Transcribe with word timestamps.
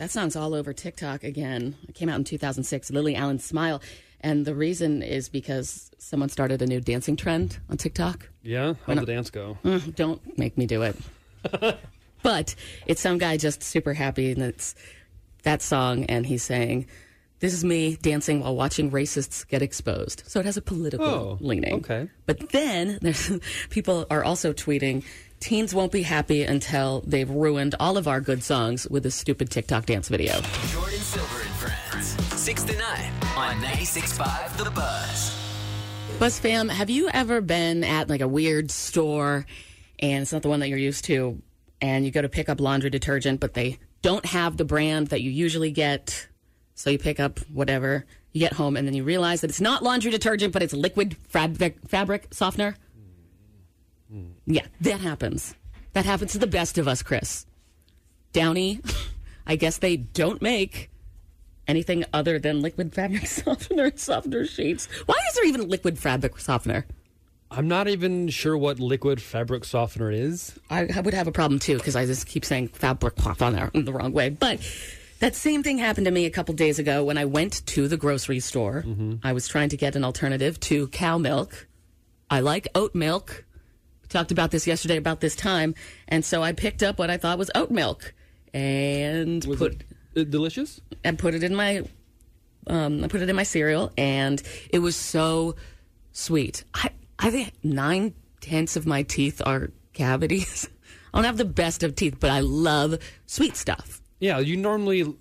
That 0.00 0.10
song's 0.10 0.34
all 0.34 0.54
over 0.54 0.72
TikTok 0.72 1.24
again. 1.24 1.76
It 1.86 1.94
came 1.94 2.08
out 2.08 2.16
in 2.16 2.24
2006, 2.24 2.90
Lily 2.90 3.14
Allen 3.16 3.38
Smile. 3.38 3.82
And 4.22 4.46
the 4.46 4.54
reason 4.54 5.02
is 5.02 5.28
because 5.28 5.90
someone 5.98 6.30
started 6.30 6.62
a 6.62 6.66
new 6.66 6.80
dancing 6.80 7.16
trend 7.16 7.58
on 7.68 7.76
TikTok. 7.76 8.30
Yeah? 8.42 8.72
How'd 8.86 8.96
the 8.96 9.04
dance 9.04 9.28
go? 9.28 9.58
Mm, 9.62 9.94
don't 9.94 10.38
make 10.38 10.56
me 10.56 10.64
do 10.64 10.80
it. 10.80 10.96
but 12.22 12.54
it's 12.86 13.02
some 13.02 13.18
guy 13.18 13.36
just 13.36 13.62
super 13.62 13.92
happy, 13.92 14.32
and 14.32 14.40
it's 14.40 14.74
that 15.42 15.60
song, 15.60 16.04
and 16.04 16.24
he's 16.24 16.42
saying, 16.42 16.86
This 17.40 17.52
is 17.52 17.62
me 17.62 17.96
dancing 18.00 18.40
while 18.40 18.56
watching 18.56 18.90
racists 18.90 19.46
get 19.46 19.60
exposed. 19.60 20.22
So 20.26 20.40
it 20.40 20.46
has 20.46 20.56
a 20.56 20.62
political 20.62 21.06
Oh, 21.06 21.38
leaning. 21.42 21.74
okay. 21.74 22.08
But 22.24 22.48
then 22.52 22.98
there's 23.02 23.30
people 23.70 24.06
are 24.10 24.24
also 24.24 24.54
tweeting, 24.54 25.04
Teens 25.40 25.74
won't 25.74 25.90
be 25.90 26.02
happy 26.02 26.42
until 26.42 27.02
they've 27.06 27.28
ruined 27.28 27.74
all 27.80 27.96
of 27.96 28.06
our 28.06 28.20
good 28.20 28.44
songs 28.44 28.86
with 28.88 29.06
a 29.06 29.10
stupid 29.10 29.50
TikTok 29.50 29.86
dance 29.86 30.08
video. 30.08 30.34
Jordan 30.68 31.00
Silver 31.00 31.40
and 31.40 31.50
Friends. 31.52 32.40
6 32.40 32.62
to 32.64 32.76
9 32.76 33.12
on 33.36 33.56
96.5 33.62 34.64
The 34.64 34.70
Buzz. 34.70 35.36
Buzz 36.18 36.38
fam, 36.38 36.68
have 36.68 36.90
you 36.90 37.08
ever 37.08 37.40
been 37.40 37.84
at 37.84 38.10
like 38.10 38.20
a 38.20 38.28
weird 38.28 38.70
store 38.70 39.46
and 39.98 40.22
it's 40.22 40.32
not 40.32 40.42
the 40.42 40.48
one 40.50 40.60
that 40.60 40.68
you're 40.68 40.78
used 40.78 41.06
to 41.06 41.40
and 41.80 42.04
you 42.04 42.10
go 42.10 42.20
to 42.20 42.28
pick 42.28 42.50
up 42.50 42.60
laundry 42.60 42.90
detergent 42.90 43.40
but 43.40 43.54
they 43.54 43.78
don't 44.02 44.26
have 44.26 44.58
the 44.58 44.64
brand 44.66 45.08
that 45.08 45.22
you 45.22 45.30
usually 45.30 45.70
get 45.70 46.28
so 46.74 46.90
you 46.90 46.98
pick 46.98 47.18
up 47.18 47.38
whatever 47.52 48.04
you 48.32 48.40
get 48.40 48.52
home 48.52 48.76
and 48.76 48.86
then 48.86 48.94
you 48.94 49.04
realize 49.04 49.40
that 49.40 49.48
it's 49.48 49.60
not 49.60 49.82
laundry 49.82 50.10
detergent 50.10 50.52
but 50.52 50.62
it's 50.62 50.74
liquid 50.74 51.16
fabric 51.28 51.78
fabric 51.88 52.28
softener 52.30 52.76
Mm. 54.12 54.32
yeah 54.46 54.66
that 54.80 55.00
happens 55.00 55.54
that 55.92 56.04
happens 56.04 56.32
to 56.32 56.38
the 56.38 56.46
best 56.46 56.78
of 56.78 56.88
us 56.88 57.02
chris 57.02 57.46
downy 58.32 58.80
i 59.46 59.56
guess 59.56 59.78
they 59.78 59.96
don't 59.96 60.42
make 60.42 60.90
anything 61.70 62.04
other 62.12 62.38
than 62.38 62.60
liquid 62.60 62.92
fabric 62.92 63.26
softener 63.26 63.84
and 63.84 63.98
softener 63.98 64.44
sheets. 64.44 64.86
Why 65.06 65.16
is 65.28 65.34
there 65.36 65.46
even 65.46 65.68
liquid 65.68 65.98
fabric 65.98 66.38
softener? 66.38 66.84
I'm 67.50 67.66
not 67.66 67.88
even 67.88 68.28
sure 68.28 68.56
what 68.56 68.78
liquid 68.78 69.20
fabric 69.20 69.64
softener 69.64 70.10
is. 70.10 70.58
I, 70.68 70.88
I 70.94 71.00
would 71.00 71.14
have 71.14 71.26
a 71.26 71.32
problem 71.32 71.58
too 71.58 71.78
because 71.78 71.96
I 71.96 72.06
just 72.06 72.26
keep 72.26 72.44
saying 72.44 72.68
fabric 72.68 73.14
softener 73.18 73.70
in 73.72 73.84
the 73.84 73.92
wrong 73.92 74.12
way. 74.12 74.28
But 74.30 74.60
that 75.20 75.34
same 75.34 75.62
thing 75.62 75.78
happened 75.78 76.04
to 76.06 76.10
me 76.12 76.26
a 76.26 76.30
couple 76.30 76.54
days 76.54 76.78
ago 76.78 77.04
when 77.04 77.18
I 77.18 77.24
went 77.24 77.66
to 77.68 77.88
the 77.88 77.96
grocery 77.96 78.40
store. 78.40 78.84
Mm-hmm. 78.86 79.14
I 79.24 79.32
was 79.32 79.48
trying 79.48 79.70
to 79.70 79.76
get 79.76 79.96
an 79.96 80.04
alternative 80.04 80.60
to 80.60 80.88
cow 80.88 81.18
milk. 81.18 81.66
I 82.28 82.40
like 82.40 82.68
oat 82.74 82.94
milk. 82.94 83.44
Talked 84.10 84.32
about 84.32 84.50
this 84.50 84.66
yesterday 84.66 84.96
about 84.96 85.20
this 85.20 85.34
time, 85.36 85.74
and 86.08 86.24
so 86.24 86.42
I 86.42 86.52
picked 86.52 86.82
up 86.82 86.98
what 86.98 87.10
I 87.10 87.16
thought 87.16 87.38
was 87.38 87.50
oat 87.54 87.70
milk 87.70 88.12
and 88.52 89.44
Was 89.44 89.58
put. 89.58 89.72
it 89.72 90.20
uh, 90.20 90.24
delicious? 90.24 90.80
and 91.04 91.18
put 91.18 91.34
it 91.34 91.42
in 91.42 91.54
my 91.54 91.84
um, 92.66 93.02
I 93.02 93.08
put 93.08 93.22
it 93.22 93.28
in 93.30 93.36
my 93.36 93.44
cereal, 93.44 93.92
and 93.96 94.42
it 94.70 94.80
was 94.80 94.96
so 94.96 95.54
sweet. 96.12 96.64
I 96.74 96.90
I 97.18 97.30
think 97.30 97.52
nine 97.62 98.14
tenths 98.40 98.76
of 98.76 98.84
my 98.86 99.02
teeth 99.04 99.40
are 99.46 99.70
cavities. 99.92 100.68
I 101.14 101.18
don't 101.18 101.24
have 101.24 101.36
the 101.38 101.44
best 101.44 101.82
of 101.82 101.94
teeth, 101.94 102.16
but 102.20 102.30
I 102.30 102.40
love 102.40 102.98
sweet 103.26 103.56
stuff. 103.56 104.00
Yeah, 104.18 104.38
you 104.40 104.56
normally 104.56 105.14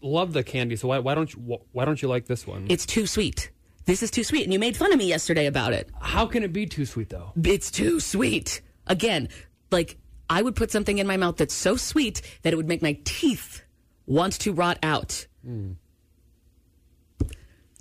love 0.00 0.32
the 0.32 0.42
candy, 0.42 0.76
so 0.76 0.88
why, 0.88 0.98
why 0.98 1.14
don't 1.14 1.32
you 1.32 1.58
why 1.72 1.84
don't 1.84 2.00
you 2.00 2.08
like 2.08 2.26
this 2.26 2.46
one? 2.46 2.66
It's 2.70 2.86
too 2.86 3.06
sweet. 3.06 3.50
This 3.88 4.02
is 4.02 4.10
too 4.10 4.22
sweet, 4.22 4.44
and 4.44 4.52
you 4.52 4.58
made 4.58 4.76
fun 4.76 4.92
of 4.92 4.98
me 4.98 5.06
yesterday 5.06 5.46
about 5.46 5.72
it. 5.72 5.88
How 5.98 6.26
can 6.26 6.42
it 6.42 6.52
be 6.52 6.66
too 6.66 6.84
sweet 6.84 7.08
though? 7.08 7.32
It's 7.42 7.70
too 7.70 8.00
sweet. 8.00 8.60
Again, 8.86 9.30
like 9.70 9.96
I 10.28 10.42
would 10.42 10.54
put 10.54 10.70
something 10.70 10.98
in 10.98 11.06
my 11.06 11.16
mouth 11.16 11.38
that's 11.38 11.54
so 11.54 11.76
sweet 11.76 12.20
that 12.42 12.52
it 12.52 12.56
would 12.56 12.68
make 12.68 12.82
my 12.82 12.98
teeth 13.04 13.62
want 14.04 14.34
to 14.40 14.52
rot 14.52 14.78
out. 14.82 15.26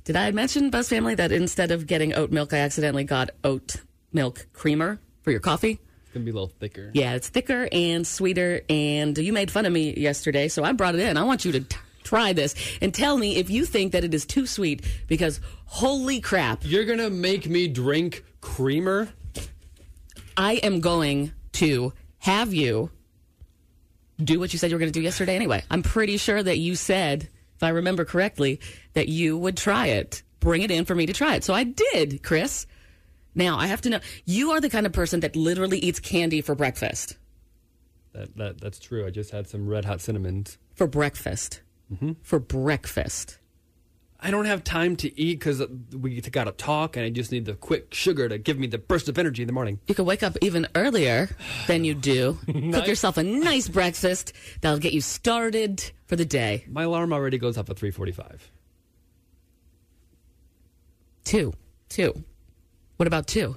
Did 0.05 0.15
I 0.15 0.31
mention 0.31 0.69
Buzz 0.69 0.87
Family 0.87 1.15
that 1.15 1.33
instead 1.33 1.71
of 1.71 1.87
getting 1.87 2.13
oat 2.13 2.31
milk, 2.31 2.53
I 2.53 2.59
accidentally 2.59 3.03
got 3.03 3.31
oat 3.43 3.75
milk 4.13 4.47
creamer 4.53 5.01
for 5.23 5.31
your 5.31 5.41
coffee? 5.41 5.77
It's 6.03 6.13
gonna 6.13 6.23
be 6.23 6.31
a 6.31 6.35
little 6.35 6.47
thicker. 6.47 6.89
Yeah, 6.93 7.15
it's 7.15 7.27
thicker 7.27 7.67
and 7.69 8.07
sweeter. 8.07 8.61
And 8.69 9.17
you 9.17 9.33
made 9.33 9.51
fun 9.51 9.65
of 9.65 9.73
me 9.73 9.93
yesterday, 9.97 10.47
so 10.47 10.63
I 10.63 10.71
brought 10.71 10.95
it 10.95 11.01
in. 11.01 11.17
I 11.17 11.23
want 11.23 11.43
you 11.43 11.51
to 11.51 11.65
try 12.07 12.33
this 12.33 12.55
and 12.81 12.93
tell 12.93 13.17
me 13.17 13.35
if 13.35 13.49
you 13.49 13.65
think 13.65 13.91
that 13.91 14.03
it 14.03 14.13
is 14.13 14.25
too 14.25 14.45
sweet 14.45 14.85
because 15.07 15.39
holy 15.65 16.21
crap, 16.21 16.61
You're 16.63 16.85
gonna 16.85 17.09
make 17.09 17.47
me 17.49 17.67
drink 17.67 18.23
creamer? 18.41 19.09
I 20.37 20.53
am 20.55 20.81
going 20.81 21.33
to 21.53 21.93
have 22.19 22.53
you 22.53 22.91
do 24.23 24.39
what 24.39 24.53
you 24.53 24.59
said 24.59 24.69
you 24.69 24.75
were 24.75 24.79
going 24.79 24.91
to 24.91 24.99
do 24.99 25.03
yesterday 25.03 25.35
anyway. 25.35 25.63
I'm 25.69 25.83
pretty 25.83 26.17
sure 26.17 26.41
that 26.41 26.57
you 26.57 26.75
said, 26.75 27.29
if 27.55 27.63
I 27.63 27.69
remember 27.69 28.05
correctly, 28.05 28.59
that 28.93 29.07
you 29.07 29.37
would 29.37 29.57
try 29.57 29.87
it. 29.87 30.23
Bring 30.39 30.61
it 30.61 30.71
in 30.71 30.85
for 30.85 30.95
me 30.95 31.05
to 31.05 31.13
try 31.13 31.35
it. 31.35 31.43
So 31.43 31.53
I 31.53 31.63
did, 31.63 32.23
Chris. 32.23 32.65
Now, 33.35 33.57
I 33.57 33.67
have 33.67 33.81
to 33.81 33.89
know, 33.89 33.99
you 34.25 34.51
are 34.51 34.61
the 34.61 34.69
kind 34.69 34.85
of 34.85 34.93
person 34.93 35.19
that 35.19 35.35
literally 35.35 35.79
eats 35.79 35.99
candy 35.99 36.41
for 36.41 36.55
breakfast. 36.55 37.17
That 38.13 38.35
that 38.37 38.61
that's 38.61 38.79
true. 38.79 39.05
I 39.05 39.11
just 39.11 39.29
had 39.29 39.47
some 39.47 39.67
red 39.67 39.85
hot 39.85 40.01
cinnamons. 40.01 40.57
For 40.73 40.87
breakfast. 40.87 41.61
Mm-hmm. 41.93 42.13
For 42.21 42.39
breakfast. 42.39 43.39
I 44.19 44.31
don't 44.31 44.45
have 44.45 44.63
time 44.63 44.95
to 44.97 45.19
eat 45.19 45.39
because 45.39 45.61
we 45.95 46.19
gotta 46.21 46.51
talk, 46.51 46.97
and 46.97 47.05
I 47.05 47.09
just 47.11 47.31
need 47.31 47.45
the 47.45 47.53
quick 47.53 47.93
sugar 47.93 48.27
to 48.27 48.37
give 48.39 48.57
me 48.57 48.65
the 48.65 48.79
burst 48.79 49.07
of 49.07 49.17
energy 49.19 49.43
in 49.43 49.47
the 49.47 49.53
morning. 49.53 49.79
You 49.87 49.93
could 49.93 50.07
wake 50.07 50.23
up 50.23 50.35
even 50.41 50.67
earlier 50.73 51.29
than 51.67 51.85
you 51.85 51.93
do. 51.93 52.37
Cook 52.47 52.87
yourself 52.87 53.17
a 53.17 53.23
nice 53.23 53.67
breakfast 53.69 54.33
that'll 54.61 54.79
get 54.79 54.91
you 54.93 55.01
started 55.01 55.91
for 56.07 56.15
the 56.15 56.25
day. 56.25 56.65
My 56.67 56.83
alarm 56.83 57.13
already 57.13 57.37
goes 57.37 57.57
off 57.59 57.69
at 57.69 57.75
3:45. 57.77 58.39
Two. 61.23 61.53
Two. 61.89 62.23
What 62.97 63.07
about 63.07 63.27
two? 63.27 63.55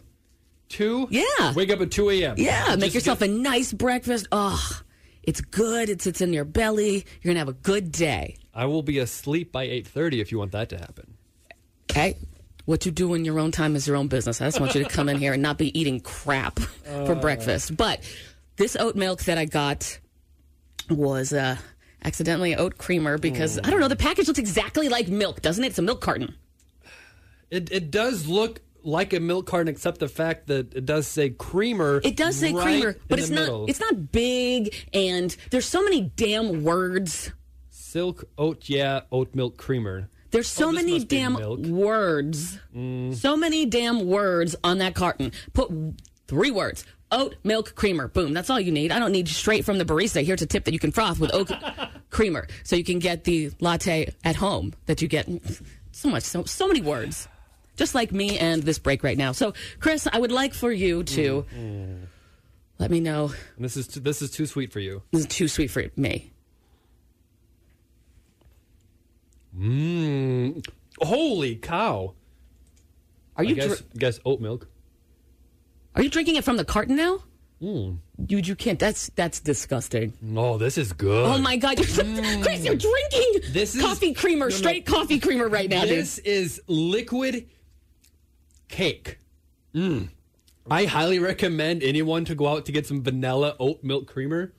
Two? 0.69 1.09
Yeah. 1.11 1.55
Wake 1.55 1.71
up 1.71 1.81
at 1.81 1.91
2 1.91 2.11
a.m. 2.11 2.35
Yeah, 2.39 2.67
Just 2.67 2.79
make 2.81 2.95
yourself 2.95 3.21
get- 3.21 3.31
a 3.31 3.33
nice 3.33 3.73
breakfast. 3.73 4.29
Oh, 4.31 4.81
it's 5.23 5.41
good. 5.41 5.89
It 5.89 6.03
sits 6.03 6.21
in 6.21 6.33
your 6.33 6.45
belly. 6.45 7.05
You're 7.23 7.33
gonna 7.33 7.39
have 7.39 7.49
a 7.49 7.53
good 7.53 7.93
day. 7.93 8.37
I 8.55 8.67
will 8.67 8.83
be 8.83 8.99
asleep 8.99 9.53
by 9.53 9.65
8:30 9.67 10.21
if 10.21 10.33
you 10.33 10.39
want 10.39 10.53
that 10.53 10.69
to 10.71 10.79
happen. 10.79 11.15
Okay. 11.91 12.17
What 12.67 12.87
you 12.87 12.93
do 12.93 13.15
in 13.15 13.25
your 13.25 13.39
own 13.39 13.51
time 13.51 13.75
is 13.75 13.87
your 13.87 13.97
own 13.97 14.09
business. 14.09 14.41
I 14.41 14.47
just 14.47 14.61
want 14.61 14.75
you 14.75 14.85
to 14.85 14.89
come 14.89 15.09
in 15.09 15.19
here 15.19 15.33
and 15.33 15.43
not 15.43 15.59
be 15.59 15.77
eating 15.79 15.99
crap 16.01 16.59
for 16.59 17.15
breakfast. 17.15 17.77
But 17.77 18.01
this 18.57 18.77
oat 18.77 18.95
milk 18.95 19.25
that 19.25 19.39
I 19.39 19.45
got 19.45 19.99
was 20.89 21.33
uh, 21.33 21.57
accidentally 22.05 22.55
oat 22.55 22.79
creamer 22.79 23.19
because 23.19 23.59
I 23.59 23.71
don't 23.71 23.81
know. 23.81 23.89
The 23.89 23.97
package 23.97 24.29
looks 24.29 24.39
exactly 24.39 24.89
like 24.89 25.09
milk, 25.09 25.43
doesn't 25.43 25.65
it? 25.65 25.69
It's 25.69 25.79
a 25.79 25.83
milk 25.83 26.01
carton. 26.01 26.35
It 27.51 27.73
it 27.73 27.91
does 27.91 28.29
look 28.29 28.61
like 28.83 29.13
a 29.13 29.21
milk 29.21 29.47
carton, 29.47 29.69
except 29.69 29.99
the 30.01 30.09
fact 30.09 30.47
that 30.49 30.75
it 30.75 30.85
does 30.87 31.07
say 31.07 31.31
creamer. 31.31 32.01
It 32.05 32.17
does 32.17 32.37
say 32.37 32.53
right 32.53 32.63
creamer, 32.63 32.97
but 33.09 33.19
it's 33.19 33.31
not. 33.31 33.41
middle. 33.41 33.67
It's 33.69 33.81
not 33.81 34.13
big, 34.13 34.75
and 34.93 35.35
there's 35.51 35.67
so 35.67 35.83
many 35.83 36.03
damn 36.17 36.63
words. 36.65 37.33
silk 37.71 38.25
oat 38.39 38.69
yeah 38.69 39.01
oat 39.11 39.35
milk 39.35 39.57
creamer. 39.57 40.09
There's 40.31 40.47
so 40.49 40.69
Oh, 40.69 40.73
many 40.73 41.03
damn 41.05 41.33
milk. 41.35 41.59
Mm. 41.61 41.71
words. 41.71 42.59
So 43.21 43.37
many 43.37 43.67
damn 43.67 44.07
words 44.07 44.55
on 44.63 44.79
that 44.79 44.95
carton. 44.95 45.33
Put 45.55 45.71
three 46.29 46.53
words. 46.53 46.85
Oat 47.11 47.35
milk 47.43 47.75
creamer. 47.75 48.07
Boom. 48.07 48.33
That's 48.33 48.49
all 48.49 48.61
you 48.61 48.71
need. 48.71 48.93
I 48.93 49.01
don't 49.01 49.11
need 49.11 49.27
straight 49.27 49.65
from 49.65 49.79
the 49.79 49.85
barista. 49.85 50.25
Here's 50.25 50.41
a 50.43 50.47
tip 50.47 50.65
that 50.67 50.73
you 50.73 50.79
can 50.79 50.93
froth 50.93 51.19
with 51.19 51.35
oat 51.35 51.51
creamer. 52.11 52.47
So 52.63 52.77
you 52.77 52.85
can 52.85 53.01
get 53.01 53.25
the 53.25 53.51
latte 53.59 54.15
at 54.23 54.37
home 54.37 54.73
that 54.87 55.03
you 55.03 55.09
get. 55.09 55.29
So 55.91 56.09
much. 56.09 56.23
So, 56.23 56.45
so 56.45 56.69
many 56.69 56.81
words. 56.81 57.27
Just 57.81 57.95
like 57.95 58.13
me 58.13 58.37
and 58.39 58.63
this 58.63 58.79
break 58.79 59.03
right 59.03 59.17
now. 59.17 59.33
So, 59.33 59.55
Chris, 59.79 60.07
I 60.13 60.19
would 60.19 60.31
like 60.31 60.53
for 60.53 60.71
you 60.71 61.03
to 61.17 61.47
Let 62.79 62.91
me 62.91 63.01
know. 63.01 63.33
This 63.57 63.75
is 63.79 63.89
too, 63.89 64.01
this 64.01 64.21
is 64.21 64.31
too 64.31 64.45
sweet 64.45 64.71
for 64.71 64.81
you. 64.81 65.01
This 65.13 65.23
is 65.23 65.27
too 65.29 65.49
sweet 65.49 65.71
for 65.71 65.85
me. 65.97 66.31
Mmm. 69.59 70.63
Holy 71.01 71.57
cow! 71.57 72.13
Are 73.37 73.45
I 73.45 73.49
you 73.49 73.55
guess, 73.55 73.67
dr- 73.79 73.99
guess 73.99 74.21
oat 74.27 74.41
milk. 74.43 74.69
are 75.97 76.03
you 76.03 76.11
drinking 76.11 76.37
it 76.37 76.45
from 76.45 76.59
the 76.59 76.65
carton 76.67 76.97
now? 76.97 77.21
Mm. 77.63 77.97
You 78.29 78.39
you 78.39 78.55
can't. 78.55 78.79
That's 78.79 79.11
that's 79.17 79.41
disgusting. 79.41 80.13
Oh, 80.37 80.59
this 80.59 80.77
is 80.77 80.93
good. 80.93 81.27
Oh 81.27 81.39
my 81.39 81.57
god, 81.57 81.79
you're, 81.79 81.87
Chris, 82.43 82.63
you're 82.63 82.75
drinking 82.77 83.41
Mm. 83.41 83.53
This 83.55 83.75
is- 83.75 83.81
coffee 83.81 84.13
creamer, 84.13 84.51
no, 84.51 84.55
no. 84.55 84.57
straight 84.57 84.85
coffee 84.85 85.19
creamer 85.19 85.49
right 85.49 85.69
now, 85.71 85.81
dude. 85.83 85.91
This 85.91 86.19
is 86.19 86.61
liquid 86.67 87.47
cake. 88.71 89.19
Mm. 89.75 90.09
I 90.71 90.85
highly 90.85 91.19
recommend 91.19 91.83
anyone 91.83 92.25
to 92.27 92.35
go 92.35 92.47
out 92.47 92.67
to 92.67 92.73
get 92.73 92.87
some 92.87 93.03
vanilla 93.03 93.57
oat 93.59 93.83
milk 93.83 94.07
creamer. 94.07 94.53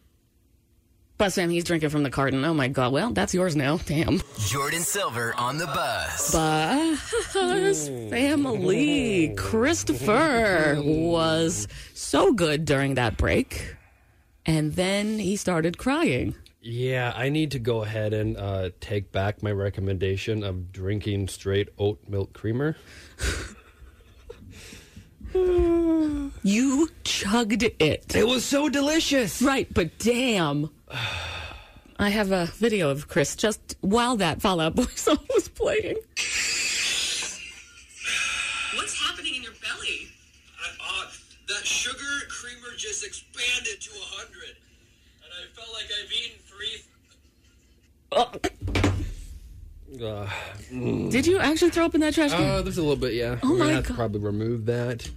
But 1.17 1.33
Sam, 1.33 1.51
he's 1.51 1.63
drinking 1.63 1.89
from 1.89 2.01
the 2.01 2.09
carton. 2.09 2.43
Oh 2.43 2.53
my 2.53 2.67
god. 2.67 2.91
Well, 2.93 3.11
that's 3.11 3.33
yours 3.33 3.55
now. 3.55 3.77
Damn. 3.77 4.21
Jordan 4.39 4.81
Silver 4.81 5.35
on 5.37 5.59
the 5.59 5.67
bus. 5.67 6.31
Buzz 6.33 7.89
family. 8.09 9.33
Christopher 9.37 10.81
was 10.83 11.67
so 11.93 12.33
good 12.33 12.65
during 12.65 12.95
that 12.95 13.17
break, 13.17 13.75
and 14.47 14.73
then 14.73 15.19
he 15.19 15.35
started 15.35 15.77
crying. 15.77 16.33
Yeah, 16.59 17.13
I 17.15 17.29
need 17.29 17.51
to 17.51 17.59
go 17.59 17.83
ahead 17.83 18.13
and 18.13 18.35
uh, 18.37 18.71
take 18.79 19.11
back 19.11 19.41
my 19.41 19.51
recommendation 19.51 20.43
of 20.43 20.71
drinking 20.71 21.27
straight 21.27 21.69
oat 21.77 21.99
milk 22.07 22.33
creamer. 22.33 22.75
You 26.43 26.89
chugged 27.03 27.61
it. 27.63 28.15
It 28.15 28.27
was 28.27 28.43
so 28.43 28.67
delicious. 28.67 29.41
Right, 29.41 29.71
but 29.71 29.97
damn. 29.99 30.69
I 31.99 32.09
have 32.09 32.31
a 32.31 32.47
video 32.47 32.89
of 32.89 33.07
Chris 33.07 33.35
just 33.35 33.75
while 33.81 34.17
that 34.17 34.41
Fall 34.41 34.59
Out 34.59 34.73
Boy 34.75 34.83
song 34.95 35.19
was 35.35 35.47
playing. 35.49 35.97
What's 38.75 38.99
happening 38.99 39.35
in 39.35 39.43
your 39.43 39.51
belly? 39.61 40.07
I, 40.59 41.03
uh, 41.03 41.07
that 41.49 41.63
sugar 41.67 41.97
creamer 42.27 42.75
just 42.75 43.05
expanded 43.05 43.79
to 43.81 43.91
a 43.91 44.03
hundred, 44.15 44.55
and 45.23 45.31
I 45.31 45.45
felt 45.55 45.69
like 45.73 45.85
I've 46.03 46.11
eaten 46.11 46.39
three. 46.47 46.81
Uh, 50.73 51.07
Did 51.11 51.27
you 51.27 51.37
actually 51.37 51.69
throw 51.69 51.85
up 51.85 51.93
in 51.93 52.01
that 52.01 52.15
trash 52.15 52.31
can? 52.31 52.49
uh, 52.49 52.61
there's 52.63 52.77
a 52.79 52.81
little 52.81 52.95
bit, 52.95 53.13
yeah. 53.13 53.37
Oh 53.43 53.51
We're 53.51 53.57
gonna 53.59 53.69
my 53.69 53.75
have 53.75 53.83
to 53.83 53.89
God. 53.89 53.97
probably 53.97 54.21
remove 54.21 54.65
that. 54.65 55.07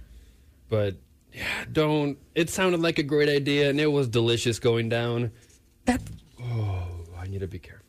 But 0.69 0.95
yeah, 1.33 1.65
don't. 1.71 2.17
It 2.33 2.49
sounded 2.49 2.81
like 2.81 2.99
a 2.99 3.03
great 3.03 3.29
idea, 3.29 3.69
and 3.69 3.79
it 3.79 3.87
was 3.87 4.07
delicious 4.07 4.59
going 4.59 4.89
down. 4.89 5.31
that 5.85 6.01
Oh, 6.41 6.87
I 7.17 7.27
need 7.27 7.39
to 7.39 7.47
be 7.47 7.59
careful. 7.59 7.85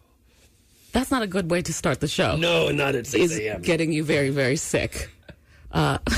that's 0.92 1.10
not 1.10 1.22
a 1.22 1.26
good 1.26 1.50
way 1.50 1.62
to 1.62 1.72
start 1.72 2.00
the 2.00 2.08
show. 2.08 2.36
No, 2.36 2.70
not 2.70 2.94
at 2.94 3.06
six 3.06 3.36
a.m. 3.38 3.62
getting 3.62 3.92
you 3.92 4.02
very 4.04 4.30
very 4.30 4.56
sick. 4.56 5.10
Uh, 5.72 5.98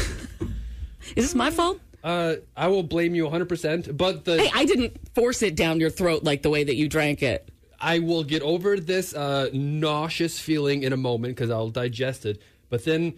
is 1.17 1.25
this 1.25 1.35
my 1.35 1.51
fault? 1.51 1.81
Uh, 2.05 2.37
I 2.57 2.69
will 2.69 2.85
blame 2.85 3.17
you 3.17 3.27
100%, 3.27 3.97
but 3.97 4.25
the 4.25 4.41
Hey, 4.41 4.51
I 4.55 4.65
didn't 4.65 4.97
force 5.17 5.43
it 5.43 5.57
down 5.57 5.81
your 5.81 5.91
throat 5.91 6.23
like 6.23 6.43
the 6.43 6.51
way 6.51 6.63
that 6.63 6.77
you 6.77 6.89
drank 6.89 7.25
it. 7.25 7.49
I 7.81 7.99
will 7.99 8.23
get 8.23 8.41
over 8.43 8.79
this 8.79 9.15
uh, 9.15 9.51
nauseous 9.53 10.39
feeling 10.39 10.85
in 10.85 10.93
a 10.93 10.97
moment 10.97 11.35
because 11.35 11.51
I'll 11.51 11.71
digest 11.71 12.25
it. 12.25 12.41
But 12.71 12.85
then 12.85 13.15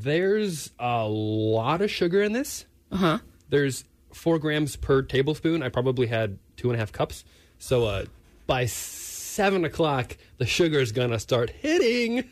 there's 0.00 0.70
a 0.78 1.06
lot 1.06 1.82
of 1.82 1.90
sugar 1.90 2.22
in 2.22 2.32
this. 2.32 2.64
Uh 2.90 2.96
huh. 2.96 3.18
There's 3.50 3.84
four 4.14 4.38
grams 4.38 4.76
per 4.76 5.02
tablespoon. 5.02 5.62
I 5.62 5.68
probably 5.68 6.06
had 6.06 6.38
two 6.56 6.68
and 6.70 6.76
a 6.76 6.78
half 6.78 6.92
cups. 6.92 7.24
So 7.58 7.84
uh, 7.84 8.04
by 8.46 8.66
seven 8.66 9.64
o'clock, 9.64 10.16
the 10.38 10.46
sugar 10.46 10.78
is 10.80 10.92
gonna 10.92 11.18
start 11.18 11.50
hitting. 11.50 12.24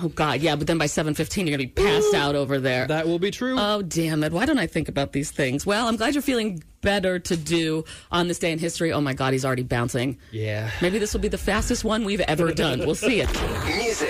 Oh 0.00 0.08
God, 0.08 0.40
yeah. 0.40 0.54
But 0.56 0.66
then 0.68 0.78
by 0.78 0.86
seven 0.86 1.14
fifteen, 1.14 1.46
you're 1.46 1.56
gonna 1.56 1.68
be 1.68 1.72
passed 1.82 2.14
out 2.14 2.34
over 2.36 2.58
there. 2.60 2.86
That 2.86 3.06
will 3.08 3.18
be 3.18 3.30
true. 3.32 3.56
Oh, 3.58 3.82
damn 3.82 4.22
it. 4.22 4.32
Why 4.32 4.46
don't 4.46 4.58
I 4.58 4.66
think 4.68 4.88
about 4.88 5.12
these 5.12 5.30
things? 5.30 5.66
Well, 5.66 5.88
I'm 5.88 5.96
glad 5.96 6.14
you're 6.14 6.22
feeling 6.22 6.62
better 6.82 7.18
to 7.18 7.36
do 7.36 7.84
on 8.12 8.28
this 8.28 8.38
day 8.38 8.52
in 8.52 8.60
history. 8.60 8.92
Oh 8.92 9.00
my 9.00 9.12
God, 9.14 9.32
he's 9.32 9.44
already 9.44 9.64
bouncing. 9.64 10.18
yeah. 10.30 10.70
Maybe 10.80 10.98
this 11.00 11.12
will 11.14 11.20
be 11.20 11.26
the 11.28 11.38
fastest 11.38 11.82
one 11.84 12.04
we've 12.04 12.20
ever 12.20 12.52
done. 12.52 12.78
We'll 12.80 12.94
see 12.94 13.20
it. 13.20 13.28
Music, 13.66 14.08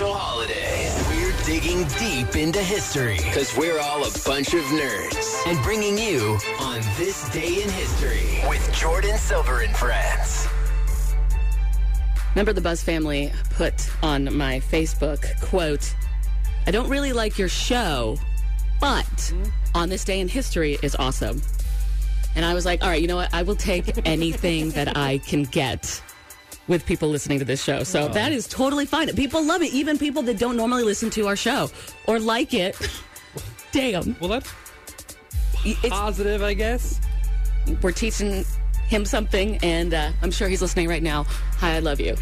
unofficial 0.00 0.14
holidays. 0.14 1.06
We're 1.08 1.44
digging 1.44 1.86
deep 1.98 2.36
into 2.36 2.60
history 2.60 3.16
because 3.16 3.56
we're 3.56 3.78
all 3.78 4.02
a 4.02 4.10
bunch 4.26 4.54
of 4.54 4.62
nerds 4.64 5.46
and 5.46 5.62
bringing 5.62 5.96
you 5.98 6.38
on 6.60 6.80
this 6.96 7.28
day 7.30 7.62
in 7.62 7.70
history 7.70 8.40
with 8.48 8.74
Jordan 8.74 9.16
Silver 9.18 9.60
and 9.60 9.74
friends. 9.76 10.48
Remember 12.30 12.52
the 12.52 12.60
Buzz 12.60 12.82
family 12.82 13.32
put 13.50 13.88
on 14.02 14.36
my 14.36 14.58
Facebook 14.60 15.40
quote, 15.40 15.94
I 16.66 16.72
don't 16.72 16.88
really 16.88 17.12
like 17.12 17.38
your 17.38 17.48
show, 17.48 18.18
but 18.80 19.32
on 19.74 19.90
this 19.90 20.04
day 20.04 20.18
in 20.18 20.28
history 20.28 20.76
is 20.82 20.96
awesome. 20.96 21.40
And 22.34 22.44
I 22.44 22.54
was 22.54 22.64
like, 22.64 22.82
all 22.82 22.88
right, 22.88 23.00
you 23.00 23.06
know 23.06 23.16
what? 23.16 23.32
I 23.32 23.44
will 23.44 23.54
take 23.54 23.86
anything 24.04 24.70
that 24.70 24.96
I 24.96 25.18
can 25.18 25.44
get 25.44 26.02
with 26.68 26.84
people 26.86 27.08
listening 27.08 27.38
to 27.38 27.44
this 27.44 27.62
show. 27.62 27.82
So 27.84 28.08
that 28.08 28.32
is 28.32 28.46
totally 28.48 28.86
fine. 28.86 29.08
People 29.14 29.44
love 29.44 29.62
it, 29.62 29.72
even 29.72 29.98
people 29.98 30.22
that 30.22 30.38
don't 30.38 30.56
normally 30.56 30.82
listen 30.84 31.10
to 31.10 31.26
our 31.26 31.36
show 31.36 31.70
or 32.06 32.18
like 32.18 32.54
it. 32.54 32.76
Damn. 33.72 34.16
Well, 34.20 34.30
that's 34.30 34.50
It's, 35.64 35.88
positive, 35.88 36.42
I 36.42 36.54
guess. 36.54 37.00
we're 37.82 37.92
teaching 37.92 38.44
him 38.88 39.04
something, 39.04 39.58
and 39.62 39.92
uh, 39.94 40.12
I'm 40.22 40.30
sure 40.30 40.48
he's 40.48 40.62
listening 40.62 40.88
right 40.88 41.02
now. 41.02 41.24
Hi, 41.58 41.76
I 41.76 41.78
love 41.80 42.00
you. 42.00 42.16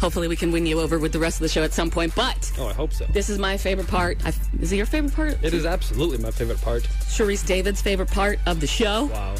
Hopefully, 0.00 0.28
we 0.28 0.36
can 0.36 0.52
win 0.52 0.64
you 0.66 0.78
over 0.80 0.98
with 0.98 1.12
the 1.12 1.18
rest 1.18 1.38
of 1.38 1.42
the 1.42 1.48
show 1.48 1.62
at 1.64 1.72
some 1.72 1.90
point. 1.90 2.14
But 2.14 2.52
Oh, 2.58 2.66
I 2.68 2.72
hope 2.72 2.92
so. 2.92 3.04
this 3.12 3.28
is 3.28 3.38
my 3.38 3.56
favorite 3.56 3.88
part. 3.88 4.24
I, 4.24 4.32
is 4.60 4.70
it 4.72 4.76
your 4.76 4.86
favorite 4.86 5.12
part? 5.14 5.38
It 5.42 5.54
is 5.54 5.66
absolutely 5.66 6.18
my 6.18 6.30
favorite 6.30 6.60
part. 6.60 6.84
Sharice 7.08 7.44
David's 7.44 7.82
favorite 7.82 8.10
part 8.10 8.38
of 8.46 8.60
the 8.60 8.66
show. 8.68 9.06
Wow. 9.06 9.34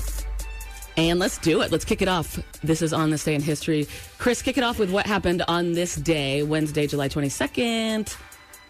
And 0.99 1.21
let's 1.21 1.39
do 1.39 1.63
it. 1.63 1.71
Let's 1.71 1.85
kick 1.85 2.03
it 2.03 2.09
off. 2.09 2.41
This 2.65 2.83
is 2.83 2.93
on 2.93 3.11
this 3.11 3.23
day 3.23 3.37
in 3.37 3.41
history. 3.41 3.87
Chris, 4.19 4.43
kick 4.43 4.59
it 4.59 4.65
off 4.65 4.81
with 4.81 4.91
what 4.91 5.07
happened 5.07 5.45
on 5.47 5.73
this 5.73 5.95
day, 5.95 6.43
Wednesday, 6.43 6.89
July 6.89 7.09
22nd, 7.09 8.17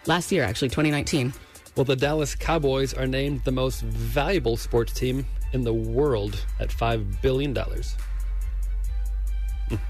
last 0.05 0.31
year, 0.31 0.45
actually, 0.45 0.69
2019. 0.69 1.33
Well, 1.75 1.85
the 1.85 1.97
Dallas 1.97 2.35
Cowboys 2.35 2.93
are 2.93 3.07
named 3.07 3.45
the 3.45 3.51
most 3.51 3.81
valuable 3.81 4.59
sports 4.59 4.93
team 4.93 5.25
in 5.55 5.65
the 5.65 5.73
world 5.73 6.44
at 6.61 6.69
$5 6.69 7.23
billion. 7.23 7.55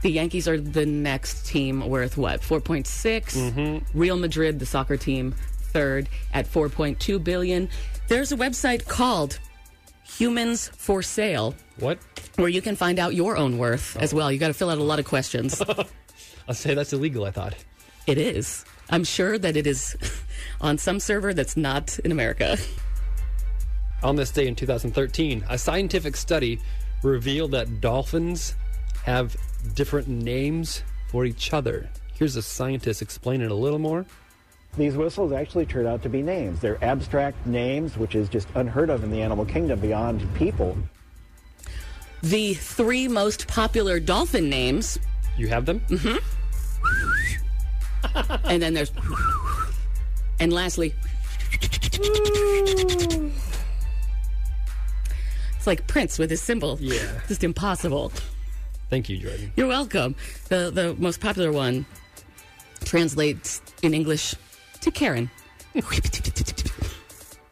The 0.03 0.11
Yankees 0.11 0.47
are 0.47 0.61
the 0.61 0.87
next 0.87 1.45
team 1.45 1.89
worth 1.89 2.17
what? 2.17 2.41
4.6. 2.41 2.85
Mm-hmm. 2.87 3.99
Real 3.99 4.17
Madrid, 4.17 4.61
the 4.61 4.67
soccer 4.67 4.97
team, 4.97 5.35
third 5.73 6.09
at 6.33 6.47
4.2 6.47 7.25
billion. 7.25 7.69
There's 8.07 8.31
a 8.31 8.37
website 8.37 8.87
called 8.87 9.41
Humans 10.05 10.69
for 10.69 11.03
Sale 11.03 11.57
What? 11.81 11.99
where 12.37 12.49
you 12.49 12.63
can 12.63 12.77
find 12.77 12.99
out 13.01 13.15
your 13.15 13.37
own 13.37 13.59
worth 13.59 13.97
as 13.97 14.15
well. 14.15 14.31
You 14.31 14.39
got 14.39 14.49
to 14.49 14.55
fill 14.55 14.71
out 14.71 14.79
a 14.79 14.83
lot 14.83 15.01
of 15.01 15.05
questions. 15.05 15.61
I'll 16.49 16.55
say 16.55 16.75
that's 16.75 16.93
illegal, 16.93 17.25
I 17.25 17.31
thought. 17.33 17.55
it 18.07 18.17
is. 18.17 18.65
I'm 18.91 19.05
sure 19.05 19.39
that 19.39 19.57
it 19.57 19.67
is 19.67 19.97
on 20.61 20.79
some 20.79 21.01
server 21.01 21.35
that's 21.35 21.57
not 21.57 21.99
in 22.01 22.13
America. 22.13 22.57
On 24.03 24.15
this 24.17 24.31
day 24.31 24.47
in 24.47 24.55
2013, 24.55 25.45
a 25.51 25.59
scientific 25.59 26.17
study 26.17 26.61
revealed 27.03 27.51
that 27.51 27.81
dolphins 27.81 28.55
have 29.05 29.37
different 29.75 30.09
names 30.09 30.83
for 31.09 31.25
each 31.25 31.53
other. 31.53 31.89
Here's 32.15 32.37
a 32.37 32.43
scientist 32.43 33.03
explaining 33.03 33.51
a 33.51 33.55
little 33.55 33.79
more. 33.79 34.07
These 34.77 34.97
whistles 34.97 35.33
actually 35.33 35.67
turn 35.67 35.87
out 35.87 36.03
to 36.05 36.09
be 36.09 36.23
names. 36.23 36.61
They're 36.61 36.83
abstract 36.85 37.45
names, 37.47 37.97
which 37.97 38.15
is 38.15 38.29
just 38.29 38.49
unheard 38.55 38.91
of 38.91 39.03
in 39.03 39.11
the 39.11 39.21
animal 39.23 39.45
kingdom 39.45 39.81
beyond 39.81 40.23
people. 40.35 40.77
The 42.23 42.55
three 42.55 43.07
most 43.09 43.47
popular 43.47 44.01
dolphin 44.01 44.49
names, 44.51 44.99
You 45.37 45.49
have 45.49 45.67
them? 45.67 45.81
Mm-hmm. 45.89 46.17
and 48.49 48.63
then 48.63 48.75
there's, 48.75 48.93
and 50.41 50.53
lastly, 50.53 50.95
it's 55.57 55.67
like 55.67 55.87
Prince 55.87 56.19
with 56.19 56.31
his 56.31 56.41
symbol. 56.43 56.79
Yeah. 56.81 57.21
Just 57.29 57.45
impossible. 57.45 58.13
Thank 58.91 59.09
you, 59.09 59.19
Jordan. 59.19 59.53
You're 59.57 59.69
welcome. 59.69 60.17
The 60.49 60.71
the 60.73 60.95
most 60.99 61.21
popular 61.21 61.53
one 61.53 61.85
translates 62.85 63.61
in 63.83 63.93
English 63.95 64.35
to 64.81 64.91
Karen. 64.91 65.31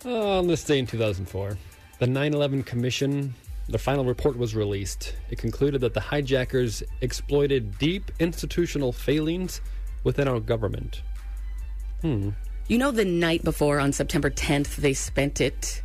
On 0.04 0.46
this 0.46 0.64
day 0.64 0.78
in 0.78 0.86
2004, 0.86 1.58
the 1.98 2.06
9 2.06 2.32
11 2.34 2.62
Commission, 2.62 3.34
the 3.68 3.78
final 3.78 4.04
report 4.04 4.36
was 4.38 4.54
released. 4.54 5.14
It 5.30 5.38
concluded 5.38 5.80
that 5.80 5.94
the 5.94 6.00
hijackers 6.00 6.82
exploited 7.00 7.78
deep 7.78 8.10
institutional 8.20 8.92
failings 8.92 9.60
within 10.04 10.28
our 10.28 10.40
government. 10.40 11.02
Hmm. 12.02 12.30
You 12.68 12.78
know, 12.78 12.90
the 12.90 13.04
night 13.04 13.44
before 13.44 13.78
on 13.80 13.92
September 13.92 14.30
10th, 14.30 14.76
they 14.76 14.92
spent 14.94 15.40
it 15.40 15.82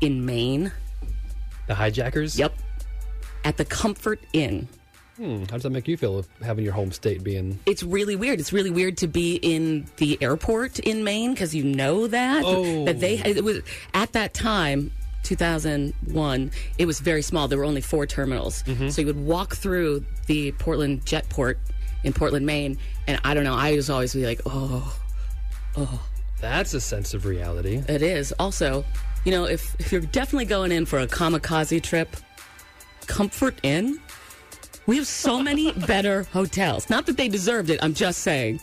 in 0.00 0.24
Maine. 0.26 0.72
The 1.66 1.74
hijackers? 1.74 2.38
Yep. 2.38 2.54
At 3.44 3.56
the 3.56 3.64
Comfort 3.64 4.20
Inn. 4.32 4.68
Hmm, 5.16 5.40
how 5.40 5.56
does 5.56 5.62
that 5.62 5.70
make 5.70 5.88
you 5.88 5.96
feel 5.96 6.26
having 6.42 6.62
your 6.64 6.74
home 6.74 6.92
state 6.92 7.24
being. 7.24 7.58
It's 7.64 7.82
really 7.82 8.16
weird. 8.16 8.38
It's 8.38 8.52
really 8.52 8.70
weird 8.70 8.98
to 8.98 9.08
be 9.08 9.36
in 9.36 9.86
the 9.96 10.18
airport 10.20 10.78
in 10.80 11.04
Maine 11.04 11.32
because 11.32 11.54
you 11.54 11.64
know 11.64 12.06
that 12.08 12.42
Oh. 12.44 12.84
that 12.84 13.00
they 13.00 13.14
it 13.20 13.42
was 13.42 13.60
at 13.94 14.12
that 14.12 14.34
time. 14.34 14.90
2001, 15.26 16.50
it 16.78 16.86
was 16.86 17.00
very 17.00 17.22
small. 17.22 17.48
There 17.48 17.58
were 17.58 17.64
only 17.64 17.80
four 17.80 18.06
terminals. 18.06 18.62
Mm-hmm. 18.62 18.88
So 18.88 19.02
you 19.02 19.06
would 19.06 19.24
walk 19.24 19.56
through 19.56 20.04
the 20.26 20.52
Portland 20.52 21.04
Jetport 21.04 21.56
in 22.04 22.12
Portland, 22.12 22.46
Maine, 22.46 22.78
and 23.08 23.20
I 23.24 23.34
don't 23.34 23.44
know, 23.44 23.54
I 23.54 23.74
was 23.74 23.90
always 23.90 24.14
be 24.14 24.24
like, 24.24 24.40
oh, 24.46 24.96
oh. 25.76 26.06
That's 26.40 26.74
a 26.74 26.80
sense 26.80 27.14
of 27.14 27.24
reality. 27.24 27.82
it 27.88 28.02
is. 28.02 28.32
Also, 28.38 28.84
you 29.24 29.32
know, 29.32 29.44
if, 29.44 29.74
if 29.80 29.90
you're 29.90 30.02
definitely 30.02 30.44
going 30.44 30.70
in 30.70 30.86
for 30.86 30.98
a 30.98 31.06
kamikaze 31.06 31.82
trip, 31.82 32.16
Comfort 33.06 33.58
Inn, 33.62 33.98
we 34.86 34.96
have 34.96 35.06
so 35.06 35.42
many 35.42 35.72
better 35.86 36.24
hotels. 36.24 36.88
Not 36.88 37.06
that 37.06 37.16
they 37.16 37.28
deserved 37.28 37.70
it, 37.70 37.82
I'm 37.82 37.94
just 37.94 38.20
saying. 38.20 38.60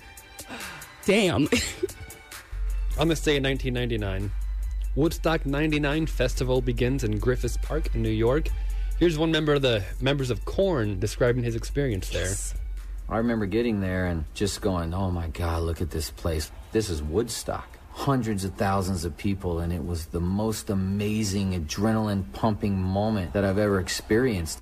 Damn. 1.05 1.49
On 2.99 3.07
this 3.07 3.21
day 3.21 3.37
in 3.37 3.43
1999, 3.43 4.31
Woodstock 4.95 5.45
99 5.45 6.05
festival 6.05 6.61
begins 6.61 7.03
in 7.03 7.19
Griffiss 7.19 7.59
Park 7.59 7.95
in 7.95 8.03
New 8.03 8.09
York. 8.09 8.49
Here's 8.99 9.17
one 9.17 9.31
member 9.31 9.55
of 9.55 9.63
the 9.63 9.83
members 9.99 10.29
of 10.29 10.45
Korn 10.45 10.99
describing 10.99 11.43
his 11.43 11.55
experience 11.55 12.09
there. 12.09 12.33
I 13.09 13.17
remember 13.17 13.47
getting 13.47 13.81
there 13.81 14.05
and 14.05 14.25
just 14.35 14.61
going, 14.61 14.93
oh 14.93 15.09
my 15.09 15.27
God, 15.29 15.63
look 15.63 15.81
at 15.81 15.89
this 15.89 16.11
place. 16.11 16.51
This 16.71 16.89
is 16.89 17.01
Woodstock. 17.01 17.67
Hundreds 17.91 18.43
of 18.43 18.53
thousands 18.53 19.03
of 19.03 19.17
people, 19.17 19.59
and 19.59 19.73
it 19.73 19.85
was 19.85 20.07
the 20.07 20.19
most 20.19 20.69
amazing 20.69 21.53
adrenaline 21.53 22.31
pumping 22.33 22.79
moment 22.79 23.33
that 23.33 23.43
I've 23.43 23.57
ever 23.57 23.79
experienced. 23.79 24.61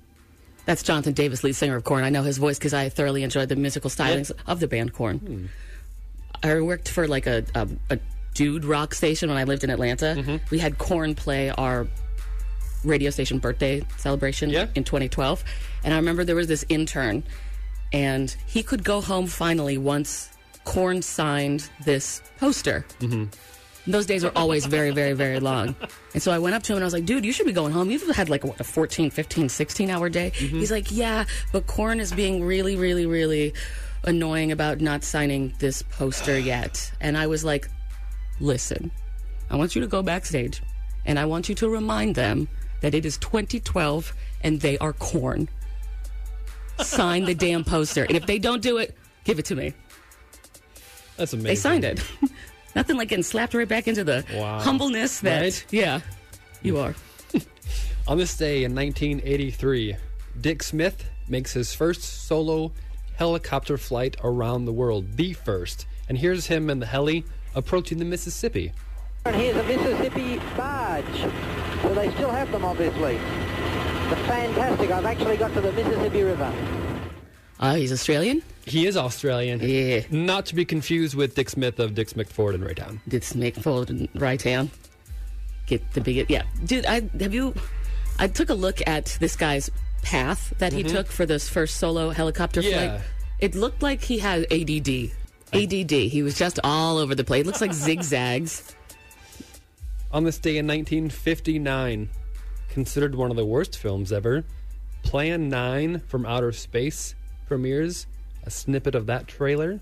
That's 0.64 0.82
Jonathan 0.82 1.12
Davis, 1.12 1.44
lead 1.44 1.56
singer 1.56 1.76
of 1.76 1.84
Korn. 1.84 2.04
I 2.04 2.10
know 2.10 2.22
his 2.22 2.38
voice 2.38 2.58
because 2.58 2.74
I 2.74 2.88
thoroughly 2.88 3.22
enjoyed 3.22 3.48
the 3.48 3.56
musical 3.56 3.90
stylings 3.90 4.30
of 4.46 4.60
the 4.60 4.68
band 4.68 4.92
Korn. 4.92 5.18
Hmm. 5.18 5.46
I 6.42 6.60
worked 6.60 6.88
for 6.88 7.06
like 7.06 7.26
a, 7.26 7.44
a, 7.54 7.68
a 7.90 7.98
dude 8.34 8.64
rock 8.64 8.94
station 8.94 9.28
when 9.28 9.38
I 9.38 9.44
lived 9.44 9.64
in 9.64 9.70
Atlanta. 9.70 10.40
We 10.50 10.58
had 10.58 10.78
Korn 10.78 11.14
play 11.14 11.50
our 11.50 11.86
radio 12.84 13.10
station 13.10 13.38
birthday 13.38 13.82
celebration 13.96 14.50
Yeah. 14.50 14.66
in 14.74 14.84
2012. 14.84 15.44
And 15.84 15.92
I 15.94 15.96
remember 15.96 16.24
there 16.24 16.36
was 16.36 16.46
this 16.48 16.64
intern, 16.68 17.22
and 17.92 18.34
he 18.46 18.62
could 18.62 18.84
go 18.84 19.00
home 19.00 19.26
finally 19.26 19.78
once 19.78 20.30
Korn 20.64 21.02
signed 21.02 21.68
this 21.84 22.22
poster. 22.38 22.84
Mm-hmm. 23.00 23.24
Those 23.90 24.06
days 24.06 24.22
were 24.22 24.32
always 24.36 24.64
very, 24.66 24.92
very, 24.92 25.12
very 25.12 25.40
long. 25.40 25.74
And 26.14 26.22
so 26.22 26.30
I 26.30 26.38
went 26.38 26.54
up 26.54 26.62
to 26.64 26.72
him 26.72 26.76
and 26.76 26.84
I 26.84 26.86
was 26.86 26.92
like, 26.92 27.06
dude, 27.06 27.24
you 27.24 27.32
should 27.32 27.46
be 27.46 27.52
going 27.54 27.72
home. 27.72 27.90
You've 27.90 28.06
had 28.14 28.28
like 28.28 28.44
what, 28.44 28.60
a 28.60 28.64
14, 28.64 29.08
15, 29.10 29.48
16 29.48 29.88
hour 29.90 30.10
day. 30.10 30.28
He's 30.30 30.70
like, 30.70 30.92
yeah, 30.92 31.24
but 31.52 31.66
Korn 31.66 32.00
is 32.00 32.12
being 32.12 32.44
really, 32.44 32.76
really, 32.76 33.06
really 33.06 33.54
annoying 34.04 34.52
about 34.52 34.80
not 34.82 35.04
signing 35.04 35.54
this 35.58 35.80
poster 35.80 36.38
yet. 36.38 36.92
And 37.00 37.16
I 37.16 37.28
was 37.28 37.44
like, 37.46 37.66
listen, 38.42 38.90
I 39.50 39.56
want 39.56 39.74
you 39.74 39.80
to 39.80 39.86
go 39.86 40.02
backstage 40.02 40.62
and 41.06 41.18
I 41.18 41.24
want 41.24 41.48
you 41.48 41.54
to 41.56 41.68
remind 41.68 42.14
them 42.14 42.48
that 42.80 42.94
it 42.94 43.06
is 43.06 43.16
2012 43.18 44.12
and 44.42 44.60
they 44.60 44.76
are 44.78 44.92
Korn. 44.92 45.48
Sign 46.80 47.24
the 47.24 47.34
damn 47.34 47.64
poster. 47.64 48.04
And 48.04 48.16
if 48.16 48.26
they 48.26 48.38
don't 48.38 48.62
do 48.62 48.78
it, 48.78 48.96
give 49.24 49.38
it 49.38 49.44
to 49.46 49.54
me. 49.54 49.72
That's 51.16 51.32
amazing. 51.32 51.44
They 51.48 51.54
signed 51.54 51.84
it. 51.84 52.02
Nothing 52.74 52.96
like 52.96 53.08
getting 53.08 53.22
slapped 53.22 53.54
right 53.54 53.68
back 53.68 53.86
into 53.86 54.02
the 54.02 54.24
Wow. 54.34 54.58
humbleness 54.60 55.20
that, 55.20 55.42
Right? 55.42 55.64
yeah, 55.70 56.00
you 56.62 56.78
are. 56.78 56.94
On 58.08 58.16
this 58.18 58.36
day 58.36 58.64
in 58.64 58.74
1983, 58.74 59.96
Dick 60.40 60.62
Smith 60.62 61.04
makes 61.28 61.52
his 61.52 61.74
first 61.74 62.02
solo 62.02 62.72
helicopter 63.16 63.76
flight 63.76 64.16
around 64.24 64.64
the 64.64 64.72
world, 64.72 65.12
the 65.16 65.34
first. 65.34 65.86
And 66.08 66.18
here's 66.18 66.46
him 66.46 66.70
in 66.70 66.80
the 66.80 66.86
heli 66.86 67.24
approaching 67.54 67.98
the 67.98 68.04
Mississippi. 68.04 68.72
And 69.24 69.36
here's 69.36 69.56
a 69.56 69.62
Mississippi 69.64 70.38
barge. 70.56 71.04
So 71.82 71.94
they 71.94 72.10
still 72.12 72.30
have 72.30 72.50
them, 72.52 72.64
obviously. 72.64 73.16
But 74.08 74.18
fantastic. 74.26 74.90
I've 74.90 75.04
actually 75.04 75.36
got 75.36 75.52
to 75.54 75.60
the 75.60 75.72
Mississippi 75.72 76.22
River. 76.22 76.52
Uh, 77.60 77.76
he's 77.76 77.92
Australian. 77.92 78.42
He 78.66 78.86
is 78.86 78.96
Australian. 78.96 79.60
Yeah. 79.60 80.02
Not 80.10 80.46
to 80.46 80.54
be 80.54 80.64
confused 80.64 81.14
with 81.14 81.34
Dick 81.36 81.48
Smith 81.50 81.78
of 81.78 81.94
Dick 81.94 82.08
Smith 82.08 82.32
Ford 82.32 82.54
in 82.56 82.60
Raytown. 82.62 82.98
Dick 83.08 83.22
Snake 83.22 83.56
fold 83.56 83.90
in 83.90 84.08
right 84.14 84.42
hand. 84.42 84.70
Get 85.66 85.92
the 85.92 86.00
big, 86.00 86.28
yeah. 86.28 86.42
Dude, 86.64 86.86
I 86.86 87.02
have 87.20 87.32
you, 87.32 87.54
I 88.18 88.26
took 88.26 88.50
a 88.50 88.54
look 88.54 88.80
at 88.88 89.16
this 89.20 89.36
guy's 89.36 89.70
path 90.02 90.52
that 90.58 90.72
he 90.72 90.82
took 90.82 91.06
for 91.06 91.24
this 91.24 91.48
first 91.48 91.76
solo 91.76 92.10
helicopter 92.10 92.60
Mm-hmm. 92.62 92.70
Yeah. 92.70 92.96
flight. 92.96 93.06
It 93.38 93.54
looked 93.54 93.82
like 93.82 94.02
he 94.02 94.18
had 94.18 94.46
ADD. 94.52 95.10
ADD. 95.52 95.90
He 95.90 96.22
was 96.22 96.36
just 96.36 96.58
all 96.64 96.98
over 96.98 97.14
the 97.14 97.24
place. 97.24 97.42
It 97.42 97.46
looks 97.46 97.60
like 97.60 97.72
zigzags. 97.72 98.74
On 100.10 100.24
this 100.24 100.38
day 100.38 100.58
in 100.58 100.66
1959, 100.66 102.08
considered 102.68 103.14
one 103.14 103.30
of 103.30 103.36
the 103.36 103.46
worst 103.46 103.78
films 103.78 104.12
ever, 104.12 104.44
Plan 105.02 105.48
9 105.48 106.00
from 106.00 106.24
Outer 106.26 106.52
Space 106.52 107.14
premieres. 107.46 108.06
A 108.44 108.50
snippet 108.50 108.94
of 108.94 109.06
that 109.06 109.28
trailer. 109.28 109.80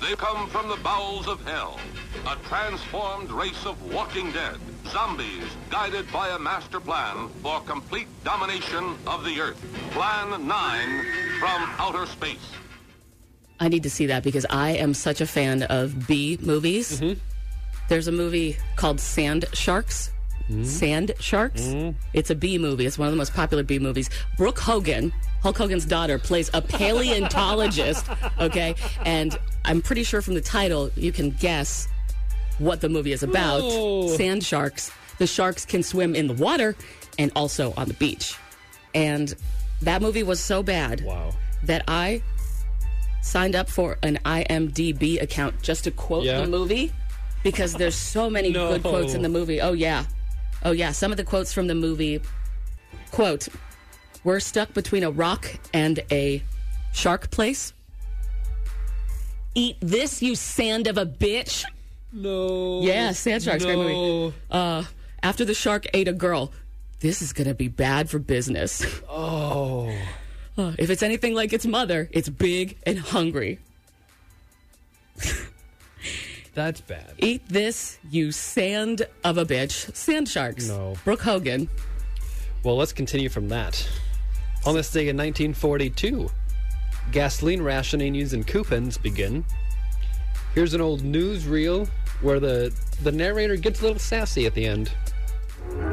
They 0.00 0.14
come 0.14 0.48
from 0.48 0.68
the 0.68 0.76
bowels 0.76 1.26
of 1.26 1.44
hell, 1.44 1.78
a 2.26 2.36
transformed 2.48 3.30
race 3.30 3.66
of 3.66 3.92
walking 3.92 4.30
dead, 4.32 4.56
zombies 4.86 5.44
guided 5.70 6.10
by 6.12 6.28
a 6.28 6.38
master 6.38 6.80
plan 6.80 7.28
for 7.42 7.60
complete 7.60 8.06
domination 8.24 8.96
of 9.06 9.24
the 9.24 9.40
earth. 9.40 9.60
Plan 9.90 10.46
9 10.46 11.06
from 11.40 11.70
outer 11.78 12.06
space. 12.06 12.52
I 13.60 13.68
need 13.68 13.82
to 13.82 13.90
see 13.90 14.06
that 14.06 14.22
because 14.22 14.46
I 14.50 14.70
am 14.70 14.94
such 14.94 15.20
a 15.20 15.26
fan 15.26 15.64
of 15.64 16.06
B 16.06 16.38
movies. 16.40 17.00
Mm-hmm. 17.00 17.18
There's 17.88 18.06
a 18.08 18.12
movie 18.12 18.56
called 18.76 19.00
Sand 19.00 19.46
Sharks. 19.52 20.10
Mm-hmm. 20.50 20.64
Sand 20.64 21.12
Sharks. 21.20 21.62
Mm-hmm. 21.62 21.98
It's 22.14 22.30
a 22.30 22.34
B 22.34 22.58
movie. 22.58 22.86
It's 22.86 22.98
one 22.98 23.08
of 23.08 23.12
the 23.12 23.18
most 23.18 23.34
popular 23.34 23.62
B 23.62 23.78
movies. 23.78 24.08
Brooke 24.36 24.58
Hogan, 24.58 25.12
Hulk 25.42 25.58
Hogan's 25.58 25.84
daughter, 25.84 26.18
plays 26.18 26.50
a 26.54 26.62
paleontologist. 26.62 28.06
Okay, 28.40 28.76
and 29.04 29.36
I'm 29.64 29.82
pretty 29.82 30.04
sure 30.04 30.22
from 30.22 30.34
the 30.34 30.40
title 30.40 30.90
you 30.94 31.10
can 31.10 31.30
guess 31.30 31.88
what 32.58 32.80
the 32.80 32.88
movie 32.88 33.10
is 33.12 33.24
about. 33.24 33.62
Whoa. 33.62 34.08
Sand 34.16 34.44
sharks. 34.44 34.92
The 35.18 35.26
sharks 35.26 35.64
can 35.64 35.82
swim 35.82 36.14
in 36.14 36.28
the 36.28 36.34
water 36.34 36.76
and 37.18 37.32
also 37.34 37.74
on 37.76 37.88
the 37.88 37.94
beach. 37.94 38.36
And 38.94 39.34
that 39.82 40.00
movie 40.02 40.22
was 40.22 40.38
so 40.40 40.62
bad 40.62 41.00
Wow. 41.00 41.32
that 41.64 41.82
I 41.88 42.22
signed 43.22 43.54
up 43.56 43.68
for 43.68 43.98
an 44.02 44.18
IMDb 44.24 45.20
account 45.20 45.60
just 45.62 45.84
to 45.84 45.90
quote 45.90 46.24
Yeah. 46.24 46.40
the 46.40 46.46
movie 46.46 46.92
because 47.42 47.74
there's 47.74 47.94
so 47.96 48.28
many 48.30 48.50
No. 48.50 48.68
good 48.72 48.82
quotes 48.82 49.14
in 49.14 49.22
the 49.22 49.28
movie. 49.28 49.60
Oh 49.60 49.72
yeah. 49.72 50.04
Oh 50.64 50.72
yeah, 50.72 50.92
some 50.92 51.10
of 51.10 51.16
the 51.16 51.24
quotes 51.24 51.52
from 51.52 51.66
the 51.68 51.74
movie 51.74 52.20
quote, 53.12 53.48
"We're 54.24 54.40
stuck 54.40 54.72
between 54.74 55.04
a 55.04 55.10
rock 55.10 55.48
and 55.72 56.00
a 56.10 56.42
shark 56.92 57.30
place." 57.30 57.72
Eat 59.54 59.76
this, 59.80 60.22
you 60.22 60.34
sand 60.34 60.86
of 60.86 60.98
a 60.98 61.06
bitch. 61.06 61.64
No. 62.12 62.80
Yeah, 62.82 63.12
Sand 63.12 63.42
Sharks, 63.42 63.64
great 63.64 63.76
movie. 63.76 64.34
Uh, 64.50 64.84
after 65.22 65.44
the 65.44 65.54
shark 65.54 65.86
ate 65.92 66.08
a 66.08 66.12
girl, 66.12 66.52
this 67.00 67.20
is 67.22 67.32
gonna 67.32 67.54
be 67.54 67.68
bad 67.68 68.08
for 68.08 68.18
business. 68.18 68.82
Oh. 69.08 69.92
Uh, 70.58 70.72
if 70.76 70.90
it's 70.90 71.04
anything 71.04 71.34
like 71.34 71.52
its 71.52 71.64
mother, 71.64 72.08
it's 72.10 72.28
big 72.28 72.76
and 72.84 72.98
hungry. 72.98 73.60
That's 76.54 76.80
bad. 76.80 77.14
Eat 77.18 77.48
this, 77.48 77.98
you 78.10 78.32
sand 78.32 79.06
of 79.22 79.38
a 79.38 79.44
bitch. 79.44 79.94
Sand 79.94 80.28
sharks. 80.28 80.66
No. 80.66 80.96
Brooke 81.04 81.22
Hogan. 81.22 81.68
Well, 82.64 82.76
let's 82.76 82.92
continue 82.92 83.28
from 83.28 83.48
that. 83.50 83.88
On 84.66 84.74
this 84.74 84.90
day 84.90 85.08
in 85.08 85.16
1942, 85.16 86.28
gasoline 87.12 87.60
rationings 87.60 88.32
and 88.32 88.44
coupons 88.44 88.98
begin. 88.98 89.44
Here's 90.54 90.74
an 90.74 90.80
old 90.80 91.02
newsreel 91.02 91.88
where 92.20 92.40
the, 92.40 92.74
the 93.04 93.12
narrator 93.12 93.54
gets 93.54 93.78
a 93.78 93.84
little 93.84 94.00
sassy 94.00 94.44
at 94.46 94.54
the 94.54 94.66
end. 94.66 94.90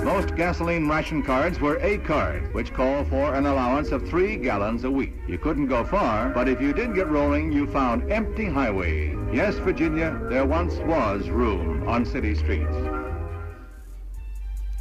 Most 0.03 0.35
gasoline 0.35 0.87
ration 0.87 1.23
cards 1.23 1.59
were 1.59 1.77
A 1.77 1.97
card, 1.99 2.53
which 2.53 2.73
called 2.73 3.07
for 3.07 3.33
an 3.33 3.45
allowance 3.45 3.91
of 3.91 4.07
three 4.07 4.37
gallons 4.37 4.83
a 4.83 4.91
week. 4.91 5.13
You 5.27 5.37
couldn't 5.37 5.67
go 5.67 5.83
far, 5.83 6.29
but 6.29 6.47
if 6.47 6.61
you 6.61 6.73
did 6.73 6.93
get 6.93 7.07
rolling, 7.07 7.51
you 7.51 7.65
found 7.67 8.11
empty 8.11 8.45
highway. 8.45 9.15
Yes, 9.33 9.55
Virginia, 9.55 10.19
there 10.29 10.45
once 10.45 10.75
was 10.75 11.29
room 11.29 11.87
on 11.87 12.05
city 12.05 12.35
streets. 12.35 12.75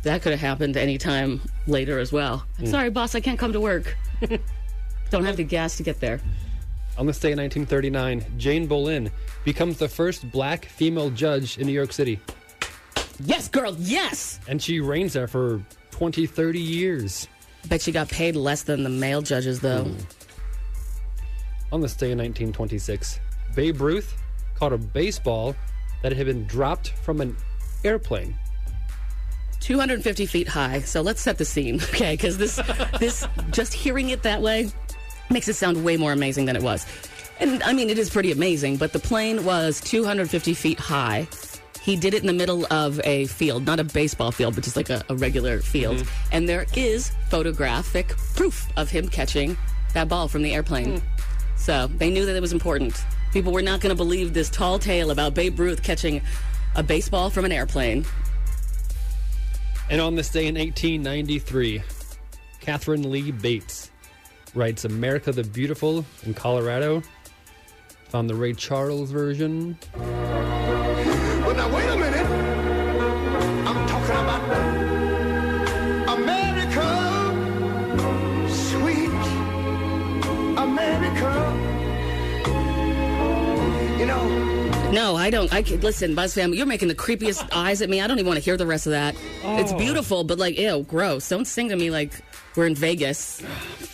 That 0.02 0.20
could 0.20 0.32
have 0.32 0.40
happened 0.40 0.76
any 0.76 0.98
time 0.98 1.40
later 1.66 1.98
as 1.98 2.12
well. 2.12 2.46
I'm 2.58 2.66
sorry, 2.66 2.90
boss, 2.90 3.14
I 3.14 3.20
can't 3.20 3.38
come 3.38 3.54
to 3.54 3.60
work. 3.60 3.96
Don't 5.10 5.24
have 5.24 5.38
the 5.38 5.44
gas 5.44 5.78
to 5.78 5.82
get 5.82 6.00
there. 6.00 6.20
On 6.98 7.06
this 7.06 7.18
day 7.18 7.32
in 7.32 7.38
1939, 7.38 8.38
Jane 8.38 8.68
Bolin 8.68 9.10
becomes 9.44 9.78
the 9.78 9.88
first 9.88 10.30
black 10.30 10.66
female 10.66 11.10
judge 11.10 11.58
in 11.58 11.66
New 11.66 11.72
York 11.72 11.92
City. 11.92 12.20
Yes, 13.20 13.48
girl, 13.48 13.74
yes! 13.78 14.40
And 14.48 14.62
she 14.62 14.80
reigns 14.80 15.12
there 15.12 15.28
for 15.28 15.62
20, 15.92 16.26
30 16.26 16.60
years. 16.60 17.28
Bet 17.68 17.80
she 17.80 17.92
got 17.92 18.08
paid 18.08 18.36
less 18.36 18.62
than 18.62 18.82
the 18.82 18.90
male 18.90 19.22
judges, 19.22 19.60
though. 19.60 19.84
Hmm. 19.84 20.00
On 21.72 21.80
this 21.80 21.94
day 21.94 22.12
in 22.12 22.18
1926, 22.18 23.18
Babe 23.54 23.80
Ruth 23.80 24.16
caught 24.54 24.72
a 24.72 24.78
baseball 24.78 25.56
that 26.02 26.12
had 26.12 26.26
been 26.26 26.46
dropped 26.46 26.90
from 26.90 27.20
an 27.20 27.36
airplane. 27.84 28.36
250 29.60 30.26
feet 30.26 30.46
high. 30.46 30.80
So 30.80 31.00
let's 31.00 31.22
set 31.22 31.38
the 31.38 31.44
scene, 31.44 31.76
okay? 31.82 32.14
Because 32.14 32.36
this, 32.38 32.60
this, 33.00 33.26
just 33.50 33.72
hearing 33.72 34.10
it 34.10 34.22
that 34.22 34.42
way 34.42 34.70
makes 35.30 35.48
it 35.48 35.54
sound 35.54 35.84
way 35.84 35.96
more 35.96 36.12
amazing 36.12 36.44
than 36.44 36.54
it 36.54 36.62
was. 36.62 36.86
And 37.40 37.62
I 37.62 37.72
mean, 37.72 37.90
it 37.90 37.98
is 37.98 38.10
pretty 38.10 38.30
amazing, 38.30 38.76
but 38.76 38.92
the 38.92 38.98
plane 38.98 39.44
was 39.44 39.80
250 39.80 40.54
feet 40.54 40.78
high. 40.78 41.26
He 41.84 41.96
did 41.96 42.14
it 42.14 42.22
in 42.22 42.26
the 42.26 42.32
middle 42.32 42.66
of 42.72 42.98
a 43.04 43.26
field, 43.26 43.66
not 43.66 43.78
a 43.78 43.84
baseball 43.84 44.32
field, 44.32 44.54
but 44.54 44.64
just 44.64 44.74
like 44.74 44.88
a, 44.88 45.04
a 45.10 45.16
regular 45.16 45.60
field. 45.60 45.98
Mm-hmm. 45.98 46.28
And 46.32 46.48
there 46.48 46.64
is 46.74 47.12
photographic 47.28 48.16
proof 48.34 48.66
of 48.78 48.90
him 48.90 49.06
catching 49.06 49.58
that 49.92 50.08
ball 50.08 50.26
from 50.26 50.42
the 50.42 50.54
airplane. 50.54 51.00
Hmm. 51.00 51.06
So 51.56 51.86
they 51.88 52.08
knew 52.08 52.24
that 52.24 52.34
it 52.34 52.40
was 52.40 52.54
important. 52.54 53.04
People 53.32 53.52
were 53.52 53.60
not 53.60 53.82
going 53.82 53.90
to 53.90 53.96
believe 53.96 54.32
this 54.32 54.48
tall 54.48 54.78
tale 54.78 55.10
about 55.10 55.34
Babe 55.34 55.58
Ruth 55.58 55.82
catching 55.82 56.22
a 56.74 56.82
baseball 56.82 57.28
from 57.28 57.44
an 57.44 57.52
airplane. 57.52 58.06
And 59.90 60.00
on 60.00 60.14
this 60.14 60.30
day 60.30 60.46
in 60.46 60.54
1893, 60.54 61.82
Katharine 62.60 63.10
Lee 63.10 63.30
Bates 63.30 63.90
writes 64.54 64.86
America 64.86 65.32
the 65.32 65.44
Beautiful 65.44 66.06
in 66.24 66.32
Colorado. 66.32 67.02
Found 68.08 68.30
the 68.30 68.34
Ray 68.34 68.54
Charles 68.54 69.10
version. 69.10 69.76
No, 84.94 85.16
I 85.16 85.28
don't. 85.30 85.52
I 85.52 85.62
can, 85.62 85.80
listen, 85.80 86.14
Buzz 86.14 86.34
fam, 86.34 86.54
you're 86.54 86.66
making 86.66 86.88
the 86.88 86.94
creepiest 86.94 87.48
eyes 87.52 87.82
at 87.82 87.88
me. 87.90 88.00
I 88.00 88.06
don't 88.06 88.18
even 88.18 88.28
want 88.28 88.38
to 88.38 88.44
hear 88.44 88.56
the 88.56 88.66
rest 88.66 88.86
of 88.86 88.92
that. 88.92 89.14
It's 89.42 89.72
Oh. 89.72 89.78
beautiful, 89.78 90.24
but 90.24 90.38
like, 90.38 90.56
ew, 90.58 90.84
gross. 90.88 91.28
Don't 91.28 91.46
sing 91.46 91.68
to 91.70 91.76
me 91.76 91.90
like 91.90 92.12
we're 92.56 92.66
in 92.66 92.74
Vegas 92.76 93.42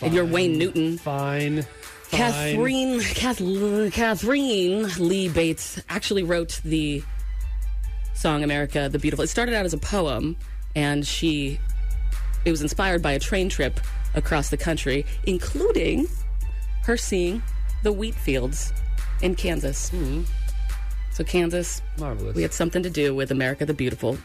and 0.01 0.13
you're 0.13 0.25
Wayne 0.25 0.57
Newton. 0.57 0.97
Fine. 0.99 1.65
Katharine, 2.11 2.99
Kath, 2.99 3.41
Katharine 3.93 4.89
Lee 4.99 5.29
Bates 5.29 5.81
actually 5.89 6.23
wrote 6.23 6.59
the 6.65 7.01
song 8.13 8.43
"America 8.43 8.89
the 8.91 8.99
Beautiful." 8.99 9.23
It 9.23 9.29
started 9.29 9.55
out 9.55 9.65
as 9.65 9.73
a 9.73 9.77
poem, 9.77 10.35
and 10.75 11.07
she 11.07 11.57
it 12.43 12.51
was 12.51 12.61
inspired 12.61 13.01
by 13.01 13.13
a 13.13 13.19
train 13.19 13.47
trip 13.47 13.79
across 14.13 14.49
the 14.49 14.57
country, 14.57 15.05
including 15.25 16.05
her 16.83 16.97
seeing 16.97 17.41
the 17.83 17.93
wheat 17.93 18.15
fields 18.15 18.73
in 19.21 19.33
Kansas. 19.35 19.89
Mm-hmm. 19.91 20.23
So 21.11 21.23
Kansas, 21.23 21.81
Marvelous. 21.97 22.35
we 22.35 22.41
had 22.41 22.53
something 22.53 22.83
to 22.83 22.89
do 22.89 23.13
with 23.13 23.31
America 23.31 23.65
the 23.65 23.73
Beautiful. 23.73 24.17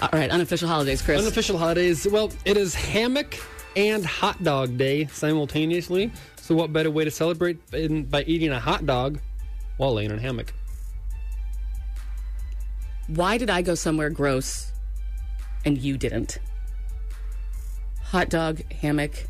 All 0.00 0.08
right, 0.12 0.30
unofficial 0.30 0.68
holidays, 0.68 1.00
Chris. 1.00 1.20
Unofficial 1.20 1.58
holidays. 1.58 2.06
Well, 2.10 2.32
it 2.44 2.56
is 2.56 2.74
hammock 2.74 3.36
and 3.76 4.04
hot 4.04 4.42
dog 4.42 4.76
day 4.76 5.06
simultaneously. 5.06 6.10
So, 6.36 6.56
what 6.56 6.72
better 6.72 6.90
way 6.90 7.04
to 7.04 7.10
celebrate 7.10 7.64
than 7.70 8.04
by 8.04 8.24
eating 8.24 8.50
a 8.50 8.58
hot 8.58 8.84
dog 8.84 9.20
while 9.76 9.94
laying 9.94 10.10
in 10.10 10.18
a 10.18 10.20
hammock? 10.20 10.52
Why 13.06 13.38
did 13.38 13.48
I 13.48 13.62
go 13.62 13.76
somewhere 13.76 14.10
gross 14.10 14.72
and 15.64 15.78
you 15.78 15.96
didn't? 15.96 16.38
Hot 18.06 18.28
dog, 18.28 18.60
hammock, 18.72 19.26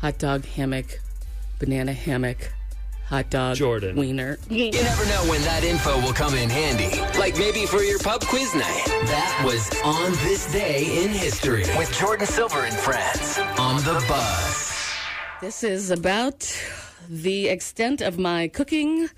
hot 0.00 0.18
dog, 0.18 0.46
hammock, 0.46 0.98
banana 1.58 1.92
hammock, 1.92 2.52
hot 3.08 3.30
dog, 3.30 3.56
Jordan. 3.56 3.96
wiener. 3.96 4.38
You 4.48 4.70
never 4.70 5.04
know 5.06 5.30
when 5.30 5.40
that 5.42 5.64
info 5.64 6.00
will 6.00 6.12
come 6.12 6.34
in 6.34 6.50
handy. 6.50 7.00
Like 7.18 7.36
maybe 7.38 7.66
for 7.66 7.82
your 7.82 7.98
pub 7.98 8.22
quiz 8.22 8.54
night. 8.54 8.84
That 8.86 9.42
was 9.44 9.70
On 9.84 10.12
This 10.24 10.50
Day 10.52 11.04
in 11.04 11.10
History 11.10 11.64
with 11.76 11.92
Jordan 11.92 12.26
Silver 12.26 12.60
and 12.60 12.74
friends 12.74 13.38
on 13.58 13.76
the 13.78 14.04
Buzz. 14.08 14.90
This 15.40 15.62
is 15.62 15.90
about 15.90 16.50
the 17.08 17.48
extent 17.48 18.00
of 18.00 18.18
my 18.18 18.48
cooking. 18.48 19.08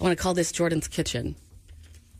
I 0.00 0.04
want 0.04 0.16
to 0.16 0.22
call 0.22 0.34
this 0.34 0.52
Jordan's 0.52 0.88
Kitchen. 0.88 1.36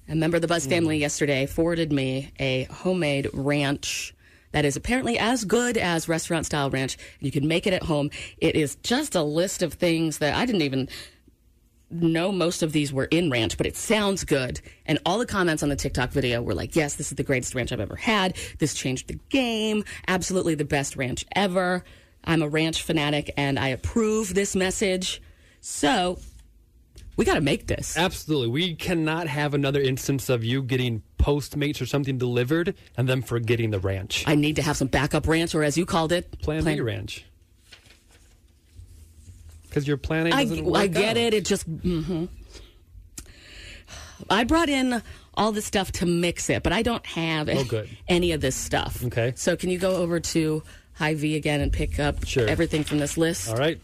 A 0.08 0.14
member 0.14 0.36
of 0.36 0.42
the 0.42 0.48
Buzz 0.48 0.66
family 0.66 0.96
hmm. 0.96 1.02
yesterday 1.02 1.46
forwarded 1.46 1.92
me 1.92 2.32
a 2.38 2.64
homemade 2.64 3.28
ranch 3.34 4.14
that 4.52 4.64
is 4.64 4.76
apparently 4.76 5.18
as 5.18 5.44
good 5.44 5.76
as 5.76 6.08
restaurant 6.08 6.46
style 6.46 6.70
ranch. 6.70 6.96
You 7.20 7.30
can 7.30 7.46
make 7.48 7.66
it 7.66 7.72
at 7.72 7.82
home. 7.82 8.10
It 8.38 8.54
is 8.54 8.76
just 8.76 9.14
a 9.14 9.22
list 9.22 9.62
of 9.62 9.74
things 9.74 10.18
that 10.18 10.34
I 10.34 10.46
didn't 10.46 10.62
even 10.62 10.88
know 11.90 12.30
most 12.30 12.62
of 12.62 12.72
these 12.72 12.92
were 12.92 13.06
in 13.06 13.30
ranch, 13.30 13.56
but 13.56 13.66
it 13.66 13.76
sounds 13.76 14.24
good. 14.24 14.60
And 14.86 14.98
all 15.06 15.18
the 15.18 15.26
comments 15.26 15.62
on 15.62 15.68
the 15.68 15.76
TikTok 15.76 16.10
video 16.10 16.42
were 16.42 16.54
like, 16.54 16.76
yes, 16.76 16.94
this 16.96 17.10
is 17.10 17.16
the 17.16 17.22
greatest 17.22 17.54
ranch 17.54 17.72
I've 17.72 17.80
ever 17.80 17.96
had. 17.96 18.36
This 18.58 18.74
changed 18.74 19.08
the 19.08 19.18
game. 19.30 19.84
Absolutely 20.06 20.54
the 20.54 20.64
best 20.64 20.96
ranch 20.96 21.24
ever. 21.34 21.84
I'm 22.24 22.42
a 22.42 22.48
ranch 22.48 22.82
fanatic 22.82 23.32
and 23.36 23.58
I 23.58 23.68
approve 23.68 24.34
this 24.34 24.54
message. 24.54 25.22
So 25.60 26.18
we 27.16 27.24
got 27.24 27.34
to 27.34 27.40
make 27.40 27.66
this. 27.66 27.96
Absolutely. 27.96 28.48
We 28.48 28.74
cannot 28.74 29.26
have 29.26 29.54
another 29.54 29.80
instance 29.80 30.28
of 30.28 30.44
you 30.44 30.62
getting 30.62 31.02
Postmates 31.18 31.80
or 31.82 31.86
something 31.86 32.16
delivered 32.16 32.74
and 32.96 33.08
then 33.08 33.22
forgetting 33.22 33.70
the 33.70 33.80
ranch. 33.80 34.24
I 34.26 34.34
need 34.34 34.56
to 34.56 34.62
have 34.62 34.76
some 34.76 34.88
backup 34.88 35.26
ranch, 35.26 35.54
or 35.54 35.62
as 35.64 35.76
you 35.76 35.84
called 35.84 36.12
it, 36.12 36.40
Plan, 36.42 36.64
B 36.64 36.80
ranch. 36.80 37.24
Because 39.68 39.86
your 39.86 39.96
plan 39.98 40.28
A 40.28 40.30
I, 40.34 40.44
doesn't 40.44 40.64
work 40.64 40.76
I 40.76 40.86
get 40.86 41.10
out. 41.10 41.16
it. 41.18 41.34
It 41.34 41.44
just. 41.44 41.64
hmm 41.64 42.26
I 44.30 44.44
brought 44.44 44.68
in 44.68 45.02
all 45.34 45.52
the 45.52 45.62
stuff 45.62 45.92
to 45.92 46.06
mix 46.06 46.50
it, 46.50 46.62
but 46.64 46.72
I 46.72 46.82
don't 46.82 47.04
have 47.06 47.48
Oh, 47.48 47.64
good. 47.64 47.88
any 48.08 48.32
of 48.32 48.40
this 48.40 48.56
stuff. 48.56 49.04
Okay. 49.04 49.32
So 49.36 49.54
can 49.56 49.70
you 49.70 49.78
go 49.78 49.96
over 49.96 50.18
to 50.18 50.62
Hy-Vee 50.94 51.36
again 51.36 51.60
and 51.60 51.72
pick 51.72 52.00
up 52.00 52.26
Sure. 52.26 52.46
everything 52.48 52.82
from 52.82 52.98
this 52.98 53.16
list? 53.16 53.48
All 53.48 53.56
right. 53.56 53.80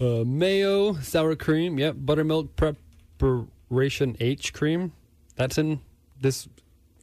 Uh, 0.00 0.24
mayo, 0.24 0.94
sour 0.94 1.36
cream, 1.36 1.78
yep. 1.78 1.94
Buttermilk 1.98 2.56
preparation 2.56 4.16
H 4.18 4.54
cream. 4.54 4.92
That's 5.40 5.56
in 5.56 5.80
this 6.20 6.46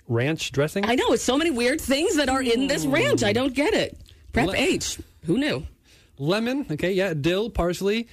ranch 0.07 0.51
dressing. 0.51 0.85
I 0.85 0.93
know 0.93 1.11
it's 1.11 1.23
so 1.23 1.39
many 1.39 1.49
weird 1.49 1.81
things 1.81 2.17
that 2.17 2.29
are 2.29 2.39
in 2.43 2.67
this 2.67 2.85
ranch. 2.85 3.23
I 3.23 3.33
don't 3.33 3.55
get 3.55 3.73
it. 3.73 3.97
Prep 4.31 4.49
Le- 4.49 4.55
H. 4.55 4.99
Who 5.25 5.39
knew? 5.39 5.65
Lemon, 6.19 6.67
okay, 6.69 6.91
yeah. 6.93 7.15
Dill, 7.15 7.49
parsley. 7.49 8.07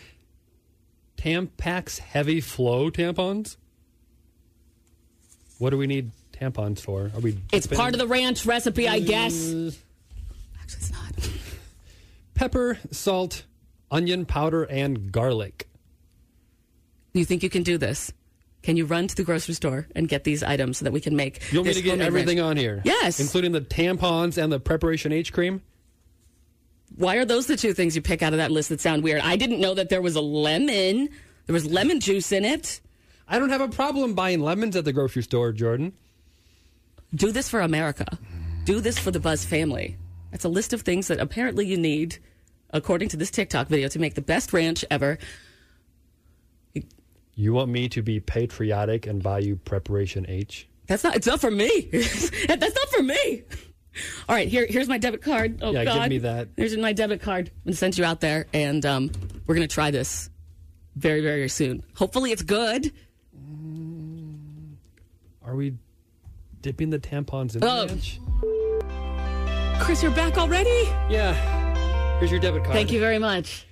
Tampax 1.18 1.98
heavy 1.98 2.40
flow 2.40 2.90
tampons. 2.90 3.58
What 5.58 5.70
do 5.70 5.76
we 5.76 5.86
need 5.86 6.10
tampons 6.32 6.80
for? 6.80 7.10
Are 7.14 7.20
we? 7.20 7.38
It's 7.52 7.66
dipping- 7.66 7.76
part 7.78 7.92
of 7.92 7.98
the 7.98 8.06
ranch 8.06 8.46
recipe, 8.46 8.88
I 8.88 9.00
guess. 9.00 9.52
Uh, 9.52 9.72
Actually, 10.58 10.78
it's 10.78 10.90
not. 10.90 11.30
Pepper, 12.32 12.78
salt, 12.90 13.44
onion 13.90 14.24
powder, 14.24 14.64
and 14.64 15.12
garlic. 15.12 15.68
You 17.12 17.26
think 17.26 17.42
you 17.42 17.50
can 17.50 17.62
do 17.62 17.76
this? 17.76 18.10
Can 18.64 18.78
you 18.78 18.86
run 18.86 19.06
to 19.08 19.14
the 19.14 19.24
grocery 19.24 19.52
store 19.52 19.86
and 19.94 20.08
get 20.08 20.24
these 20.24 20.42
items 20.42 20.78
so 20.78 20.84
that 20.84 20.92
we 20.92 21.00
can 21.02 21.14
make? 21.14 21.52
You 21.52 21.58
want 21.58 21.68
me 21.68 21.74
to 21.74 21.82
get 21.82 22.00
everything 22.00 22.38
ranch? 22.38 22.48
on 22.48 22.56
here? 22.56 22.80
Yes. 22.82 23.20
Including 23.20 23.52
the 23.52 23.60
tampons 23.60 24.42
and 24.42 24.50
the 24.50 24.58
preparation 24.58 25.12
H 25.12 25.34
cream? 25.34 25.60
Why 26.96 27.16
are 27.16 27.26
those 27.26 27.46
the 27.46 27.58
two 27.58 27.74
things 27.74 27.94
you 27.94 28.00
pick 28.00 28.22
out 28.22 28.32
of 28.32 28.38
that 28.38 28.50
list 28.50 28.70
that 28.70 28.80
sound 28.80 29.04
weird? 29.04 29.20
I 29.20 29.36
didn't 29.36 29.60
know 29.60 29.74
that 29.74 29.90
there 29.90 30.00
was 30.00 30.16
a 30.16 30.22
lemon. 30.22 31.10
There 31.44 31.52
was 31.52 31.66
lemon 31.66 32.00
juice 32.00 32.32
in 32.32 32.46
it. 32.46 32.80
I 33.28 33.38
don't 33.38 33.50
have 33.50 33.60
a 33.60 33.68
problem 33.68 34.14
buying 34.14 34.40
lemons 34.40 34.76
at 34.76 34.86
the 34.86 34.94
grocery 34.94 35.24
store, 35.24 35.52
Jordan. 35.52 35.92
Do 37.14 37.32
this 37.32 37.50
for 37.50 37.60
America. 37.60 38.18
Do 38.64 38.80
this 38.80 38.98
for 38.98 39.10
the 39.10 39.20
Buzz 39.20 39.44
family. 39.44 39.98
That's 40.30 40.44
a 40.44 40.48
list 40.48 40.72
of 40.72 40.80
things 40.80 41.08
that 41.08 41.20
apparently 41.20 41.66
you 41.66 41.76
need, 41.76 42.16
according 42.70 43.10
to 43.10 43.18
this 43.18 43.30
TikTok 43.30 43.68
video, 43.68 43.88
to 43.88 43.98
make 43.98 44.14
the 44.14 44.22
best 44.22 44.54
ranch 44.54 44.86
ever. 44.90 45.18
You 47.34 47.52
want 47.52 47.68
me 47.70 47.88
to 47.90 48.02
be 48.02 48.20
patriotic 48.20 49.06
and 49.06 49.22
buy 49.22 49.40
you 49.40 49.56
preparation 49.56 50.24
H? 50.28 50.68
That's 50.86 51.02
not. 51.02 51.16
It's 51.16 51.26
not 51.26 51.40
for 51.40 51.50
me. 51.50 51.88
That's 51.92 52.74
not 52.74 52.88
for 52.90 53.02
me. 53.02 53.42
All 54.28 54.34
right, 54.34 54.48
here, 54.48 54.66
here's 54.68 54.88
my 54.88 54.98
debit 54.98 55.22
card. 55.22 55.60
Oh 55.62 55.70
Yeah, 55.70 55.84
give 55.84 56.08
me 56.08 56.18
that. 56.18 56.48
Here's 56.56 56.76
my 56.76 56.92
debit 56.92 57.22
card. 57.22 57.48
I'm 57.54 57.70
gonna 57.70 57.76
send 57.76 57.96
you 57.96 58.04
out 58.04 58.20
there, 58.20 58.46
and 58.52 58.84
um, 58.84 59.10
we're 59.46 59.54
gonna 59.54 59.66
try 59.68 59.90
this 59.90 60.30
very, 60.96 61.20
very 61.22 61.48
soon. 61.48 61.82
Hopefully, 61.96 62.32
it's 62.32 62.42
good. 62.42 62.92
Are 65.44 65.54
we 65.54 65.74
dipping 66.60 66.90
the 66.90 66.98
tampons 66.98 67.54
in 67.54 67.62
Oh. 67.64 67.86
the 67.86 67.94
ranch? 67.94 68.20
Chris, 69.80 70.02
you're 70.02 70.12
back 70.12 70.38
already. 70.38 70.88
Yeah. 71.10 71.34
Here's 72.18 72.30
your 72.30 72.40
debit 72.40 72.62
card. 72.64 72.74
Thank 72.74 72.90
you 72.92 73.00
very 73.00 73.18
much. 73.18 73.66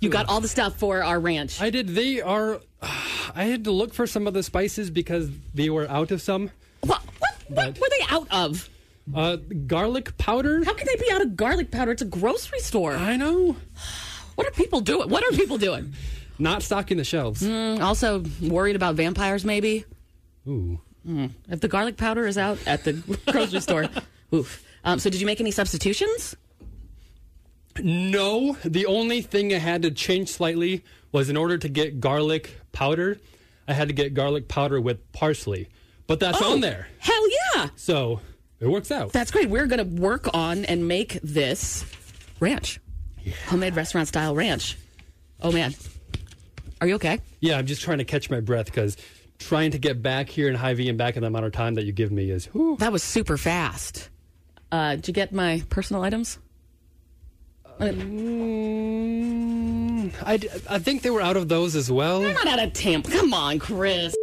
You 0.00 0.08
got 0.10 0.28
all 0.28 0.40
the 0.40 0.48
stuff 0.48 0.76
for 0.78 1.02
our 1.02 1.18
ranch. 1.18 1.60
I 1.60 1.70
did. 1.70 1.88
They 1.88 2.20
are. 2.20 2.60
I 2.82 3.44
had 3.44 3.64
to 3.64 3.70
look 3.70 3.94
for 3.94 4.06
some 4.06 4.26
of 4.26 4.34
the 4.34 4.42
spices 4.42 4.90
because 4.90 5.30
they 5.54 5.70
were 5.70 5.88
out 5.88 6.10
of 6.10 6.22
some. 6.22 6.50
What? 6.80 7.02
What, 7.18 7.34
what 7.48 7.80
were 7.80 7.88
they 7.90 8.04
out 8.08 8.28
of? 8.30 8.68
Uh, 9.14 9.36
garlic 9.66 10.16
powder. 10.18 10.64
How 10.64 10.74
can 10.74 10.86
they 10.86 10.96
be 10.96 11.10
out 11.10 11.22
of 11.22 11.36
garlic 11.36 11.70
powder? 11.70 11.92
It's 11.92 12.02
a 12.02 12.06
grocery 12.06 12.60
store. 12.60 12.94
I 12.94 13.16
know. 13.16 13.56
What 14.34 14.46
are 14.46 14.50
people 14.50 14.80
doing? 14.80 15.08
What 15.08 15.24
are 15.24 15.36
people 15.36 15.58
doing? 15.58 15.94
Not 16.38 16.62
stocking 16.62 16.98
the 16.98 17.04
shelves. 17.04 17.42
Mm, 17.42 17.80
also 17.80 18.24
worried 18.40 18.76
about 18.76 18.94
vampires, 18.94 19.44
maybe. 19.44 19.84
Ooh. 20.46 20.78
Mm. 21.06 21.30
If 21.48 21.60
the 21.60 21.68
garlic 21.68 21.96
powder 21.96 22.26
is 22.26 22.38
out 22.38 22.58
at 22.66 22.84
the 22.84 22.92
grocery 23.32 23.60
store, 23.60 23.88
oof. 24.32 24.62
Um, 24.84 24.98
so, 24.98 25.10
did 25.10 25.20
you 25.20 25.26
make 25.26 25.40
any 25.40 25.50
substitutions? 25.50 26.36
No, 27.80 28.56
the 28.64 28.86
only 28.86 29.22
thing 29.22 29.52
I 29.52 29.58
had 29.58 29.82
to 29.82 29.90
change 29.90 30.28
slightly 30.28 30.84
was 31.12 31.30
in 31.30 31.36
order 31.36 31.58
to 31.58 31.68
get 31.68 32.00
garlic 32.00 32.60
powder, 32.72 33.18
I 33.66 33.72
had 33.74 33.88
to 33.88 33.94
get 33.94 34.14
garlic 34.14 34.48
powder 34.48 34.80
with 34.80 35.12
parsley. 35.12 35.68
But 36.06 36.20
that's 36.20 36.38
Oh, 36.40 36.52
on 36.54 36.60
there. 36.60 36.88
Hell 37.00 37.24
yeah! 37.54 37.68
So 37.76 38.20
it 38.60 38.66
works 38.66 38.90
out. 38.90 39.12
That's 39.12 39.30
great. 39.30 39.50
We're 39.50 39.66
going 39.66 39.78
to 39.96 40.00
work 40.02 40.28
on 40.34 40.64
and 40.64 40.88
make 40.88 41.18
this 41.22 41.84
ranch, 42.40 42.80
homemade 43.48 43.76
restaurant 43.76 44.08
style 44.08 44.34
ranch. 44.34 44.78
Oh 45.42 45.52
man, 45.52 45.74
are 46.80 46.86
you 46.88 46.94
okay? 46.94 47.20
Yeah, 47.40 47.58
I'm 47.58 47.66
just 47.66 47.82
trying 47.82 47.98
to 47.98 48.04
catch 48.04 48.30
my 48.30 48.40
breath 48.40 48.66
because 48.66 48.96
trying 49.38 49.70
to 49.72 49.78
get 49.78 50.02
back 50.02 50.28
here 50.28 50.48
in 50.48 50.54
Hy-Vee 50.54 50.88
and 50.88 50.98
back 50.98 51.16
in 51.16 51.20
the 51.22 51.28
amount 51.28 51.44
of 51.44 51.52
time 51.52 51.74
that 51.74 51.84
you 51.84 51.92
give 51.92 52.10
me 52.10 52.30
is. 52.30 52.46
whew. 52.46 52.76
That 52.78 52.90
was 52.90 53.02
super 53.02 53.36
fast. 53.36 54.08
Uh, 54.72 54.96
did 54.96 55.08
you 55.08 55.14
get 55.14 55.32
my 55.32 55.62
personal 55.70 56.02
items? 56.02 56.38
Mm, 58.78 60.12
I, 60.24 60.38
I 60.74 60.78
think 60.78 61.02
they 61.02 61.10
were 61.10 61.20
out 61.20 61.36
of 61.36 61.48
those 61.48 61.74
as 61.76 61.90
well. 61.90 62.20
They're 62.20 62.32
not 62.34 62.46
out 62.46 62.62
of 62.62 62.72
Tampa. 62.72 63.10
Come 63.10 63.34
on, 63.34 63.58
Chris. 63.58 64.14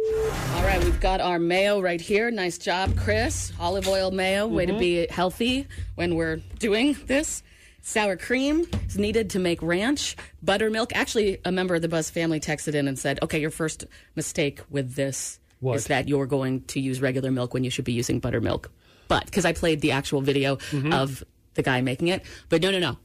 All 0.54 0.62
right, 0.64 0.82
we've 0.82 1.00
got 1.00 1.20
our 1.20 1.38
mayo 1.38 1.80
right 1.80 2.00
here. 2.00 2.30
Nice 2.30 2.58
job, 2.58 2.96
Chris. 2.96 3.52
Olive 3.60 3.86
oil 3.88 4.10
mayo. 4.10 4.46
Way 4.46 4.66
to 4.66 4.78
be 4.78 5.06
healthy 5.08 5.66
when 5.94 6.14
we're 6.16 6.36
doing 6.58 6.96
this. 7.06 7.42
Sour 7.82 8.16
cream 8.16 8.66
is 8.88 8.98
needed 8.98 9.30
to 9.30 9.38
make 9.38 9.62
ranch. 9.62 10.16
Buttermilk. 10.42 10.94
Actually, 10.94 11.38
a 11.44 11.52
member 11.52 11.74
of 11.76 11.82
the 11.82 11.88
Buzz 11.88 12.10
family 12.10 12.40
texted 12.40 12.74
in 12.74 12.88
and 12.88 12.98
said, 12.98 13.20
okay, 13.22 13.38
your 13.40 13.50
first 13.50 13.84
mistake 14.16 14.60
with 14.70 14.94
this 14.94 15.38
What? 15.60 15.76
is 15.76 15.86
that 15.86 16.08
you're 16.08 16.26
going 16.26 16.62
to 16.64 16.80
use 16.80 17.00
regular 17.00 17.30
milk 17.30 17.54
when 17.54 17.62
you 17.62 17.70
should 17.70 17.84
be 17.84 17.92
using 17.92 18.18
buttermilk. 18.18 18.70
But, 19.06 19.26
because 19.26 19.44
I 19.44 19.52
played 19.52 19.80
the 19.82 19.92
actual 19.92 20.20
video 20.20 20.58
of 20.90 21.22
the 21.54 21.62
guy 21.62 21.80
making 21.80 22.08
it. 22.08 22.24
But 22.48 22.60
no, 22.60 22.72
no, 22.72 22.80
no. 22.80 22.98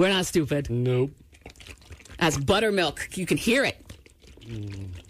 We're 0.00 0.08
not 0.08 0.24
stupid. 0.24 0.70
Nope. 0.70 1.10
As 2.18 2.38
buttermilk, 2.38 3.18
you 3.18 3.26
can 3.26 3.36
hear 3.36 3.66
it. 3.66 3.76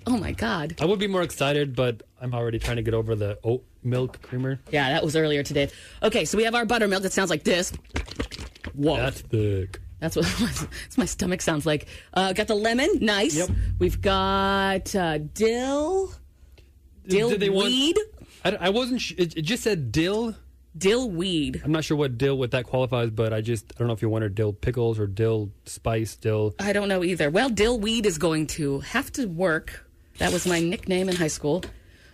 Oh 0.04 0.16
my 0.16 0.32
God. 0.32 0.74
I 0.80 0.84
would 0.84 0.98
be 0.98 1.06
more 1.06 1.22
excited, 1.22 1.76
but 1.76 2.02
I'm 2.20 2.34
already 2.34 2.58
trying 2.58 2.74
to 2.74 2.82
get 2.82 2.92
over 2.92 3.14
the 3.14 3.38
oat 3.44 3.64
milk 3.84 4.20
creamer. 4.20 4.58
Yeah, 4.72 4.90
that 4.90 5.04
was 5.04 5.14
earlier 5.14 5.44
today. 5.44 5.70
Okay, 6.02 6.24
so 6.24 6.36
we 6.36 6.42
have 6.42 6.56
our 6.56 6.64
buttermilk 6.66 7.04
that 7.04 7.12
sounds 7.12 7.30
like 7.30 7.44
this. 7.44 7.72
Whoa. 8.74 8.96
That's 8.96 9.20
thick. 9.20 9.78
That's 10.00 10.16
what 10.16 10.24
that's 10.40 10.98
my 10.98 11.04
stomach 11.04 11.40
sounds 11.40 11.64
like. 11.64 11.86
Uh, 12.12 12.32
got 12.32 12.48
the 12.48 12.56
lemon, 12.56 12.88
nice. 13.00 13.36
Yep. 13.36 13.50
We've 13.78 14.00
got 14.00 14.92
uh, 14.96 15.18
dill, 15.18 16.12
dill 17.06 17.30
Did 17.30 17.38
they 17.38 17.48
want- 17.50 17.68
weed, 17.68 17.96
I, 18.44 18.56
I 18.56 18.68
wasn't. 18.70 19.02
Sh- 19.02 19.14
it, 19.16 19.36
it 19.36 19.42
just 19.42 19.62
said 19.62 19.92
dill. 19.92 20.34
Dill 20.76 21.10
weed. 21.10 21.60
I'm 21.64 21.72
not 21.72 21.84
sure 21.84 21.96
what 21.96 22.16
dill 22.18 22.36
what 22.38 22.50
that 22.52 22.64
qualifies, 22.66 23.10
but 23.10 23.32
I 23.32 23.40
just 23.40 23.72
I 23.74 23.78
don't 23.78 23.88
know 23.88 23.94
if 23.94 24.02
you 24.02 24.08
wanted 24.08 24.34
dill 24.34 24.52
pickles 24.52 24.98
or 24.98 25.06
dill 25.06 25.50
spice 25.66 26.16
dill. 26.16 26.54
I 26.58 26.72
don't 26.72 26.88
know 26.88 27.02
either. 27.04 27.30
Well, 27.30 27.48
dill 27.50 27.78
weed 27.78 28.06
is 28.06 28.18
going 28.18 28.46
to 28.48 28.80
have 28.80 29.10
to 29.12 29.26
work. 29.26 29.86
That 30.18 30.32
was 30.32 30.46
my 30.46 30.60
nickname 30.60 31.08
in 31.08 31.16
high 31.16 31.28
school. 31.28 31.62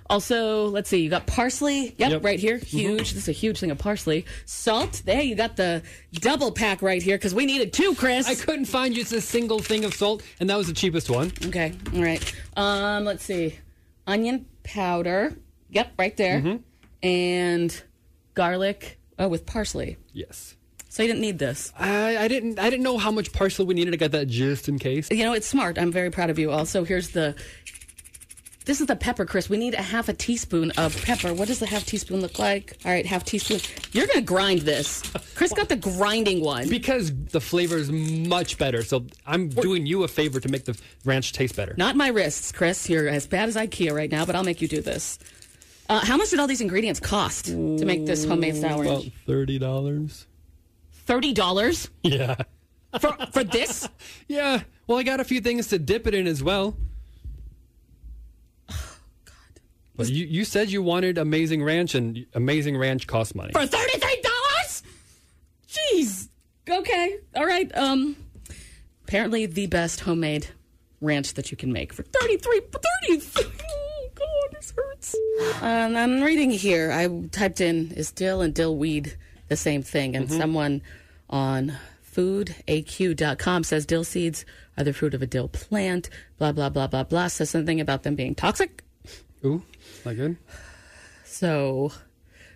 Also, 0.09 0.67
let's 0.69 0.89
see, 0.89 0.99
you 1.03 1.11
got 1.11 1.27
parsley. 1.27 1.93
Yep, 1.99 2.11
Yep. 2.11 2.25
right 2.25 2.39
here. 2.39 2.59
Huge. 2.59 3.13
This 3.13 3.23
is 3.25 3.29
a 3.29 3.33
huge 3.33 3.59
thing 3.59 3.73
of 3.73 3.79
parsley. 3.79 4.25
Salt. 4.45 5.03
There, 5.05 5.21
you 5.21 5.35
got 5.35 5.57
the 5.57 5.83
double 6.13 6.53
pack 6.53 6.81
right 6.81 7.03
here 7.03 7.17
because 7.19 7.35
we 7.35 7.45
needed 7.45 7.73
two, 7.73 7.93
Chris. 7.97 8.29
I 8.29 8.37
couldn't 8.37 8.67
find 8.67 8.95
just 8.95 9.13
a 9.13 9.21
single 9.21 9.59
thing 9.59 9.85
of 9.85 9.93
salt, 9.95 10.23
and 10.39 10.49
that 10.49 10.57
was 10.57 10.69
the 10.69 10.73
cheapest 10.75 11.11
one. 11.11 11.33
Okay. 11.47 11.73
All 11.93 12.03
right. 12.05 12.33
Um, 12.57 13.05
let's 13.05 13.25
see. 13.25 13.59
Onion 14.07 14.47
powder. 14.63 15.37
Yep, 15.71 15.95
right 15.99 16.17
there. 16.17 16.41
Mm-hmm. 16.41 16.57
And 17.03 17.83
garlic. 18.37 19.01
Oh, 19.19 19.27
with 19.27 19.47
parsley. 19.47 19.97
Yes. 20.13 20.55
So 20.89 21.03
you 21.03 21.09
didn't 21.09 21.23
need 21.23 21.39
this. 21.39 21.73
I, 21.79 22.17
I 22.17 22.29
didn't 22.29 22.59
I 22.59 22.71
didn't 22.71 22.85
know 22.85 22.97
how 22.97 23.11
much 23.11 23.33
parsley 23.33 23.65
we 23.65 23.75
needed. 23.75 23.93
I 23.93 23.97
got 23.97 24.13
that 24.13 24.29
just 24.29 24.69
in 24.69 24.79
case. 24.79 25.11
You 25.11 25.25
know, 25.25 25.33
it's 25.33 25.47
smart. 25.47 25.79
I'm 25.79 25.91
very 25.91 26.11
proud 26.11 26.31
of 26.31 26.39
you. 26.39 26.53
Also, 26.53 26.85
here's 26.85 27.11
the. 27.11 27.35
This 28.67 28.81
is 28.81 28.89
the 28.89 28.97
pepper, 28.97 29.25
Chris. 29.25 29.49
We 29.49 29.59
need 29.59 29.75
a 29.75 29.83
half 29.83 30.09
a 30.09 30.13
teaspoon 30.13 30.73
of 30.73 31.01
pepper. 31.05 31.33
What 31.33 31.47
does 31.47 31.61
the 31.61 31.67
half 31.67 31.87
teaspoon 31.87 32.21
look 32.21 32.41
like? 32.41 32.77
All 32.85 32.91
right, 32.91 33.07
half 33.07 33.25
teaspoon. 33.25 33.61
You're 33.93 34.09
gonna 34.09 34.23
grind 34.23 34.63
this. 34.63 35.03
Chris 35.37 35.53
got 35.53 35.69
the 35.69 35.77
grinding 35.77 36.43
one. 36.43 36.69
Because 36.69 37.13
the 37.27 37.41
flavor 37.41 37.77
is 37.77 37.93
much 37.93 38.59
better, 38.59 38.83
so 38.83 39.07
I'm 39.25 39.49
doing 39.49 39.87
you 39.87 40.03
a 40.03 40.09
favor 40.09 40.41
to 40.41 40.49
make 40.49 40.65
the 40.65 40.77
ranch 41.05 41.33
taste 41.33 41.55
better. 41.55 41.75
Not 41.77 41.95
my 41.95 42.09
wrists, 42.09 42.51
Chris. 42.51 42.89
You're 42.91 43.09
as 43.09 43.27
bad 43.27 43.49
as 43.49 43.55
IKEA 43.55 43.95
right 43.95 44.11
now, 44.11 44.25
but 44.25 44.35
I'll 44.35 44.45
make 44.45 44.61
you 44.61 44.67
do 44.69 44.81
this. 44.81 45.19
Uh, 45.89 46.05
how 46.05 46.17
much 46.17 46.31
did 46.31 46.41
all 46.41 46.47
these 46.47 46.61
ingredients 46.61 46.99
cost 47.01 47.47
to 47.47 47.85
make 47.85 48.07
this 48.07 48.25
homemade 48.25 48.57
sour? 48.57 48.83
About 48.85 49.05
thirty 49.27 49.59
dollars. 49.59 50.27
Thirty 50.93 51.33
dollars 51.33 51.89
Yeah. 52.03 52.37
for 53.01 53.17
for 53.33 53.45
this? 53.45 53.89
Yeah. 54.29 54.63
Well, 54.87 54.99
I 54.99 55.03
got 55.03 55.21
a 55.21 55.25
few 55.25 55.41
things 55.41 55.69
to 55.69 55.79
dip 55.79 56.07
it 56.07 56.15
in 56.15 56.27
as 56.27 56.43
well. 56.43 56.77
But 59.97 60.11
you, 60.11 60.27
you 60.27 60.45
said 60.45 60.71
you 60.71 60.83
wanted 60.83 61.17
Amazing 61.17 61.63
Ranch, 61.65 61.95
and 61.95 62.27
Amazing 62.35 62.77
Ranch 62.77 63.07
costs 63.07 63.35
money. 63.35 63.53
For 63.53 63.67
thirty 63.67 63.99
three 63.99 64.23
dollars? 64.23 64.83
Jeez. 65.69 66.29
Okay. 66.69 67.17
All 67.35 67.47
right. 67.47 67.71
Um. 67.77 68.17
Apparently, 69.05 69.47
the 69.47 69.69
best 69.69 70.01
homemade 70.01 70.49
ranch 71.01 71.35
that 71.35 71.51
you 71.53 71.57
can 71.57 71.73
make 71.73 71.93
for 71.93 72.03
33 72.03 72.61
33 72.73 73.45
hurts. 74.73 75.15
Um, 75.61 75.97
I'm 75.97 76.23
reading 76.23 76.51
here. 76.51 76.93
I 76.93 77.09
typed 77.31 77.61
in 77.61 77.93
is 77.93 78.11
dill 78.11 78.41
and 78.41 78.55
dill 78.55 78.77
weed 78.77 79.17
the 79.49 79.57
same 79.57 79.83
thing, 79.83 80.17
and 80.17 80.31
someone 80.31 80.83
on 81.31 81.73
foodaq.com 82.15 83.65
says 83.65 83.87
dill 83.87 84.05
seeds 84.05 84.45
are 84.79 84.85
the 84.85 84.93
fruit 84.93 85.15
of 85.15 85.23
a 85.23 85.27
dill 85.27 85.49
plant. 85.49 86.09
Blah 86.39 86.53
blah 86.53 86.69
blah 86.69 86.87
blah 86.87 87.05
blah. 87.05 87.29
Says 87.29 87.51
something 87.51 87.81
about 87.81 88.03
them 88.03 88.15
being 88.15 88.35
toxic. 88.35 88.83
Ooh, 89.45 89.63
not 90.05 90.17
good. 90.17 90.37
So 91.25 91.93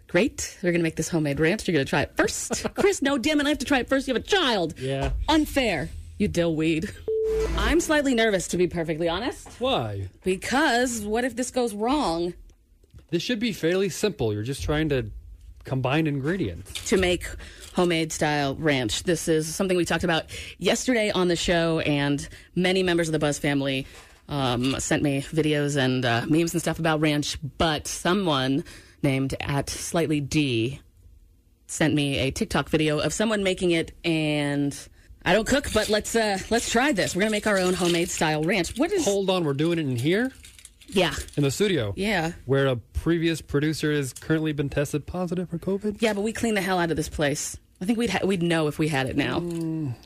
great. 0.09 0.59
We're 0.62 0.73
going 0.73 0.81
to 0.81 0.83
make 0.83 0.96
this 0.96 1.09
homemade 1.09 1.38
ranch. 1.38 1.68
You're 1.68 1.75
going 1.75 1.87
to 1.87 1.90
try 1.90 2.03
it 2.03 2.16
first. 2.16 2.66
Chris, 2.75 3.03
no, 3.03 3.18
damn 3.18 3.40
it. 3.40 3.46
I 3.46 3.51
have 3.51 3.59
to 3.59 3.64
try 3.64 3.79
it 3.79 3.88
first. 3.88 4.09
You 4.09 4.14
have 4.14 4.23
a 4.23 4.27
child. 4.27 4.79
Yeah. 4.79 5.11
Unfair. 5.29 5.88
You 6.21 6.29
dillweed. 6.29 6.95
I'm 7.57 7.81
slightly 7.81 8.15
nervous, 8.15 8.47
to 8.49 8.59
be 8.59 8.67
perfectly 8.67 9.09
honest, 9.09 9.49
Why? 9.59 10.11
because 10.23 11.01
what 11.01 11.25
if 11.25 11.35
this 11.35 11.51
goes 11.51 11.73
wrong 11.73 12.35
This 13.09 13.23
should 13.23 13.39
be 13.39 13.55
fairly 13.55 13.89
simple. 13.89 14.31
You're 14.35 14.43
just 14.43 14.63
trying 14.63 14.91
to 14.91 15.11
combine 15.65 16.07
ingredients. 16.07 16.91
to 16.91 16.99
make 16.99 17.25
homemade 17.73 18.13
style 18.13 18.55
ranch? 18.57 19.05
This 19.05 19.29
is 19.29 19.55
something 19.55 19.79
we 19.79 19.87
talked 19.87 20.05
about 20.05 20.25
yesterday 20.59 21.11
on 21.11 21.29
the 21.29 21.37
show, 21.37 21.79
and 21.81 22.29
many 22.55 22.83
members 22.83 23.09
of 23.09 23.13
the 23.13 23.19
Buzz 23.19 23.39
family 23.39 23.87
um, 24.29 24.79
sent 24.79 25.03
me 25.03 25.23
videos 25.23 25.79
and 25.79 26.05
uh, 26.05 26.27
memes 26.29 26.53
and 26.53 26.61
stuff 26.61 26.79
about 26.79 27.01
ranch, 27.01 27.39
but 27.57 27.87
someone 27.89 28.63
named 29.03 29.35
at 29.41 29.71
slightly 29.71 30.21
D 30.21 30.81
sent 31.67 31.95
me 31.95 32.19
a 32.19 32.31
TikTok 32.31 32.69
video 32.69 32.99
of 32.99 33.15
someone 33.15 33.43
making 33.43 33.71
it, 33.71 33.93
and 34.05 34.77
I 35.25 35.33
don't 35.35 35.47
cook, 35.47 35.69
but 35.75 35.89
let's 35.89 36.17
uh, 36.17 36.39
let's 36.51 36.71
try 36.71 36.93
this. 36.93 37.15
We're 37.15 37.21
gonna 37.23 37.31
make 37.31 37.47
our 37.47 37.59
own 37.59 37.75
homemade 37.75 38.11
style 38.11 38.43
ranch. 38.43 38.79
What 38.79 38.91
is? 38.93 39.05
Hold 39.05 39.29
on, 39.31 39.45
we're 39.45 39.53
doing 39.55 39.79
it 39.79 39.83
in 39.83 39.97
here 39.97 40.33
Yeah, 40.89 41.15
in 41.37 41.43
the 41.43 41.51
studio. 41.51 41.93
yeah, 41.97 42.33
Where 42.47 42.67
a 42.67 42.77
previous 42.77 43.41
producer 43.41 43.93
has 43.93 44.13
currently 44.13 44.53
been 44.53 44.69
tested 44.71 45.07
positive 45.07 45.49
for 45.51 45.59
COVID. 45.59 46.01
yeah. 46.01 46.13
But 46.15 46.23
we 46.23 46.33
clean 46.33 46.55
the 46.55 46.63
hell 46.63 46.79
out 46.79 46.91
of 46.91 46.97
this 46.97 47.09
place. 47.09 47.57
I 47.83 47.87
think 47.87 47.99
we'd 47.99 48.11
ha- 48.11 48.25
we'd 48.25 48.43
know 48.43 48.67
if 48.67 48.79
we 48.79 48.89
had 48.89 49.07
it 49.07 49.17
now. 49.17 49.43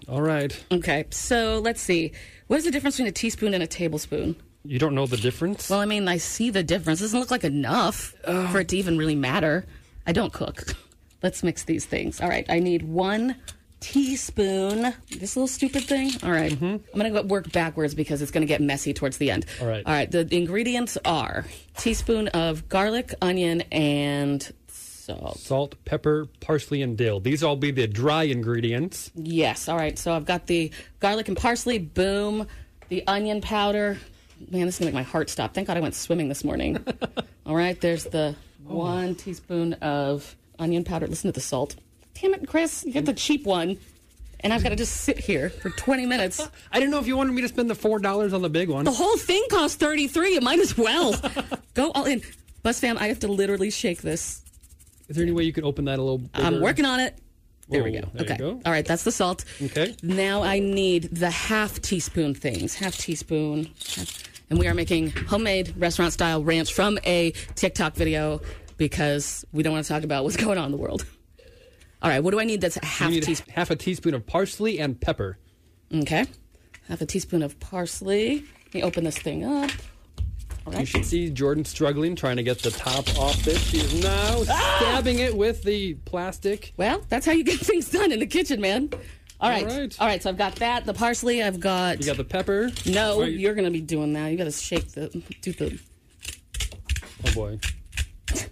All 0.09 0.23
right. 0.23 0.65
Okay, 0.73 1.07
so 1.11 1.59
let's 1.61 1.81
see. 1.81 2.13
What 2.47 2.57
is 2.59 2.65
the 2.65 2.71
difference 2.71 2.97
between 2.97 3.09
a 3.09 3.13
teaspoon 3.13 3.55
and 3.55 3.63
a 3.63 3.67
tablespoon? 3.67 4.37
You 4.65 4.79
don't 4.79 4.95
know 4.95 5.07
the 5.07 5.17
difference? 5.17 5.69
Well, 5.71 5.81
I 5.81 5.85
mean, 5.85 6.07
I 6.09 6.17
see 6.17 6.51
the 6.51 6.63
difference. 6.63 7.01
It 7.01 7.05
Doesn't 7.05 7.21
look 7.21 7.31
like 7.31 7.45
enough 7.45 8.15
for 8.25 8.61
it 8.61 8.69
to 8.69 8.77
even 8.77 8.97
really 8.97 9.15
matter. 9.17 9.67
I 10.07 10.13
don't 10.13 10.33
cook. 10.33 10.75
Let's 11.23 11.43
mix 11.43 11.65
these 11.65 11.85
things. 11.85 12.21
All 12.21 12.29
right, 12.29 12.47
I 12.49 12.59
need 12.61 12.83
one 12.83 13.37
teaspoon. 13.81 14.95
This 15.11 15.37
little 15.37 15.49
stupid 15.49 15.85
thing. 15.85 16.11
All 16.23 16.31
right. 16.31 16.53
Mm-hmm. 16.53 17.01
I'm 17.01 17.13
gonna 17.13 17.23
work 17.23 17.53
backwards 17.53 17.95
because 17.95 18.23
it's 18.23 18.31
gonna 18.31 18.47
get 18.47 18.61
messy 18.61 18.95
towards 18.95 19.19
the 19.19 19.31
end. 19.31 19.47
All 19.61 19.67
right. 19.67 19.85
All 19.85 19.93
right. 19.93 20.11
The 20.11 20.27
ingredients 20.35 20.97
are 21.05 21.45
teaspoon 21.77 22.29
of 22.29 22.69
garlic, 22.69 23.15
onion, 23.21 23.63
and 23.73 24.53
Salt. 25.05 25.39
Salt, 25.39 25.75
pepper, 25.85 26.27
parsley, 26.41 26.81
and 26.81 26.97
dill. 26.97 27.21
These 27.21 27.43
all 27.43 27.57
be 27.57 27.71
the 27.71 27.87
dry 27.87 28.23
ingredients. 28.23 29.11
Yes. 29.15 29.69
All 29.69 29.77
right. 29.77 29.99
So 29.99 30.15
I've 30.15 30.25
got 30.25 30.47
the 30.47 30.71
garlic 30.99 31.29
and 31.29 31.37
parsley. 31.37 31.79
Boom. 31.79 32.47
The 32.89 33.07
onion 33.07 33.43
powder. 33.43 33.99
Man, 34.51 34.65
this 34.65 34.77
is 34.77 34.79
gonna 34.79 34.93
make 34.93 34.95
my 34.95 35.03
heart 35.03 35.29
stop. 35.29 35.53
Thank 35.53 35.67
God 35.69 35.77
I 35.77 35.81
went 35.81 35.95
swimming 35.95 36.31
this 36.31 36.43
morning. 36.43 36.83
all 37.47 37.55
right. 37.55 37.79
There's 37.79 38.05
the 38.05 38.35
oh. 38.67 38.75
one 38.77 39.15
teaspoon 39.15 39.75
of 39.75 40.37
onion 40.59 40.85
powder. 40.85 41.07
Listen 41.07 41.29
to 41.29 41.33
the 41.33 41.41
salt. 41.41 41.77
Damn 42.25 42.33
it, 42.33 42.49
Chris! 42.49 42.87
You 42.87 42.93
get 42.93 43.05
the 43.05 43.13
cheap 43.13 43.45
one, 43.45 43.77
and 44.41 44.51
I've 44.51 44.63
got 44.63 44.71
to 44.71 44.77
just 44.77 45.03
sit 45.03 45.19
here 45.19 45.51
for 45.51 45.69
20 45.69 46.07
minutes. 46.07 46.41
I 46.73 46.79
didn't 46.81 46.91
know 46.91 46.99
if 46.99 47.07
you 47.07 47.19
wanted 47.19 47.35
me 47.35 47.43
to 47.43 47.49
spend 47.49 47.69
the 47.69 47.75
four 47.75 47.99
dollars 47.99 48.33
on 48.33 48.41
the 48.41 48.49
big 48.49 48.71
one. 48.71 48.87
The 48.87 48.93
whole 48.93 49.19
thing 49.19 49.45
costs 49.51 49.77
33. 49.77 50.33
You 50.33 50.41
might 50.41 50.59
as 50.59 50.75
well 50.75 51.15
go 51.75 51.91
all 51.91 52.07
in. 52.07 52.23
Buzz 52.63 52.81
fam, 52.81 52.97
I 52.97 53.09
have 53.09 53.19
to 53.19 53.29
literally 53.29 53.69
shake 53.69 54.01
this. 54.01 54.41
Is 55.07 55.17
there 55.17 55.23
any 55.23 55.33
way 55.33 55.43
you 55.43 55.53
could 55.53 55.65
open 55.65 55.85
that 55.85 55.99
a 55.99 56.03
little? 56.03 56.17
Bigger? 56.17 56.47
I'm 56.47 56.63
working 56.63 56.87
on 56.87 56.99
it. 56.99 57.19
There 57.69 57.85
we 57.85 57.91
go. 57.93 58.09
there 58.15 58.25
okay. 58.25 58.39
go. 58.39 58.59
All 58.65 58.73
right, 58.73 58.87
that's 58.87 59.05
the 59.05 59.13
salt. 59.13 59.45
Okay. 59.63 59.95
Now 60.03 60.43
I 60.43 60.61
need 60.61 61.11
the 61.15 61.31
half 61.31 61.79
teaspoon 61.83 62.35
things. 62.35 62.75
Half 62.75 62.97
teaspoon. 62.97 63.69
And 64.49 64.59
we 64.59 64.67
are 64.67 64.73
making 64.73 65.11
homemade 65.11 65.75
restaurant 65.77 66.15
style 66.15 66.43
ranch 66.43 66.73
from 66.73 66.99
a 67.05 67.33
TikTok 67.55 67.97
video 67.97 68.41
because 68.79 69.45
we 69.53 69.63
don't 69.63 69.75
want 69.75 69.85
to 69.85 69.93
talk 69.93 70.05
about 70.05 70.25
what's 70.25 70.37
going 70.43 70.57
on 70.57 70.65
in 70.65 70.71
the 70.71 70.79
world. 70.79 71.05
All 72.05 72.11
right, 72.11 72.23
what 72.23 72.33
do 72.33 72.39
I 72.39 72.45
need 72.45 72.61
that's 72.61 72.77
a 72.77 72.85
half 72.85 73.11
teaspoon? 73.11 73.55
half 73.55 73.71
a 73.71 73.77
teaspoon 73.77 74.13
of 74.15 74.27
parsley 74.27 74.79
and 74.79 75.01
pepper. 75.01 75.39
Okay. 75.93 76.27
Half 76.87 77.01
a 77.01 77.07
teaspoon 77.07 77.43
of 77.43 77.59
parsley. 77.61 78.45
Let 78.67 78.75
me 78.75 78.83
open 78.83 79.05
this 79.05 79.17
thing 79.17 79.43
up. 79.45 79.71
All 80.67 80.75
You 80.79 80.85
should 80.85 81.07
see 81.07 81.31
Jordan 81.31 81.65
struggling, 81.65 82.15
trying 82.15 82.37
to 82.37 82.43
get 82.43 82.59
the 82.59 82.71
top 82.71 83.09
off 83.19 83.43
this. 83.43 83.59
She 83.59 83.79
is 83.79 84.03
now 84.03 84.43
Ah! 84.51 84.77
stabbing 84.81 85.19
it 85.21 85.35
with 85.35 85.63
the 85.63 85.95
plastic. 86.05 86.75
Well, 86.77 87.03
that's 87.09 87.25
how 87.25 87.33
you 87.33 87.43
get 87.43 87.59
things 87.61 87.91
done 87.91 88.13
in 88.13 88.21
the 88.21 88.27
kitchen, 88.27 88.61
man. 88.61 88.91
All 89.41 89.49
right. 89.51 89.65
All 89.67 89.79
right. 89.79 89.97
All 90.01 90.07
right, 90.07 90.23
so 90.23 90.29
I've 90.29 90.37
got 90.39 90.57
that. 90.57 90.85
The 90.85 90.95
parsley, 90.95 91.43
I've 91.43 91.59
got. 91.61 92.01
You 92.01 92.07
got 92.07 92.17
the 92.19 92.25
pepper. 92.25 92.71
No, 92.87 93.23
you- 93.23 93.39
you're 93.39 93.55
going 93.55 93.65
to 93.67 93.71
be 93.71 93.81
doing 93.81 94.13
that. 94.13 94.29
You 94.29 94.37
got 94.37 94.45
to 94.45 94.51
shake 94.53 94.93
the. 94.93 95.09
Do 95.41 95.53
the. 95.53 95.79
Oh 97.27 97.33
boy, 97.35 97.59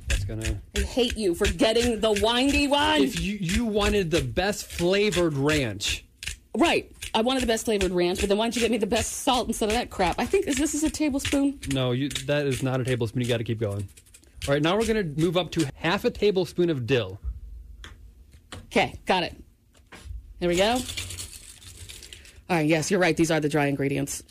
that's 0.08 0.24
gonna. 0.24 0.60
I 0.76 0.80
hate 0.80 1.16
you 1.16 1.34
for 1.34 1.46
getting 1.46 2.00
the 2.00 2.12
windy 2.22 2.66
one. 2.68 3.02
If 3.02 3.20
you 3.20 3.38
you 3.40 3.64
wanted 3.64 4.10
the 4.10 4.22
best 4.22 4.66
flavored 4.66 5.34
ranch, 5.34 6.04
Right. 6.56 6.90
I 7.14 7.22
wanted 7.22 7.42
the 7.42 7.46
best 7.46 7.64
flavored 7.64 7.92
ranch, 7.92 8.20
but 8.20 8.28
then 8.28 8.38
why 8.38 8.44
don't 8.44 8.54
you 8.56 8.60
get 8.62 8.70
me 8.70 8.76
the 8.78 8.86
best 8.86 9.12
salt 9.22 9.46
instead 9.48 9.68
of 9.68 9.74
that 9.74 9.90
crap? 9.90 10.16
I 10.18 10.26
think 10.26 10.46
is 10.46 10.56
this 10.56 10.74
is 10.74 10.82
a 10.84 10.90
tablespoon. 10.90 11.58
no, 11.72 11.92
you 11.92 12.08
that 12.26 12.46
is 12.46 12.62
not 12.62 12.80
a 12.80 12.84
tablespoon. 12.84 13.22
You 13.22 13.28
got 13.28 13.38
to 13.38 13.44
keep 13.44 13.58
going. 13.60 13.88
All 14.48 14.54
right, 14.54 14.62
now 14.62 14.76
we're 14.76 14.86
gonna 14.86 15.04
move 15.04 15.36
up 15.36 15.50
to 15.52 15.68
half 15.74 16.04
a 16.04 16.10
tablespoon 16.10 16.68
of 16.70 16.86
dill. 16.86 17.18
Okay, 18.66 18.98
got 19.06 19.22
it. 19.22 19.36
There 20.40 20.48
we 20.48 20.56
go. 20.56 20.78
All 22.50 22.56
right. 22.56 22.66
Yes, 22.66 22.90
you're 22.90 23.00
right. 23.00 23.16
These 23.16 23.30
are 23.30 23.40
the 23.40 23.48
dry 23.48 23.66
ingredients. 23.66 24.22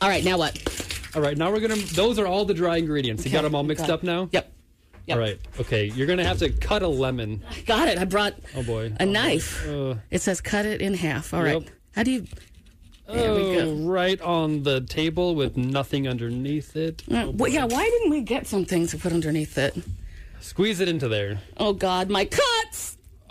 All 0.00 0.08
right. 0.08 0.22
Now 0.24 0.38
what? 0.38 0.56
All 1.14 1.22
right, 1.22 1.36
now 1.36 1.50
we're 1.50 1.60
gonna. 1.60 1.76
Those 1.76 2.18
are 2.18 2.26
all 2.26 2.44
the 2.44 2.54
dry 2.54 2.76
ingredients. 2.76 3.24
You 3.24 3.30
got 3.32 3.42
them 3.42 3.54
all 3.54 3.62
mixed 3.62 3.88
up 3.88 4.02
now. 4.02 4.28
Yep. 4.32 4.52
Yep. 5.06 5.16
All 5.16 5.20
right. 5.22 5.38
Okay, 5.58 5.86
you're 5.86 6.06
gonna 6.06 6.24
have 6.24 6.38
to 6.40 6.50
cut 6.50 6.82
a 6.82 6.88
lemon. 6.88 7.42
Got 7.66 7.88
it. 7.88 7.98
I 7.98 8.04
brought 8.04 8.34
Oh 8.54 8.62
boy. 8.62 8.92
a 9.00 9.06
knife. 9.06 9.66
Uh, 9.66 9.94
It 10.10 10.20
says 10.20 10.40
cut 10.42 10.66
it 10.66 10.82
in 10.82 10.92
half. 10.94 11.32
All 11.32 11.42
right. 11.42 11.62
Yep. 11.62 11.70
How 11.94 12.02
do 12.02 12.10
you? 12.10 12.26
There 13.10 13.34
we 13.34 13.40
go. 13.56 13.60
oh, 13.70 13.74
right 13.86 14.20
on 14.20 14.64
the 14.64 14.82
table 14.82 15.34
with 15.34 15.56
nothing 15.56 16.06
underneath 16.06 16.76
it. 16.76 17.02
Uh, 17.10 17.30
well, 17.32 17.50
yeah. 17.50 17.64
Why 17.64 17.84
didn't 17.84 18.10
we 18.10 18.20
get 18.20 18.46
something 18.46 18.86
to 18.88 18.98
put 18.98 19.14
underneath 19.14 19.56
it? 19.56 19.74
Squeeze 20.40 20.78
it 20.80 20.88
into 20.90 21.08
there. 21.08 21.40
Oh 21.56 21.72
God, 21.72 22.10
my 22.10 22.26
cuts! 22.26 22.98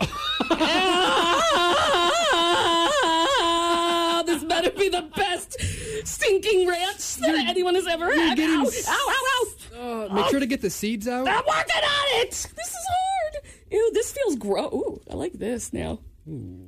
be 4.78 4.88
the 4.88 5.02
best 5.16 5.60
stinking 6.06 6.68
ranch 6.68 7.16
that 7.16 7.46
anyone 7.48 7.74
has 7.74 7.86
ever 7.86 8.12
had. 8.12 8.36
getting 8.36 8.56
Ow, 8.56 8.70
ow, 8.88 8.92
ow, 9.08 9.44
ow! 9.76 10.06
Uh, 10.10 10.14
make 10.14 10.26
sure 10.30 10.40
to 10.40 10.46
get 10.46 10.60
the 10.60 10.70
seeds 10.70 11.06
out. 11.06 11.28
I'm 11.28 11.44
working 11.46 11.82
on 11.84 12.20
it. 12.22 12.30
This 12.30 12.68
is 12.68 12.86
hard. 12.90 13.44
Ew, 13.70 13.90
this 13.92 14.12
feels 14.12 14.36
gross. 14.36 14.72
Ooh, 14.72 15.00
I 15.10 15.14
like 15.14 15.32
this 15.34 15.72
now. 15.72 16.00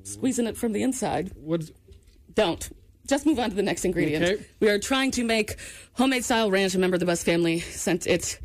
Squeezing 0.05 0.46
it 0.46 0.57
from 0.57 0.73
the 0.73 0.83
inside. 0.83 1.33
What's 1.35 1.70
Don't. 2.35 2.68
Just 3.07 3.27
move 3.27 3.38
on 3.38 3.51
to 3.51 3.57
the 3.57 3.62
next 3.62 3.85
ingredient. 3.85 4.25
Okay. 4.25 4.46
We 4.61 4.68
are 4.68 4.79
trying 4.79 5.11
to 5.12 5.25
make 5.25 5.57
homemade 5.94 6.25
style 6.25 6.51
ranch. 6.51 6.75
A 6.75 6.79
member 6.79 6.94
of 6.94 7.01
the 7.01 7.07
Buzz 7.07 7.25
family 7.25 7.59
sent 7.61 8.07
it, 8.07 8.38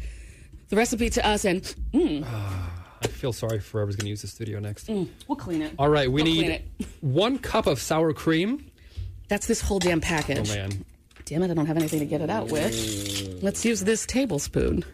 the 0.70 0.76
recipe 0.76 1.10
to 1.12 1.26
us, 1.26 1.46
and 1.46 1.62
mm, 1.94 2.26
I 2.26 3.08
feel 3.08 3.32
sorry 3.32 3.60
for 3.60 3.80
whoever's 3.80 3.96
going 3.96 4.06
to 4.06 4.10
use 4.10 4.24
the 4.24 4.28
studio 4.28 4.60
next. 4.60 4.90
we'll 4.90 5.38
clean 5.38 5.62
it. 5.62 5.74
All 5.78 5.90
right, 5.90 6.12
we 6.12 6.24
We'll 6.24 6.34
need 6.34 6.64
one 7.02 7.38
cup 7.38 7.68
of 7.68 7.80
sour 7.80 8.12
cream. 8.14 8.66
That's 9.28 9.48
this 9.48 9.62
whole 9.62 9.80
damn 9.80 10.02
package. 10.02 10.52
Oh 10.52 10.56
man. 10.56 10.86
Damn 11.26 11.42
it, 11.44 11.50
I 11.50 11.54
don't 11.56 11.66
have 11.66 11.78
anything 11.78 12.00
to 12.00 12.06
get 12.06 12.22
it 12.22 12.30
out 12.30 12.52
with. 12.52 13.42
Let's 13.42 13.66
use 13.66 13.82
this 13.84 14.06
tablespoon. 14.06 14.86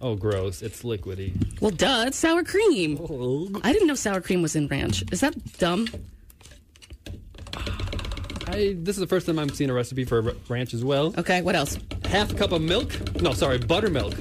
Oh, 0.00 0.16
gross. 0.16 0.60
It's 0.62 0.82
liquidy. 0.82 1.32
Well, 1.60 1.70
duh, 1.70 2.04
it's 2.08 2.16
sour 2.18 2.42
cream. 2.42 2.98
Oh. 3.00 3.48
I 3.62 3.72
didn't 3.72 3.86
know 3.86 3.94
sour 3.94 4.20
cream 4.20 4.42
was 4.42 4.56
in 4.56 4.66
ranch. 4.66 5.04
Is 5.12 5.20
that 5.20 5.36
dumb? 5.58 5.86
I, 8.48 8.74
this 8.78 8.96
is 8.96 9.00
the 9.00 9.06
first 9.06 9.26
time 9.26 9.38
I'm 9.38 9.48
seeing 9.50 9.70
a 9.70 9.72
recipe 9.74 10.04
for 10.04 10.34
ranch 10.48 10.74
as 10.74 10.84
well. 10.84 11.14
Okay, 11.16 11.40
what 11.42 11.54
else? 11.54 11.78
Half 12.06 12.32
a 12.32 12.34
cup 12.34 12.50
of 12.52 12.60
milk. 12.60 12.90
No, 13.22 13.32
sorry, 13.32 13.58
buttermilk. 13.58 14.14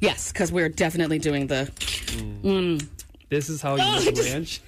Yes, 0.00 0.32
because 0.32 0.50
we're 0.50 0.68
definitely 0.70 1.18
doing 1.18 1.46
the 1.48 1.70
mm. 1.76 2.40
Mm. 2.42 2.88
This 3.28 3.48
is 3.50 3.60
how 3.60 3.74
you 3.76 3.82
Oh, 3.84 4.02
make 4.04 4.16
ranch. 4.16 4.62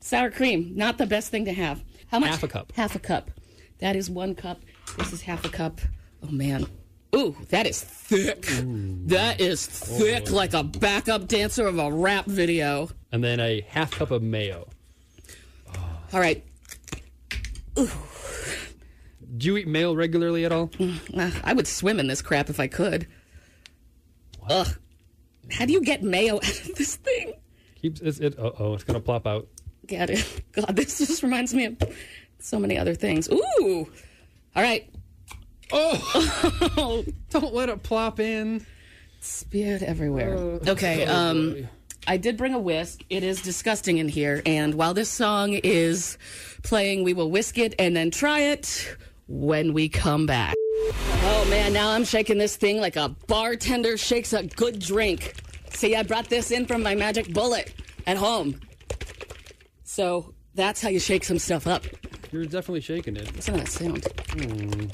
sour 0.00 0.30
cream. 0.30 0.72
Not 0.74 0.98
the 0.98 1.06
best 1.06 1.30
thing 1.30 1.44
to 1.44 1.52
have. 1.52 1.80
How 2.14 2.20
much? 2.20 2.30
Half 2.30 2.42
a 2.44 2.48
cup. 2.48 2.72
Half 2.76 2.94
a 2.94 3.00
cup. 3.00 3.30
That 3.80 3.96
is 3.96 4.08
one 4.08 4.36
cup. 4.36 4.60
This 4.98 5.12
is 5.12 5.22
half 5.22 5.44
a 5.44 5.48
cup. 5.48 5.80
Oh, 6.22 6.30
man. 6.30 6.64
Ooh, 7.12 7.34
that 7.48 7.66
is 7.66 7.82
thick. 7.82 8.46
That 9.06 9.40
is 9.40 9.66
thick 9.66 10.30
like 10.30 10.54
a 10.54 10.62
backup 10.62 11.26
dancer 11.26 11.66
of 11.66 11.76
a 11.80 11.90
rap 11.90 12.26
video. 12.26 12.88
And 13.10 13.24
then 13.24 13.40
a 13.40 13.62
half 13.62 13.90
cup 13.90 14.12
of 14.12 14.22
mayo. 14.22 14.68
All 16.12 16.20
right. 16.20 16.44
Do 17.74 17.88
you 19.40 19.56
eat 19.56 19.66
mayo 19.66 19.92
regularly 19.92 20.44
at 20.44 20.52
all? 20.52 20.70
Uh, 21.12 21.32
I 21.42 21.52
would 21.52 21.66
swim 21.66 21.98
in 21.98 22.06
this 22.06 22.22
crap 22.22 22.48
if 22.48 22.60
I 22.60 22.68
could. 22.68 23.08
Ugh. 24.48 24.68
How 25.50 25.66
do 25.66 25.72
you 25.72 25.82
get 25.82 26.04
mayo 26.04 26.36
out 26.36 26.60
of 26.60 26.76
this 26.76 26.94
thing? 26.94 27.32
Keeps 27.82 28.00
it. 28.02 28.38
Uh 28.38 28.52
oh, 28.60 28.74
it's 28.74 28.84
gonna 28.84 29.00
plop 29.00 29.26
out. 29.26 29.48
Get 29.86 30.10
it. 30.10 30.42
God, 30.52 30.76
this 30.76 30.98
just 30.98 31.22
reminds 31.22 31.54
me 31.54 31.66
of 31.66 31.76
so 32.38 32.58
many 32.58 32.78
other 32.78 32.94
things. 32.94 33.28
Ooh. 33.30 33.88
All 34.56 34.62
right. 34.62 34.88
Oh, 35.72 37.04
don't 37.30 37.54
let 37.54 37.68
it 37.68 37.82
plop 37.82 38.20
in. 38.20 38.64
Spewed 39.20 39.82
everywhere. 39.82 40.34
Okay, 40.68 41.04
um 41.06 41.66
I 42.06 42.18
did 42.18 42.36
bring 42.36 42.52
a 42.52 42.58
whisk. 42.58 43.02
It 43.08 43.22
is 43.22 43.40
disgusting 43.40 43.96
in 43.96 44.08
here, 44.08 44.42
and 44.44 44.74
while 44.74 44.92
this 44.92 45.08
song 45.08 45.54
is 45.54 46.18
playing, 46.62 47.02
we 47.02 47.14
will 47.14 47.30
whisk 47.30 47.56
it 47.56 47.74
and 47.78 47.96
then 47.96 48.10
try 48.10 48.40
it 48.40 48.96
when 49.26 49.72
we 49.72 49.88
come 49.88 50.26
back. 50.26 50.54
Oh 50.92 51.46
man, 51.48 51.72
now 51.72 51.90
I'm 51.92 52.04
shaking 52.04 52.36
this 52.36 52.56
thing 52.56 52.78
like 52.78 52.96
a 52.96 53.08
bartender 53.26 53.96
shakes 53.96 54.34
a 54.34 54.42
good 54.42 54.78
drink. 54.78 55.34
See, 55.70 55.96
I 55.96 56.02
brought 56.02 56.28
this 56.28 56.50
in 56.50 56.66
from 56.66 56.82
my 56.82 56.94
magic 56.94 57.32
bullet 57.32 57.72
at 58.06 58.18
home. 58.18 58.60
So 59.94 60.34
that's 60.56 60.82
how 60.82 60.88
you 60.88 60.98
shake 60.98 61.22
some 61.22 61.38
stuff 61.38 61.68
up. 61.68 61.84
You're 62.32 62.46
definitely 62.46 62.80
shaking 62.80 63.14
it. 63.14 63.32
Listen 63.36 63.54
to 63.54 63.60
that 63.60 63.68
sound. 63.70 64.92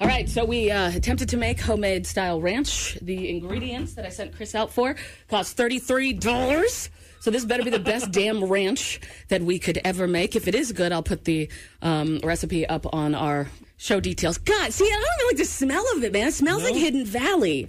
All 0.00 0.06
right, 0.06 0.28
so 0.28 0.44
we 0.44 0.70
uh, 0.70 0.92
attempted 0.94 1.28
to 1.30 1.36
make 1.36 1.58
homemade 1.58 2.06
style 2.06 2.40
ranch. 2.40 2.96
The 3.02 3.28
ingredients 3.30 3.94
that 3.94 4.06
I 4.06 4.10
sent 4.10 4.36
Chris 4.36 4.54
out 4.54 4.70
for 4.70 4.94
cost 5.28 5.56
$33. 5.56 6.88
So 7.18 7.32
this 7.32 7.44
better 7.44 7.64
be 7.64 7.70
the 7.70 7.80
best 7.80 8.10
damn 8.12 8.44
ranch 8.44 9.00
that 9.26 9.42
we 9.42 9.58
could 9.58 9.80
ever 9.84 10.06
make. 10.06 10.36
If 10.36 10.46
it 10.46 10.54
is 10.54 10.70
good, 10.70 10.92
I'll 10.92 11.02
put 11.02 11.24
the 11.24 11.50
um, 11.82 12.20
recipe 12.22 12.64
up 12.64 12.86
on 12.94 13.12
our 13.12 13.48
show 13.76 13.98
details. 13.98 14.38
God, 14.38 14.72
see, 14.72 14.84
I 14.84 14.90
don't 14.90 15.02
even 15.18 15.26
like 15.30 15.38
the 15.38 15.44
smell 15.46 15.84
of 15.96 16.04
it, 16.04 16.12
man. 16.12 16.28
It 16.28 16.34
smells 16.34 16.62
like 16.62 16.76
Hidden 16.76 17.06
Valley. 17.06 17.68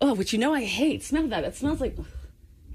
Oh, 0.00 0.14
which 0.14 0.32
you 0.32 0.40
know 0.40 0.52
I 0.52 0.64
hate. 0.64 1.04
Smell 1.04 1.28
that. 1.28 1.44
It 1.44 1.54
smells 1.54 1.80
like 1.80 1.96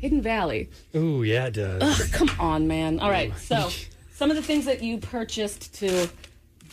Hidden 0.04 0.22
Valley. 0.22 0.70
Ooh, 0.98 1.24
yeah, 1.24 1.46
it 1.46 1.54
does. 1.54 1.82
Ugh, 1.82 2.12
come 2.12 2.30
on, 2.38 2.68
man. 2.68 3.00
All 3.00 3.10
right, 3.10 3.34
so 3.38 3.56
oh 3.58 3.74
some 4.14 4.30
of 4.30 4.36
the 4.36 4.44
things 4.44 4.66
that 4.66 4.84
you 4.84 4.98
purchased 4.98 5.74
to 5.76 6.10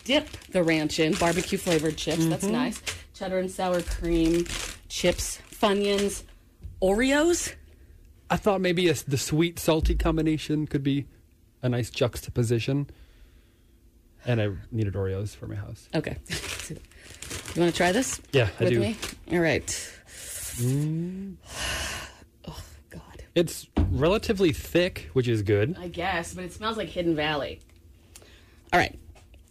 dip 0.03 0.29
the 0.51 0.64
ranch 0.64 0.99
in 0.99 1.14
barbecue 1.14 1.57
flavored 1.57 1.97
chips. 1.97 2.27
That's 2.27 2.43
mm-hmm. 2.43 2.55
nice. 2.55 2.83
Cheddar 3.14 3.38
and 3.38 3.49
sour 3.49 3.83
cream 3.83 4.47
chips, 4.88 5.38
Funyuns, 5.49 6.25
Oreos. 6.83 7.55
I 8.29 8.37
thought 8.37 8.61
maybe 8.61 8.88
a, 8.88 8.95
the 8.95 9.16
sweet 9.16 9.61
salty 9.61 9.95
combination 9.95 10.66
could 10.66 10.83
be 10.83 11.07
a 11.62 11.69
nice 11.69 11.88
juxtaposition. 11.88 12.90
And 14.27 14.43
I 14.43 14.49
needed 14.73 14.95
Oreos 14.95 15.37
for 15.37 15.47
my 15.47 15.55
house. 15.55 15.88
Okay. 15.95 16.16
you 16.69 17.61
want 17.61 17.71
to 17.71 17.77
try 17.77 17.93
this? 17.93 18.21
Yeah, 18.33 18.49
I 18.59 18.64
with 18.64 18.73
do. 18.73 18.81
me? 18.81 18.97
All 19.31 19.38
right. 19.38 19.66
Mm. 20.57 21.37
It's 23.35 23.69
relatively 23.90 24.53
thick, 24.53 25.09
which 25.12 25.29
is 25.29 25.43
good. 25.43 25.77
I 25.79 25.88
guess, 25.88 26.35
but 26.35 26.45
it 26.45 26.53
smells 26.53 26.77
like 26.77 26.88
Hidden 26.88 27.14
Valley. 27.14 27.61
All 28.73 28.79
right, 28.79 28.99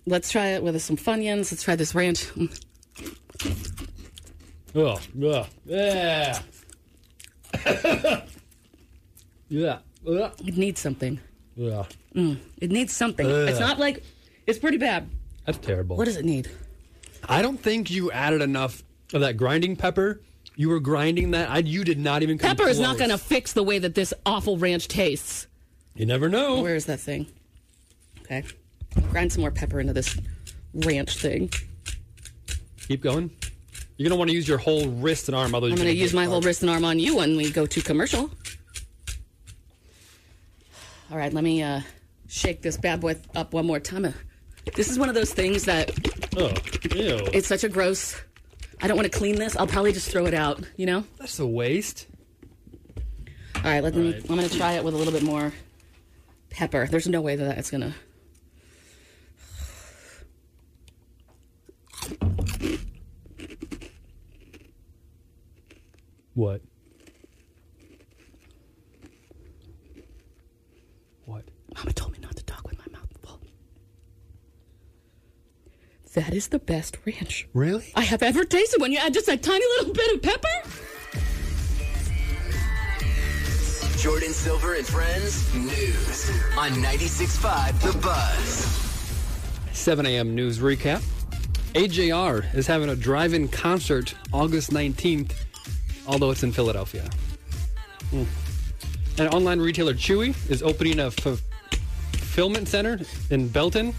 let's 0.06 0.32
try 0.32 0.48
it 0.48 0.64
with 0.64 0.82
some 0.82 0.98
Funyuns. 0.98 1.52
Let's 1.52 1.64
try 1.64 1.76
this 1.76 1.96
ranch. 1.96 2.28
Oh, 4.76 5.00
yeah. 5.16 5.46
Yeah. 5.66 6.40
yeah. 9.50 9.80
Ugh. 10.08 10.32
It 10.46 10.58
needs 10.58 10.80
something. 10.80 11.20
Yeah. 11.56 11.86
Mm, 12.16 12.38
it 12.58 12.72
needs 12.72 12.94
something. 12.94 13.26
Ugh. 13.26 13.50
It's 13.50 13.60
not 13.60 13.80
like 13.80 14.04
it's 14.46 14.60
pretty 14.60 14.78
bad. 14.78 15.10
That's 15.46 15.58
terrible. 15.58 15.98
What 15.98 16.06
does 16.06 16.18
it 16.18 16.26
need? 16.26 16.52
I 17.28 17.42
don't 17.42 17.60
think 17.60 17.90
you 17.90 18.12
added 18.12 18.42
enough 18.42 18.84
of 19.14 19.22
that 19.22 19.38
grinding 19.38 19.76
pepper. 19.76 20.22
You 20.60 20.68
were 20.68 20.82
grinding 20.82 21.32
that. 21.32 21.50
I, 21.50 21.60
you 21.60 21.86
did 21.86 21.98
not 21.98 22.22
even 22.22 22.38
come 22.38 22.50
Pepper 22.50 22.68
is 22.68 22.82
not 22.82 22.98
going 22.98 23.12
to 23.12 23.18
fix 23.18 23.54
the 23.54 23.64
way 23.64 23.80
that 23.80 23.96
this 23.96 24.14
awful 24.26 24.58
ranch 24.58 24.90
tastes. 24.90 25.48
You 25.96 26.06
never 26.06 26.28
know. 26.28 26.62
Where 26.62 26.76
is 26.76 26.84
that 26.88 27.00
thing? 27.00 27.28
Okay, 28.24 28.44
grind 29.10 29.32
some 29.32 29.40
more 29.40 29.52
pepper 29.52 29.80
into 29.80 29.94
this 29.94 30.20
ranch 30.74 31.16
thing. 31.16 31.50
Keep 32.90 33.02
going. 33.02 33.32
You're 33.96 34.10
going 34.10 34.18
to 34.18 34.18
want 34.18 34.32
to 34.32 34.36
use 34.36 34.50
your 34.50 34.58
whole 34.58 34.90
wrist 34.90 35.30
and 35.30 35.36
arm. 35.38 35.56
Otherwise 35.56 35.72
I'm 35.72 35.78
going 35.86 35.96
to 35.96 35.98
use 35.98 36.14
my 36.14 36.26
whole 36.26 36.42
wrist 36.42 36.62
and 36.62 36.70
arm 36.70 36.84
on 36.84 37.00
you 37.00 37.16
when 37.16 37.38
we 37.38 37.52
go 37.52 37.66
to 37.66 37.82
commercial. 37.82 38.30
All 41.10 41.18
right, 41.18 41.32
let 41.32 41.46
me 41.46 41.64
uh, 41.64 41.80
shake 42.28 42.62
this 42.62 42.76
bad 42.76 43.00
boy 43.00 43.16
up 43.34 43.54
one 43.54 43.66
more 43.66 43.80
time. 43.80 44.04
Uh, 44.04 44.12
This 44.76 44.92
is 44.92 45.00
one 45.00 45.08
of 45.08 45.16
those 45.16 45.34
things 45.34 45.64
that 45.64 45.90
Oh, 46.36 46.50
ew. 46.98 47.30
it's 47.34 47.48
such 47.48 47.64
a 47.64 47.70
gross. 47.70 48.22
I 48.82 48.88
don't 48.88 48.98
want 48.98 49.12
to 49.12 49.18
clean 49.18 49.36
this. 49.36 49.56
I'll 49.56 49.68
probably 49.68 49.92
just 49.92 50.10
throw 50.10 50.26
it 50.26 50.34
out. 50.34 50.62
You 50.78 50.86
know. 50.86 51.04
That's 51.18 51.40
a 51.40 51.48
waste. 51.48 52.08
All 53.56 53.64
right, 53.64 53.84
let 53.84 53.94
me. 53.96 54.14
right. 54.14 54.22
I'm 54.30 54.36
going 54.38 54.48
to 54.48 54.58
try 54.58 54.74
it 54.74 54.84
with 54.84 54.94
a 54.94 54.98
little 54.98 55.14
bit 55.14 55.24
more 55.24 55.52
pepper. 56.50 56.88
There's 56.88 57.08
no 57.08 57.22
way 57.22 57.36
that 57.36 57.44
that's 57.44 57.72
going 57.72 57.82
to. 57.82 57.94
What? 66.36 66.62
Mama 71.76 71.94
told 71.94 72.12
me 72.12 72.20
not 72.20 72.36
to 72.36 72.44
talk 72.44 72.68
with 72.68 72.78
my 72.78 72.86
mouth 72.92 73.08
full. 73.22 73.40
That 76.14 76.34
is 76.34 76.48
the 76.48 76.60
best 76.60 76.98
ranch 77.06 77.48
Really? 77.54 77.92
I 77.96 78.02
have 78.02 78.24
ever 78.24 78.44
tasted 78.44 78.82
when 78.82 78.92
you 78.92 78.98
add 78.98 79.14
just 79.14 79.28
a 79.28 79.38
tiny 79.38 79.66
little 79.78 79.94
bit 79.94 80.16
of 80.16 80.22
pepper. 80.22 80.48
Jordin 84.00 84.32
Silver 84.32 84.76
and 84.76 84.86
Friends 84.88 85.54
News 85.54 86.30
on 86.58 86.72
96.5 86.72 87.82
The 87.82 87.98
Buzz. 88.00 89.78
7 89.78 90.06
a.m. 90.06 90.34
news 90.36 90.60
recap. 90.60 91.02
AJR 91.74 92.54
is 92.56 92.66
having 92.66 92.90
a 92.90 92.96
drive-in 92.96 93.48
concert 93.50 94.16
August 94.34 94.72
19th, 94.72 95.34
although 96.08 96.32
it's 96.32 96.44
in 96.44 96.52
Philadelphia. 96.52 97.08
Hmm. 98.10 98.24
And 99.20 99.34
online 99.34 99.60
retailer 99.60 99.94
Chewy 99.94 100.34
is 100.50 100.64
opening 100.64 101.00
a 101.00 101.08
f- 101.08 101.14
fulfillment 101.20 102.68
center 102.70 103.00
in 103.30 103.50
Belton. 103.50 103.94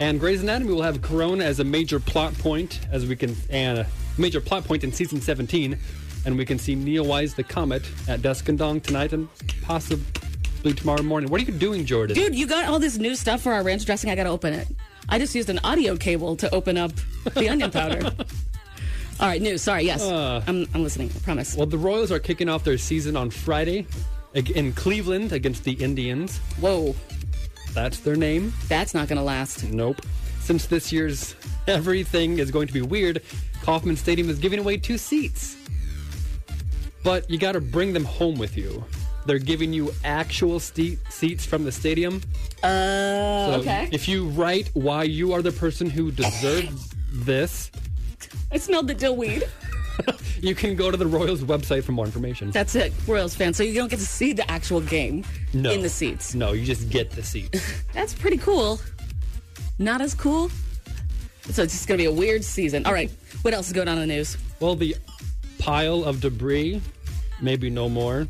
And 0.00 0.18
Grey's 0.18 0.42
Anatomy 0.42 0.72
will 0.72 0.82
have 0.82 1.02
Corona 1.02 1.44
as 1.44 1.60
a 1.60 1.64
major 1.64 2.00
plot 2.00 2.32
point, 2.38 2.80
as 2.90 3.04
we 3.04 3.14
can, 3.14 3.36
and 3.50 3.80
a 3.80 3.86
major 4.16 4.40
plot 4.40 4.64
point 4.64 4.82
in 4.82 4.92
season 4.92 5.20
17. 5.20 5.78
And 6.24 6.38
we 6.38 6.46
can 6.46 6.58
see 6.58 6.74
Neil 6.74 7.04
Neowise 7.04 7.34
the 7.34 7.44
Comet 7.44 7.82
at 8.08 8.22
Dusk 8.22 8.48
and 8.48 8.58
Dawn 8.58 8.80
tonight 8.80 9.12
and 9.12 9.28
possibly 9.62 10.72
tomorrow 10.72 11.02
morning. 11.02 11.30
What 11.30 11.42
are 11.42 11.44
you 11.44 11.52
doing, 11.52 11.84
Jordin? 11.84 12.14
Dude, 12.14 12.34
you 12.34 12.46
got 12.46 12.64
all 12.64 12.78
this 12.78 12.96
new 12.96 13.14
stuff 13.14 13.42
for 13.42 13.52
our 13.52 13.62
ranch 13.62 13.84
dressing. 13.84 14.10
I 14.10 14.14
got 14.14 14.24
to 14.24 14.30
open 14.30 14.54
it. 14.54 14.68
I 15.10 15.18
just 15.18 15.34
used 15.34 15.50
an 15.50 15.60
audio 15.64 15.96
cable 15.96 16.34
to 16.36 16.54
open 16.54 16.78
up 16.78 16.92
the 17.34 17.50
onion 17.50 17.70
powder. 17.72 18.10
All 19.20 19.26
right, 19.26 19.40
news. 19.42 19.60
Sorry, 19.60 19.84
yes. 19.84 20.02
Uh. 20.02 20.42
I'm, 20.46 20.66
I'm 20.72 20.82
listening. 20.82 21.10
I 21.14 21.18
promise. 21.18 21.56
Well, 21.56 21.66
the 21.66 21.76
Royals 21.78 22.10
are 22.10 22.18
kicking 22.18 22.48
off 22.48 22.64
their 22.64 22.78
season 22.78 23.16
on 23.16 23.28
Friday 23.28 23.86
in 24.34 24.72
Cleveland 24.72 25.32
against 25.32 25.64
the 25.64 25.72
Indians. 25.72 26.38
Whoa. 26.58 26.94
That's 27.74 28.00
their 28.00 28.16
name. 28.16 28.52
That's 28.68 28.94
not 28.94 29.08
going 29.08 29.18
to 29.18 29.22
last. 29.24 29.64
Nope. 29.64 30.02
Since 30.40 30.66
this 30.66 30.92
year's 30.92 31.34
everything 31.66 32.38
is 32.38 32.50
going 32.50 32.66
to 32.66 32.72
be 32.72 32.82
weird, 32.82 33.22
Kauffman 33.62 33.96
Stadium 33.96 34.28
is 34.30 34.38
giving 34.38 34.58
away 34.58 34.76
two 34.76 34.98
seats. 34.98 35.56
But 37.04 37.28
you 37.30 37.38
got 37.38 37.52
to 37.52 37.60
bring 37.60 37.92
them 37.92 38.04
home 38.04 38.38
with 38.38 38.56
you. 38.56 38.84
They're 39.26 39.38
giving 39.38 39.72
you 39.72 39.92
actual 40.04 40.58
ste- 40.60 40.98
seats 41.10 41.44
from 41.44 41.64
the 41.64 41.72
stadium. 41.72 42.22
Uh, 42.62 43.46
So 43.46 43.52
okay. 43.60 43.88
if 43.92 44.08
you 44.08 44.28
write 44.28 44.70
why 44.74 45.04
you 45.04 45.32
are 45.32 45.42
the 45.42 45.52
person 45.52 45.88
who 45.88 46.10
deserves 46.10 46.92
this, 47.12 47.70
I 48.50 48.56
smelled 48.58 48.88
the 48.88 48.94
dill 48.94 49.16
weed. 49.16 49.44
you 50.40 50.54
can 50.54 50.76
go 50.76 50.90
to 50.90 50.96
the 50.96 51.06
Royals 51.06 51.42
website 51.42 51.84
for 51.84 51.92
more 51.92 52.04
information. 52.06 52.50
That's 52.50 52.74
it, 52.74 52.92
Royals 53.06 53.34
fan. 53.34 53.52
So 53.54 53.62
you 53.62 53.74
don't 53.74 53.90
get 53.90 53.98
to 54.00 54.06
see 54.06 54.32
the 54.32 54.48
actual 54.50 54.80
game 54.80 55.24
No. 55.52 55.70
in 55.70 55.82
the 55.82 55.88
seats. 55.88 56.34
No, 56.34 56.52
you 56.52 56.64
just 56.64 56.88
get 56.90 57.10
the 57.10 57.22
seats. 57.22 57.60
That's 57.92 58.14
pretty 58.14 58.38
cool. 58.38 58.80
Not 59.78 60.00
as 60.00 60.14
cool. 60.14 60.50
So 61.50 61.62
it's 61.62 61.72
just 61.72 61.88
going 61.88 61.98
to 61.98 62.02
be 62.02 62.06
a 62.06 62.12
weird 62.12 62.44
season. 62.44 62.86
All 62.86 62.92
right. 62.92 63.10
What 63.42 63.54
else 63.54 63.66
is 63.68 63.72
going 63.72 63.88
on 63.88 63.98
in 63.98 64.08
the 64.08 64.14
news? 64.14 64.36
Well, 64.60 64.76
the 64.76 64.94
pile 65.58 66.04
of 66.04 66.20
debris, 66.20 66.80
maybe 67.40 67.70
no 67.70 67.88
more. 67.88 68.28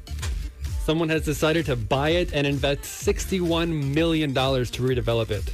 Someone 0.85 1.09
has 1.11 1.25
decided 1.25 1.67
to 1.67 1.77
buy 1.77 2.11
it 2.11 2.33
and 2.33 2.47
invest 2.47 2.83
$61 2.83 3.95
million 3.95 4.33
to 4.33 4.41
redevelop 4.41 5.31
it. 5.31 5.45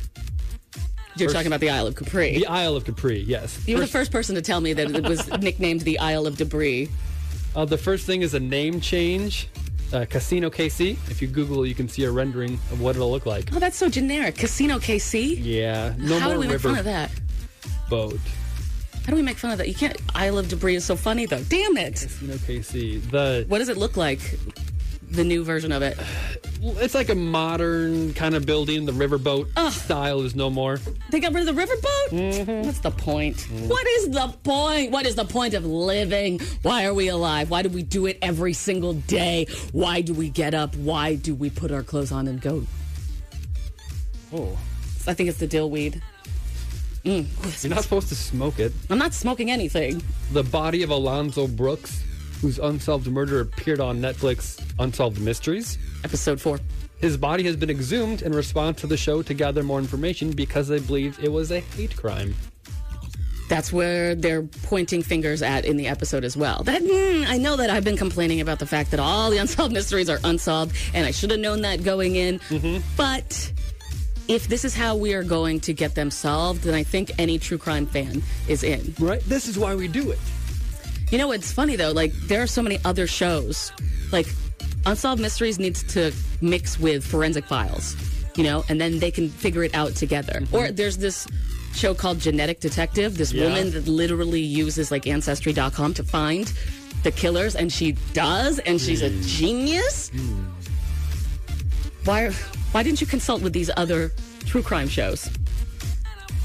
You're 1.17 1.29
First- 1.29 1.35
talking 1.35 1.47
about 1.47 1.61
the 1.61 1.71
Isle 1.71 1.87
of 1.87 1.95
Capri. 1.95 2.35
The 2.37 2.47
Isle 2.47 2.77
of 2.77 2.85
Capri, 2.85 3.21
yes. 3.21 3.59
you 3.67 3.77
were 3.77 3.81
the 3.81 3.87
First- 3.87 3.93
first 3.93 4.13
person 4.13 4.35
to 4.35 4.43
tell 4.43 4.61
me 4.61 4.73
that 4.75 4.91
it 4.95 5.09
was 5.09 5.27
nicknamed 5.41 5.81
the 5.83 5.99
Isle 5.99 6.27
of 6.27 6.37
Debris. 6.37 6.89
uh, 7.55 7.65
the 7.65 7.79
first 7.79 8.05
thing 8.07 8.23
is 8.23 8.35
a 8.35 8.41
name 8.41 8.81
change. 8.81 9.49
Uh, 9.93 10.05
Casino 10.11 10.51
KC. 10.51 10.93
If 11.11 11.23
you 11.23 11.29
Google, 11.29 11.65
you 11.65 11.75
can 11.75 11.89
see 11.89 12.03
a 12.05 12.11
rendering 12.11 12.55
of 12.73 12.81
what 12.81 12.97
it'll 12.97 13.11
look 13.11 13.25
like. 13.25 13.51
Oh, 13.55 13.59
that's 13.61 13.77
so 13.77 13.89
generic. 13.89 14.35
Casino 14.37 14.79
KC? 14.79 15.39
Yeah, 15.41 15.95
no 15.97 16.19
How 16.19 16.27
more 16.27 16.35
do 16.35 16.41
we 16.41 16.47
make 16.47 16.53
river 16.55 16.71
fun 16.71 16.79
of 16.81 16.85
that? 16.87 17.11
boat. 17.89 18.19
How 19.05 19.11
do 19.11 19.15
we 19.15 19.23
make 19.23 19.37
fun 19.37 19.53
of 19.53 19.59
that? 19.59 19.69
You 19.69 19.75
can't. 19.75 19.97
Isle 20.17 20.39
of 20.39 20.49
Debris 20.49 20.75
is 20.75 20.85
so 20.85 20.97
funny, 20.97 21.25
though. 21.27 21.41
Damn 21.45 21.77
it. 21.77 21.93
Casino 21.95 22.35
KC. 22.35 23.11
The 23.13 23.45
What 23.47 23.59
does 23.59 23.69
it 23.69 23.77
look 23.77 23.97
like? 23.97 24.21
The 25.13 25.23
new 25.23 25.45
version 25.45 25.71
of 25.71 25.83
it. 25.83 25.97
it's 26.79 26.95
like 26.95 27.09
a 27.09 27.15
modern 27.15 28.15
kind 28.15 28.35
of 28.35 28.47
building. 28.47 28.87
The 28.87 28.93
riverboat 28.93 29.71
style 29.71 30.23
is 30.23 30.35
no 30.35 30.51
more. 30.51 30.79
They 31.11 31.21
got 31.21 31.33
rid 31.33 31.49
of 31.49 31.55
the 31.55 31.63
riverboat? 31.63 32.09
Mm-hmm. 32.11 32.67
What's 32.67 32.81
the 32.81 32.91
point? 32.91 33.41
What 33.43 33.87
is 33.87 34.11
the 34.11 34.35
point? 34.43 34.91
What 34.91 35.07
is 35.07 35.15
the 35.15 35.25
point 35.25 35.55
of 35.55 35.65
living? 35.65 36.41
Why 36.63 36.85
are 36.87 36.95
we 36.95 37.09
alive? 37.09 37.51
Why 37.51 37.63
do 37.63 37.69
we 37.69 37.83
do 37.83 38.07
it 38.07 38.19
every 38.23 38.53
single 38.53 38.95
day? 38.95 39.47
Why 39.73 40.01
do 40.01 40.15
we 40.15 40.29
get 40.29 40.55
up? 40.55 40.75
Why 40.77 41.15
do 41.15 41.35
we 41.35 41.51
put 41.51 41.71
our 41.71 41.83
clothes 41.83 42.13
on 42.13 42.27
and 42.27 42.41
go? 42.41 42.65
Oh, 44.33 44.59
I 45.07 45.15
think 45.15 45.29
it's 45.29 45.39
the 45.39 45.47
dill 45.47 45.71
weed. 45.71 46.03
Mm. 47.05 47.63
you're 47.63 47.73
not 47.73 47.85
supposed 47.85 48.09
to 48.09 48.17
smoke 48.17 48.59
it. 48.59 48.73
I'm 48.91 48.99
not 48.99 49.15
smoking 49.15 49.51
anything. 49.51 50.03
The 50.33 50.43
body 50.43 50.83
of 50.83 50.91
Alonzo 50.91 51.47
Brooks, 51.47 52.03
whose 52.47 52.61
unsolved 52.61 53.09
murder 53.09 53.41
appeared 53.41 53.81
on 53.81 53.99
Netflix 53.99 54.63
Unsolved 54.79 55.21
Mysteries. 55.21 55.79
Episode 56.05 56.41
four. 56.41 56.61
His 57.01 57.17
body 57.17 57.43
has 57.43 57.57
been 57.57 57.71
exhumed 57.71 58.23
in 58.23 58.31
response 58.31 58.81
to 58.83 58.87
the 58.87 58.97
show 58.97 59.21
to 59.23 59.35
gather 59.35 59.65
more 59.65 59.81
information 59.81 60.31
because 60.31 60.69
they 60.69 60.79
believe 60.79 61.19
it 61.21 61.33
was 61.33 61.51
a 61.51 61.59
hate 61.59 61.97
crime. 61.97 62.37
That's 63.49 63.73
where 63.73 64.15
they're 64.15 64.45
pointing 64.45 65.03
fingers 65.03 65.43
at 65.43 65.65
in 65.65 65.77
the 65.77 65.89
episode 65.89 66.23
as 66.23 66.37
well. 66.37 66.63
That 66.63 66.83
mm, 66.83 67.27
I 67.27 67.37
know 67.37 67.57
that 67.57 67.69
I've 67.69 67.83
been 67.83 67.97
complaining 67.97 68.41
about 68.41 68.61
the 68.61 68.67
fact 68.67 68.93
that 68.93 69.01
all 69.01 69.29
the 69.29 69.39
unsolved 69.45 69.75
mysteries 69.75 70.09
are 70.09 70.21
unsolved, 70.23 70.77
and 70.95 71.05
I 71.05 71.11
should 71.11 71.33
have 71.33 71.41
known 71.41 71.63
that 71.63 71.83
going 71.83 72.15
in. 72.15 72.41
But 72.97 73.53
if 74.29 74.47
this 74.47 74.65
is 74.65 74.73
how 74.73 74.95
we 74.95 75.15
are 75.15 75.25
going 75.25 75.59
to 75.61 75.73
get 75.73 75.97
them 75.97 76.13
solved, 76.13 76.63
then 76.63 76.75
I 76.75 76.85
think 76.85 77.11
any 77.19 77.41
true 77.41 77.59
crime 77.59 77.87
fan 77.87 78.23
is 78.47 78.63
in. 78.63 78.95
Right? 79.01 79.21
This 79.23 79.49
is 79.49 79.59
why 79.59 79.75
we 79.75 79.89
do 79.89 80.13
it. 80.13 80.21
You 81.11 81.19
know, 81.19 81.33
it's 81.33 81.53
funny 81.53 81.77
though. 81.77 81.93
Like 81.93 82.13
there 82.29 82.43
are 82.43 82.47
so 82.47 82.63
many 82.63 82.79
other 82.85 83.07
shows. 83.07 83.73
Like 84.13 84.27
Unsolved 84.87 85.21
Mysteries 85.21 85.59
needs 85.59 85.83
to 85.95 86.13
mix 86.41 86.79
with 86.79 87.05
Forensic 87.05 87.45
Files, 87.45 87.97
you 88.37 88.45
know, 88.45 88.65
and 88.69 88.81
then 88.81 88.99
they 88.99 89.11
can 89.11 89.29
figure 89.29 89.65
it 89.65 89.75
out 89.75 89.95
together. 89.95 90.41
Mm-hmm. 90.43 90.55
Or 90.57 90.71
there's 90.71 90.99
this 90.99 91.27
show 91.75 91.95
called 91.95 92.19
Genetic 92.19 92.61
Detective. 92.61 93.19
This 93.19 93.33
Yeah. 93.33 93.45
woman 93.45 93.71
that 93.73 93.87
literally 93.87 94.41
uses 94.41 94.91
like 94.91 95.07
Ancestry.com 95.07 95.95
to 95.95 96.03
find 96.03 96.53
the 97.03 97.13
killers, 97.13 97.55
and 97.55 97.73
she 97.73 97.93
does, 98.13 98.59
and 98.61 98.81
she's 98.81 99.03
a 99.03 99.11
mm. 99.11 99.27
genius. 99.27 100.11
Mm. 100.11 100.45
Why? 102.05 102.31
Why 102.73 102.83
didn't 102.83 103.01
you 103.01 103.07
consult 103.07 103.43
with 103.43 103.53
these 103.53 103.71
other 103.77 104.13
true 104.45 104.63
crime 104.63 104.89
shows? 104.89 105.29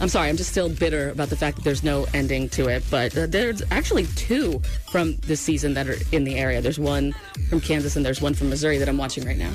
I'm 0.01 0.09
sorry, 0.09 0.29
I'm 0.29 0.37
just 0.37 0.49
still 0.49 0.67
bitter 0.67 1.11
about 1.11 1.29
the 1.29 1.35
fact 1.35 1.57
that 1.57 1.63
there's 1.63 1.83
no 1.83 2.07
ending 2.15 2.49
to 2.49 2.69
it. 2.69 2.83
But 2.89 3.15
uh, 3.15 3.27
there's 3.27 3.61
actually 3.69 4.07
two 4.15 4.59
from 4.89 5.17
this 5.17 5.39
season 5.39 5.75
that 5.75 5.87
are 5.87 5.95
in 6.11 6.23
the 6.23 6.39
area. 6.39 6.59
There's 6.59 6.79
one 6.79 7.13
from 7.49 7.61
Kansas 7.61 7.95
and 7.95 8.03
there's 8.03 8.19
one 8.19 8.33
from 8.33 8.49
Missouri 8.49 8.79
that 8.79 8.89
I'm 8.89 8.97
watching 8.97 9.25
right 9.25 9.37
now. 9.37 9.53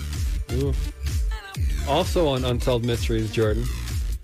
Ooh. 0.53 0.72
Also 1.88 2.28
on 2.28 2.44
Unsolved 2.44 2.84
Mysteries, 2.84 3.28
Jordin. 3.32 3.66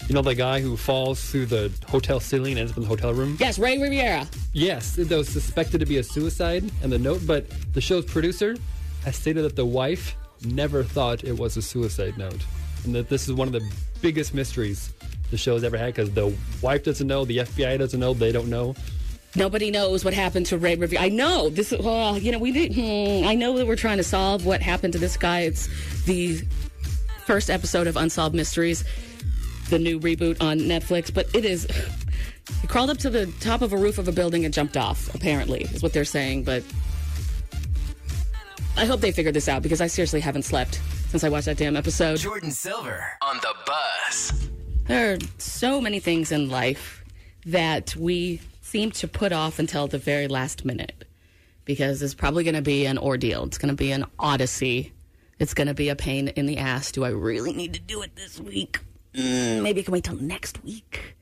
You 0.09 0.15
know 0.15 0.23
the 0.23 0.37
guy 0.37 0.61
who 0.61 0.77
falls 0.77 1.29
through 1.29 1.47
the 1.47 1.73
hotel 1.89 2.21
ceiling 2.21 2.53
and 2.53 2.61
ends 2.61 2.73
up 2.73 2.79
in 2.79 2.85
the 2.85 2.89
hotel 2.89 3.13
room? 3.13 3.37
Yes, 3.41 3.59
Rey 3.59 3.79
Rivera. 3.79 4.29
Yes, 4.53 4.95
that 4.95 5.11
was 5.11 5.29
suspected 5.29 5.81
to 5.81 5.87
be 5.87 5.97
a 5.97 6.05
suicide 6.05 6.71
and 6.85 6.93
the 6.93 7.01
note, 7.01 7.23
but 7.27 7.47
the 7.73 7.81
show's 7.81 8.05
producer 8.05 8.57
has 9.05 9.17
stated 9.17 9.43
that 9.43 9.57
the 9.57 9.67
wife 9.67 10.15
never 10.45 10.85
thought 10.85 11.25
it 11.25 11.37
was 11.37 11.57
a 11.57 11.63
suicide 11.63 12.17
note. 12.17 12.45
And 12.85 12.95
that 12.95 13.09
this 13.09 13.27
is 13.29 13.35
one 13.35 13.49
of 13.49 13.53
the 13.53 13.69
biggest 14.01 14.35
mysteries 14.35 14.93
the 15.33 15.39
show's 15.39 15.65
ever 15.65 15.77
had 15.77 15.87
because 15.87 16.11
the 16.13 16.33
wife 16.61 16.85
doesn't 16.85 17.09
know, 17.09 17.25
the 17.25 17.39
FBI 17.39 17.79
doesn't 17.79 17.99
know, 17.99 18.15
they 18.15 18.31
don't 18.31 18.49
know. 18.49 18.77
Nobody 19.35 19.71
knows 19.71 20.05
what 20.05 20.13
happened 20.13 20.45
to 20.47 20.59
Rey 20.59 20.77
Rivera. 20.77 21.03
I 21.03 21.09
know 21.09 21.49
this. 21.49 21.73
Well, 21.73 22.19
you 22.19 22.31
know, 22.31 22.39
we 22.39 22.53
did. 22.53 22.75
Hmm, 22.75 23.27
I 23.27 23.35
know 23.35 23.57
that 23.57 23.67
we're 23.67 23.77
trying 23.77 23.97
to 23.97 24.05
solve 24.05 24.45
what 24.45 24.61
happened 24.61 24.93
to 24.93 24.99
this 24.99 25.17
guy. 25.17 25.41
It's 25.41 25.69
the 26.05 26.43
first 27.25 27.49
episode 27.49 27.87
of 27.87 27.97
Unsolved 27.97 28.35
Mysteries, 28.35 28.85
the 29.71 29.79
new 29.79 29.99
reboot 29.99 30.37
on 30.43 30.59
Netflix. 30.59 31.13
But 31.13 31.35
it 31.35 31.47
is. 31.47 31.67
He 32.61 32.67
crawled 32.67 32.91
up 32.91 32.99
to 32.99 33.09
the 33.09 33.25
top 33.41 33.63
of 33.63 33.73
a 33.73 33.77
roof 33.79 33.97
of 33.97 34.07
a 34.07 34.13
building 34.13 34.45
and 34.45 34.53
jumped 34.53 34.77
off. 34.77 35.13
Apparently, 35.15 35.63
is 35.63 35.83
what 35.83 35.95
they're 35.95 36.05
saying. 36.05 36.45
But 36.45 36.63
I 38.77 38.85
hope 38.85 39.01
they 39.01 39.13
figure 39.13 39.33
this 39.33 39.49
out 39.49 39.63
because 39.63 39.81
I 39.81 39.87
seriously 39.87 40.21
haven't 40.21 40.43
slept 40.43 40.79
since 41.09 41.25
I 41.25 41.31
watched 41.31 41.47
that 41.47 41.57
damn 41.57 41.77
episode. 41.77 42.19
Jordin 42.19 42.53
Silver 42.53 43.07
on 43.23 43.37
the 43.37 43.55
Buzz. 43.67 44.42
There 44.93 45.15
are 45.15 45.19
so 45.39 45.81
many 45.81 46.01
things 46.01 46.33
in 46.33 46.51
life 46.51 47.03
that 47.47 47.97
we 47.97 48.43
seem 48.61 48.91
to 48.91 49.09
put 49.09 49.33
off 49.33 49.59
until 49.59 49.87
the 49.87 49.97
very 49.97 50.29
last 50.29 50.67
minute 50.67 51.07
because 51.65 52.03
it's 52.03 52.13
probably 52.13 52.45
going 52.45 52.57
to 52.57 52.61
be 52.61 52.85
an 52.85 52.99
ordeal. 52.99 53.45
It's 53.45 53.57
going 53.57 53.71
to 53.71 53.75
be 53.75 53.91
an 53.91 54.05
odyssey. 54.19 54.93
It's 55.39 55.55
going 55.55 55.69
to 55.69 55.73
be 55.73 55.89
a 55.89 55.97
pain 55.97 56.29
in 56.29 56.45
the 56.45 56.59
ass. 56.59 56.93
Do 56.93 57.05
I 57.05 57.09
really 57.09 57.55
need 57.55 57.73
to 57.73 57.81
do 57.81 58.03
it 58.03 58.17
this 58.17 58.39
week? 58.39 58.81
Mm, 59.15 59.63
maybe 59.63 59.81
I 59.81 59.85
can 59.85 59.93
wait 59.93 60.05
till 60.05 60.17
next 60.17 60.63
week. 60.63 61.17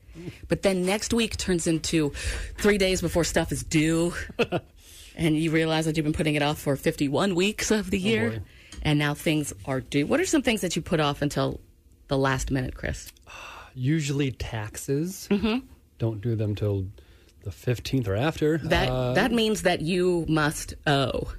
But 0.49 0.63
then 0.63 0.85
next 0.85 1.13
week 1.13 1.37
turns 1.37 1.65
into 1.65 2.09
three 2.57 2.77
days 2.77 3.01
before 3.01 3.23
stuff 3.23 3.53
is 3.53 3.63
due. 3.63 4.13
and 5.15 5.37
you 5.37 5.49
realize 5.49 5.85
that 5.85 5.95
you've 5.95 6.03
been 6.03 6.11
putting 6.11 6.35
it 6.35 6.41
off 6.41 6.59
for 6.59 6.75
51 6.75 7.35
weeks 7.35 7.71
of 7.71 7.89
the 7.89 7.99
year. 7.99 8.31
boy. 8.31 8.41
and 8.81 8.99
now 8.99 9.13
things 9.13 9.53
are 9.63 9.79
due. 9.79 10.05
What 10.05 10.19
are 10.19 10.25
some 10.25 10.41
things 10.41 10.59
that 10.59 10.75
you 10.75 10.81
put 10.81 10.99
off 10.99 11.21
until 11.21 11.61
the 12.09 12.17
last 12.17 12.51
minute, 12.51 12.75
Chris? 12.75 13.13
Usually 13.73 14.31
taxes. 14.31 15.27
Don't 15.97 16.21
do 16.21 16.35
them 16.35 16.55
till 16.55 16.87
the 17.43 17.51
15th 17.51 18.07
or 18.07 18.15
after. 18.15 18.57
That 18.59 18.89
Uh, 18.89 19.13
that 19.13 19.31
means 19.31 19.63
that 19.63 19.81
you 19.81 20.25
must 20.27 20.73
owe 20.87 21.31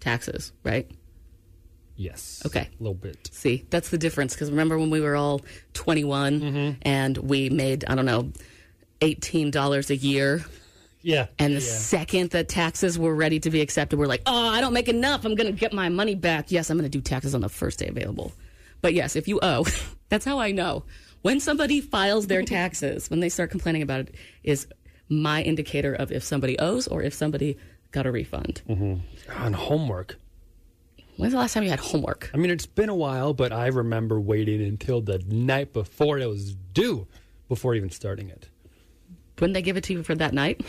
taxes, 0.00 0.52
right? 0.64 0.90
Yes. 1.96 2.42
Okay. 2.44 2.68
A 2.78 2.82
little 2.82 2.94
bit. 2.94 3.30
See, 3.32 3.64
that's 3.70 3.88
the 3.88 3.98
difference. 3.98 4.34
Because 4.34 4.50
remember 4.50 4.78
when 4.78 4.90
we 4.90 5.00
were 5.00 5.16
all 5.16 5.40
21 5.72 6.40
Mm-hmm. 6.40 6.70
and 6.82 7.16
we 7.18 7.48
made, 7.48 7.84
I 7.88 7.94
don't 7.94 8.04
know, 8.04 8.32
$18 9.00 9.90
a 9.90 9.96
year? 9.96 10.44
Yeah. 11.02 11.26
And 11.38 11.52
the 11.56 11.60
yeah. 11.60 11.66
second 11.72 12.30
that 12.30 12.48
taxes 12.48 12.98
were 12.98 13.14
ready 13.14 13.38
to 13.40 13.50
be 13.50 13.60
accepted, 13.60 13.98
we're 13.98 14.06
like, 14.06 14.22
oh, 14.26 14.48
I 14.48 14.60
don't 14.60 14.72
make 14.72 14.88
enough. 14.88 15.24
I'm 15.24 15.34
going 15.36 15.46
to 15.52 15.58
get 15.58 15.72
my 15.72 15.88
money 15.88 16.14
back. 16.14 16.50
Yes, 16.50 16.68
I'm 16.70 16.76
going 16.76 16.90
to 16.90 16.98
do 16.98 17.00
taxes 17.00 17.34
on 17.34 17.40
the 17.40 17.48
first 17.48 17.78
day 17.78 17.86
available. 17.88 18.32
But 18.82 18.92
yes, 18.92 19.16
if 19.16 19.28
you 19.28 19.38
owe, 19.42 19.64
that's 20.08 20.24
how 20.24 20.38
I 20.38 20.50
know. 20.52 20.84
When 21.22 21.40
somebody 21.40 21.80
files 21.80 22.26
their 22.28 22.42
taxes, 22.42 23.10
when 23.10 23.20
they 23.20 23.28
start 23.28 23.50
complaining 23.50 23.82
about 23.82 24.00
it, 24.00 24.14
is 24.44 24.66
my 25.08 25.42
indicator 25.42 25.94
of 25.94 26.12
if 26.12 26.22
somebody 26.22 26.58
owes 26.58 26.86
or 26.86 27.02
if 27.02 27.14
somebody 27.14 27.56
got 27.90 28.06
a 28.06 28.12
refund. 28.12 28.62
Mm-hmm. 28.68 29.42
On 29.44 29.52
homework. 29.52 30.18
When's 31.16 31.32
the 31.32 31.38
last 31.38 31.54
time 31.54 31.62
you 31.62 31.70
had 31.70 31.80
homework? 31.80 32.30
I 32.34 32.36
mean, 32.36 32.50
it's 32.50 32.66
been 32.66 32.90
a 32.90 32.94
while, 32.94 33.32
but 33.32 33.52
I 33.52 33.68
remember 33.68 34.20
waiting 34.20 34.62
until 34.62 35.00
the 35.00 35.18
night 35.26 35.72
before 35.72 36.18
it 36.18 36.26
was 36.26 36.54
due 36.54 37.06
before 37.48 37.74
even 37.74 37.90
starting 37.90 38.28
it. 38.28 38.48
Wouldn't 39.40 39.54
they 39.54 39.62
give 39.62 39.76
it 39.76 39.84
to 39.84 39.92
you 39.94 40.02
for 40.02 40.14
that 40.14 40.34
night? 40.34 40.60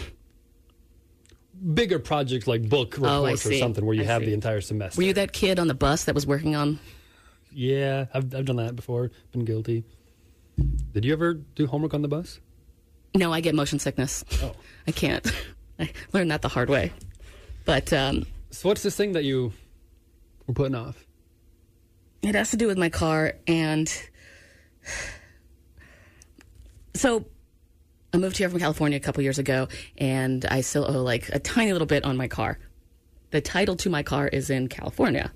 Bigger 1.74 2.00
projects 2.00 2.48
like 2.48 2.70
book 2.70 2.96
oh, 3.00 3.24
reports 3.24 3.46
Oh, 3.46 3.50
or 3.50 3.54
something 3.56 3.86
where 3.86 3.96
you 3.96 4.04
I 4.04 4.06
have 4.06 4.22
see. 4.22 4.28
the 4.28 4.34
entire 4.34 4.62
semester. 4.62 5.00
Were 5.00 5.08
you 5.08 5.14
that 5.14 5.34
kid 5.34 5.60
on 5.60 5.68
the 5.68 5.74
bus 5.74 6.06
that 6.06 6.16
was 6.16 6.26
working 6.28 6.56
on? 6.56 6.80
Yeah, 7.52 8.06
I've, 8.14 8.34
I've 8.36 8.46
done 8.46 8.58
that 8.58 8.76
before. 8.76 9.12
Been 9.32 9.44
guilty. 9.44 9.84
Did 10.94 11.06
you 11.06 11.14
ever 11.14 11.34
do 11.34 11.68
homework 11.68 11.94
on 11.94 12.02
the 12.02 12.08
bus? 12.08 12.40
No, 13.16 13.32
I 13.32 13.42
get 13.42 13.56
motion 13.56 13.80
sickness. 13.80 14.24
Oh. 14.42 14.54
I 14.88 14.92
can't. 14.92 15.26
I 15.80 15.92
learned 16.14 16.32
that 16.32 16.42
the 16.42 16.48
hard 16.50 16.70
way. 16.70 16.92
But 17.66 17.92
um, 17.94 18.26
So 18.52 18.70
what's 18.70 18.84
this 18.84 18.96
thing 18.96 19.14
that 19.14 19.24
you 19.24 19.54
were 20.48 20.54
putting 20.54 20.76
off? 20.76 21.04
it 22.24 22.36
has 22.36 22.52
to 22.52 22.58
do 22.58 22.68
with 22.68 22.78
my 22.78 22.90
car. 22.90 23.34
And 23.48 23.88
so 26.94 27.26
I 28.14 28.18
moved 28.18 28.38
here 28.38 28.50
from 28.50 28.60
California 28.60 28.98
a 28.98 29.00
couple 29.00 29.22
years 29.24 29.40
ago, 29.40 29.68
and 29.98 30.44
I 30.46 30.62
still 30.62 30.86
owe 30.90 31.04
like 31.04 31.30
a 31.30 31.40
tiny 31.40 31.72
little 31.72 31.86
bit 31.88 32.04
on 32.04 32.18
my 32.18 32.28
car. 32.28 32.58
The 33.32 33.42
title 33.42 33.76
to 33.78 33.90
my 33.90 34.04
car 34.04 34.28
is 34.28 34.50
in 34.50 34.68
California. 34.68 35.32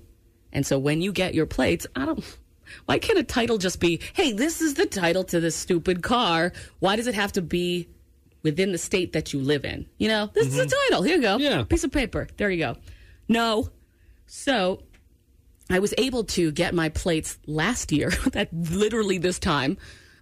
And 0.52 0.66
so 0.66 0.78
when 0.78 1.00
you 1.00 1.12
get 1.12 1.34
your 1.34 1.46
plates, 1.46 1.86
I 1.94 2.04
don't. 2.04 2.38
Why 2.86 2.98
can't 2.98 3.18
a 3.18 3.24
title 3.24 3.58
just 3.58 3.80
be, 3.80 4.00
hey, 4.14 4.32
this 4.32 4.60
is 4.60 4.74
the 4.74 4.86
title 4.86 5.24
to 5.24 5.40
this 5.40 5.56
stupid 5.56 6.02
car? 6.02 6.52
Why 6.78 6.96
does 6.96 7.06
it 7.06 7.14
have 7.14 7.32
to 7.32 7.42
be 7.42 7.88
within 8.42 8.72
the 8.72 8.78
state 8.78 9.12
that 9.12 9.32
you 9.32 9.40
live 9.40 9.64
in? 9.64 9.86
You 9.98 10.08
know, 10.08 10.30
this 10.32 10.48
is 10.48 10.56
the 10.56 10.64
mm-hmm. 10.64 10.90
title. 10.90 11.02
Here 11.02 11.16
you 11.16 11.22
go. 11.22 11.36
Yeah. 11.38 11.64
Piece 11.64 11.84
of 11.84 11.92
paper. 11.92 12.28
There 12.36 12.50
you 12.50 12.58
go. 12.58 12.76
No. 13.28 13.70
So 14.26 14.82
I 15.70 15.78
was 15.78 15.94
able 15.98 16.24
to 16.24 16.52
get 16.52 16.74
my 16.74 16.88
plates 16.88 17.38
last 17.46 17.92
year, 17.92 18.10
that 18.32 18.52
literally 18.52 19.18
this 19.18 19.38
time, 19.38 19.76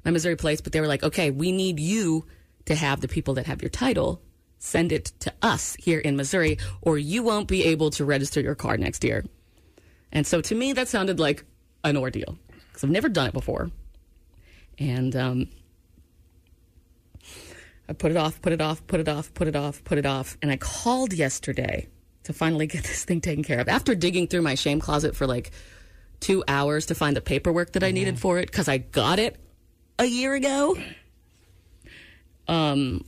my 0.04 0.10
Missouri 0.10 0.36
plates, 0.36 0.60
but 0.60 0.72
they 0.72 0.80
were 0.80 0.86
like, 0.86 1.02
okay, 1.02 1.30
we 1.30 1.52
need 1.52 1.80
you 1.80 2.26
to 2.66 2.74
have 2.74 3.00
the 3.00 3.08
people 3.08 3.34
that 3.34 3.46
have 3.46 3.62
your 3.62 3.70
title 3.70 4.22
send 4.60 4.92
it 4.92 5.06
to 5.20 5.32
us 5.42 5.74
here 5.80 5.98
in 5.98 6.16
Missouri, 6.16 6.58
or 6.82 6.98
you 6.98 7.22
won't 7.22 7.48
be 7.48 7.64
able 7.64 7.90
to 7.90 8.04
register 8.04 8.40
your 8.40 8.54
car 8.54 8.76
next 8.76 9.02
year. 9.02 9.24
And 10.12 10.26
so 10.26 10.40
to 10.42 10.54
me, 10.54 10.72
that 10.74 10.86
sounded 10.86 11.18
like 11.18 11.44
an 11.84 11.96
ordeal 11.96 12.38
because 12.68 12.84
I've 12.84 12.90
never 12.90 13.08
done 13.08 13.28
it 13.28 13.32
before. 13.32 13.70
And 14.78 15.14
um, 15.14 15.48
I 17.88 17.92
put 17.92 18.10
it 18.10 18.16
off, 18.16 18.40
put 18.40 18.52
it 18.52 18.60
off, 18.60 18.86
put 18.86 19.00
it 19.00 19.08
off, 19.08 19.34
put 19.34 19.48
it 19.48 19.56
off, 19.56 19.84
put 19.84 19.98
it 19.98 20.06
off. 20.06 20.38
And 20.40 20.50
I 20.50 20.56
called 20.56 21.12
yesterday 21.12 21.88
to 22.24 22.32
finally 22.32 22.66
get 22.66 22.84
this 22.84 23.04
thing 23.04 23.20
taken 23.20 23.44
care 23.44 23.60
of 23.60 23.68
after 23.68 23.94
digging 23.94 24.28
through 24.28 24.42
my 24.42 24.54
shame 24.54 24.80
closet 24.80 25.14
for 25.16 25.26
like 25.26 25.50
two 26.20 26.44
hours 26.46 26.86
to 26.86 26.94
find 26.94 27.16
the 27.16 27.20
paperwork 27.20 27.72
that 27.72 27.82
I 27.82 27.90
needed 27.90 28.18
for 28.18 28.38
it 28.38 28.46
because 28.46 28.68
I 28.68 28.78
got 28.78 29.18
it 29.18 29.36
a 29.98 30.04
year 30.04 30.34
ago. 30.34 30.76
Um, 32.46 33.04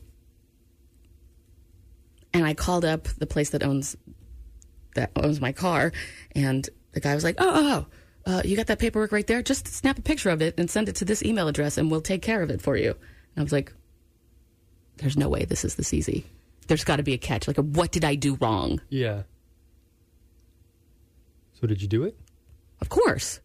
and 2.32 2.46
I 2.46 2.54
called 2.54 2.84
up 2.84 3.04
the 3.04 3.26
place 3.26 3.50
that 3.50 3.62
owns 3.62 3.96
that 4.94 5.10
owns 5.16 5.40
my 5.40 5.52
car, 5.52 5.92
and 6.34 6.68
the 6.92 7.00
guy 7.00 7.14
was 7.14 7.24
like, 7.24 7.36
"Oh, 7.38 7.50
oh, 7.50 7.68
oh 7.72 7.86
uh, 8.26 8.42
you 8.44 8.56
got 8.56 8.66
that 8.68 8.78
paperwork 8.78 9.12
right 9.12 9.26
there? 9.26 9.42
Just 9.42 9.68
snap 9.68 9.98
a 9.98 10.02
picture 10.02 10.30
of 10.30 10.42
it 10.42 10.54
and 10.58 10.70
send 10.70 10.88
it 10.88 10.96
to 10.96 11.04
this 11.04 11.22
email 11.22 11.48
address, 11.48 11.78
and 11.78 11.90
we'll 11.90 12.00
take 12.00 12.22
care 12.22 12.42
of 12.42 12.50
it 12.50 12.60
for 12.60 12.76
you." 12.76 12.90
And 12.90 13.38
I 13.38 13.42
was 13.42 13.52
like, 13.52 13.72
"There's 14.98 15.16
no 15.16 15.28
way 15.28 15.44
this 15.44 15.64
is 15.64 15.74
this 15.74 15.92
easy. 15.92 16.24
There's 16.68 16.84
got 16.84 16.96
to 16.96 17.02
be 17.02 17.14
a 17.14 17.18
catch. 17.18 17.48
Like, 17.48 17.56
what 17.56 17.92
did 17.92 18.04
I 18.04 18.14
do 18.14 18.36
wrong? 18.36 18.80
Yeah. 18.88 19.22
So 21.60 21.66
did 21.66 21.82
you 21.82 21.88
do 21.88 22.04
it? 22.04 22.16
Of 22.80 22.88
course." 22.88 23.40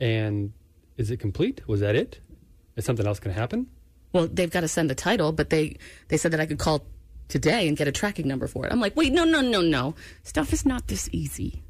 And 0.00 0.52
is 0.96 1.10
it 1.10 1.18
complete? 1.18 1.66
Was 1.66 1.80
that 1.80 1.94
it? 1.94 2.20
Is 2.76 2.84
something 2.84 3.06
else 3.06 3.20
going 3.20 3.34
to 3.34 3.40
happen? 3.40 3.68
Well, 4.12 4.28
they've 4.28 4.50
got 4.50 4.60
to 4.60 4.68
send 4.68 4.90
the 4.90 4.94
title, 4.94 5.32
but 5.32 5.50
they 5.50 5.76
they 6.08 6.16
said 6.16 6.32
that 6.32 6.40
I 6.40 6.46
could 6.46 6.58
call 6.58 6.84
today 7.28 7.66
and 7.66 7.76
get 7.76 7.88
a 7.88 7.92
tracking 7.92 8.28
number 8.28 8.46
for 8.46 8.66
it. 8.66 8.72
I'm 8.72 8.80
like, 8.80 8.96
wait, 8.96 9.12
no, 9.12 9.24
no, 9.24 9.40
no, 9.40 9.60
no. 9.60 9.94
Stuff 10.22 10.52
is 10.52 10.64
not 10.64 10.88
this 10.88 11.08
easy. 11.12 11.62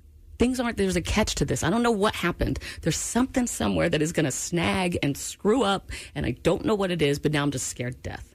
Things 0.44 0.60
aren't. 0.60 0.76
There's 0.76 0.94
a 0.94 1.00
catch 1.00 1.36
to 1.36 1.46
this. 1.46 1.64
I 1.64 1.70
don't 1.70 1.82
know 1.82 1.90
what 1.90 2.14
happened. 2.14 2.58
There's 2.82 2.98
something 2.98 3.46
somewhere 3.46 3.88
that 3.88 4.02
is 4.02 4.12
going 4.12 4.26
to 4.26 4.30
snag 4.30 4.98
and 5.02 5.16
screw 5.16 5.62
up, 5.62 5.90
and 6.14 6.26
I 6.26 6.32
don't 6.42 6.66
know 6.66 6.74
what 6.74 6.90
it 6.90 7.00
is. 7.00 7.18
But 7.18 7.32
now 7.32 7.42
I'm 7.42 7.50
just 7.50 7.66
scared 7.66 7.94
to 7.94 8.10
death. 8.10 8.34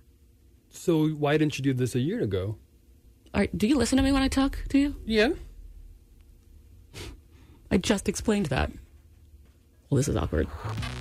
So 0.71 1.09
why 1.09 1.37
didn't 1.37 1.59
you 1.59 1.63
do 1.63 1.71
this 1.71 1.93
a 1.93 1.99
year 1.99 2.19
ago? 2.23 2.57
All 3.31 3.41
right, 3.41 3.55
do 3.55 3.67
you 3.67 3.77
listen 3.77 3.97
to 3.97 4.01
me 4.01 4.11
when 4.11 4.23
I 4.23 4.27
talk 4.27 4.57
to 4.69 4.79
you? 4.79 4.95
Yeah. 5.05 5.33
I 7.69 7.77
just 7.77 8.09
explained 8.09 8.47
that. 8.47 8.71
Well, 9.89 9.97
this 9.97 10.07
is 10.07 10.15
awkward. 10.15 10.47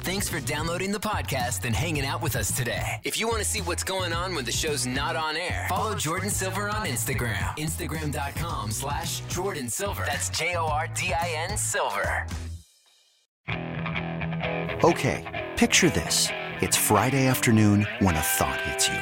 Thanks 0.03 0.30
for 0.30 0.41
downloading 0.41 0.93
the 0.93 0.99
podcast 0.99 1.66
and 1.66 1.76
hanging 1.76 2.07
out 2.07 2.22
with 2.22 2.36
us 2.36 2.57
today. 2.57 3.03
If 3.05 3.20
you 3.20 3.26
want 3.28 3.41
to 3.41 3.45
see 3.45 3.61
what's 3.61 3.84
going 3.84 4.14
on 4.14 4.34
when 4.34 4.47
the 4.47 4.53
show's 4.53 4.86
not 4.86 5.14
on 5.14 5.36
air, 5.36 5.66
follow 5.68 5.95
Jordin 5.95 6.30
Silver 6.30 6.70
on 6.70 6.86
Instagram. 6.86 7.57
Instagram.com 7.59 8.70
slash 8.70 9.20
Jordin 9.24 9.70
Silver. 9.70 10.05
That's 10.07 10.30
J 10.30 10.55
O 10.55 10.66
R 10.66 10.89
D 10.95 11.12
I 11.12 11.47
N 11.51 11.57
Silver. 11.59 12.26
Okay, 14.84 15.49
picture 15.57 15.91
this. 15.91 16.28
It's 16.62 16.76
Friday 16.76 17.26
afternoon 17.26 17.86
when 17.99 18.14
a 18.14 18.20
thought 18.20 18.61
hits 18.62 18.89
you. 18.89 18.99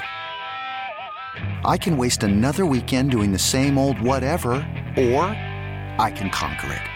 I 1.64 1.76
can 1.78 1.96
waste 1.96 2.24
another 2.24 2.66
weekend 2.66 3.12
doing 3.12 3.30
the 3.30 3.38
same 3.38 3.78
old 3.78 4.00
whatever, 4.00 4.54
or 4.96 5.26
I 5.98 6.12
can 6.12 6.30
conquer 6.30 6.72
it. 6.72 6.95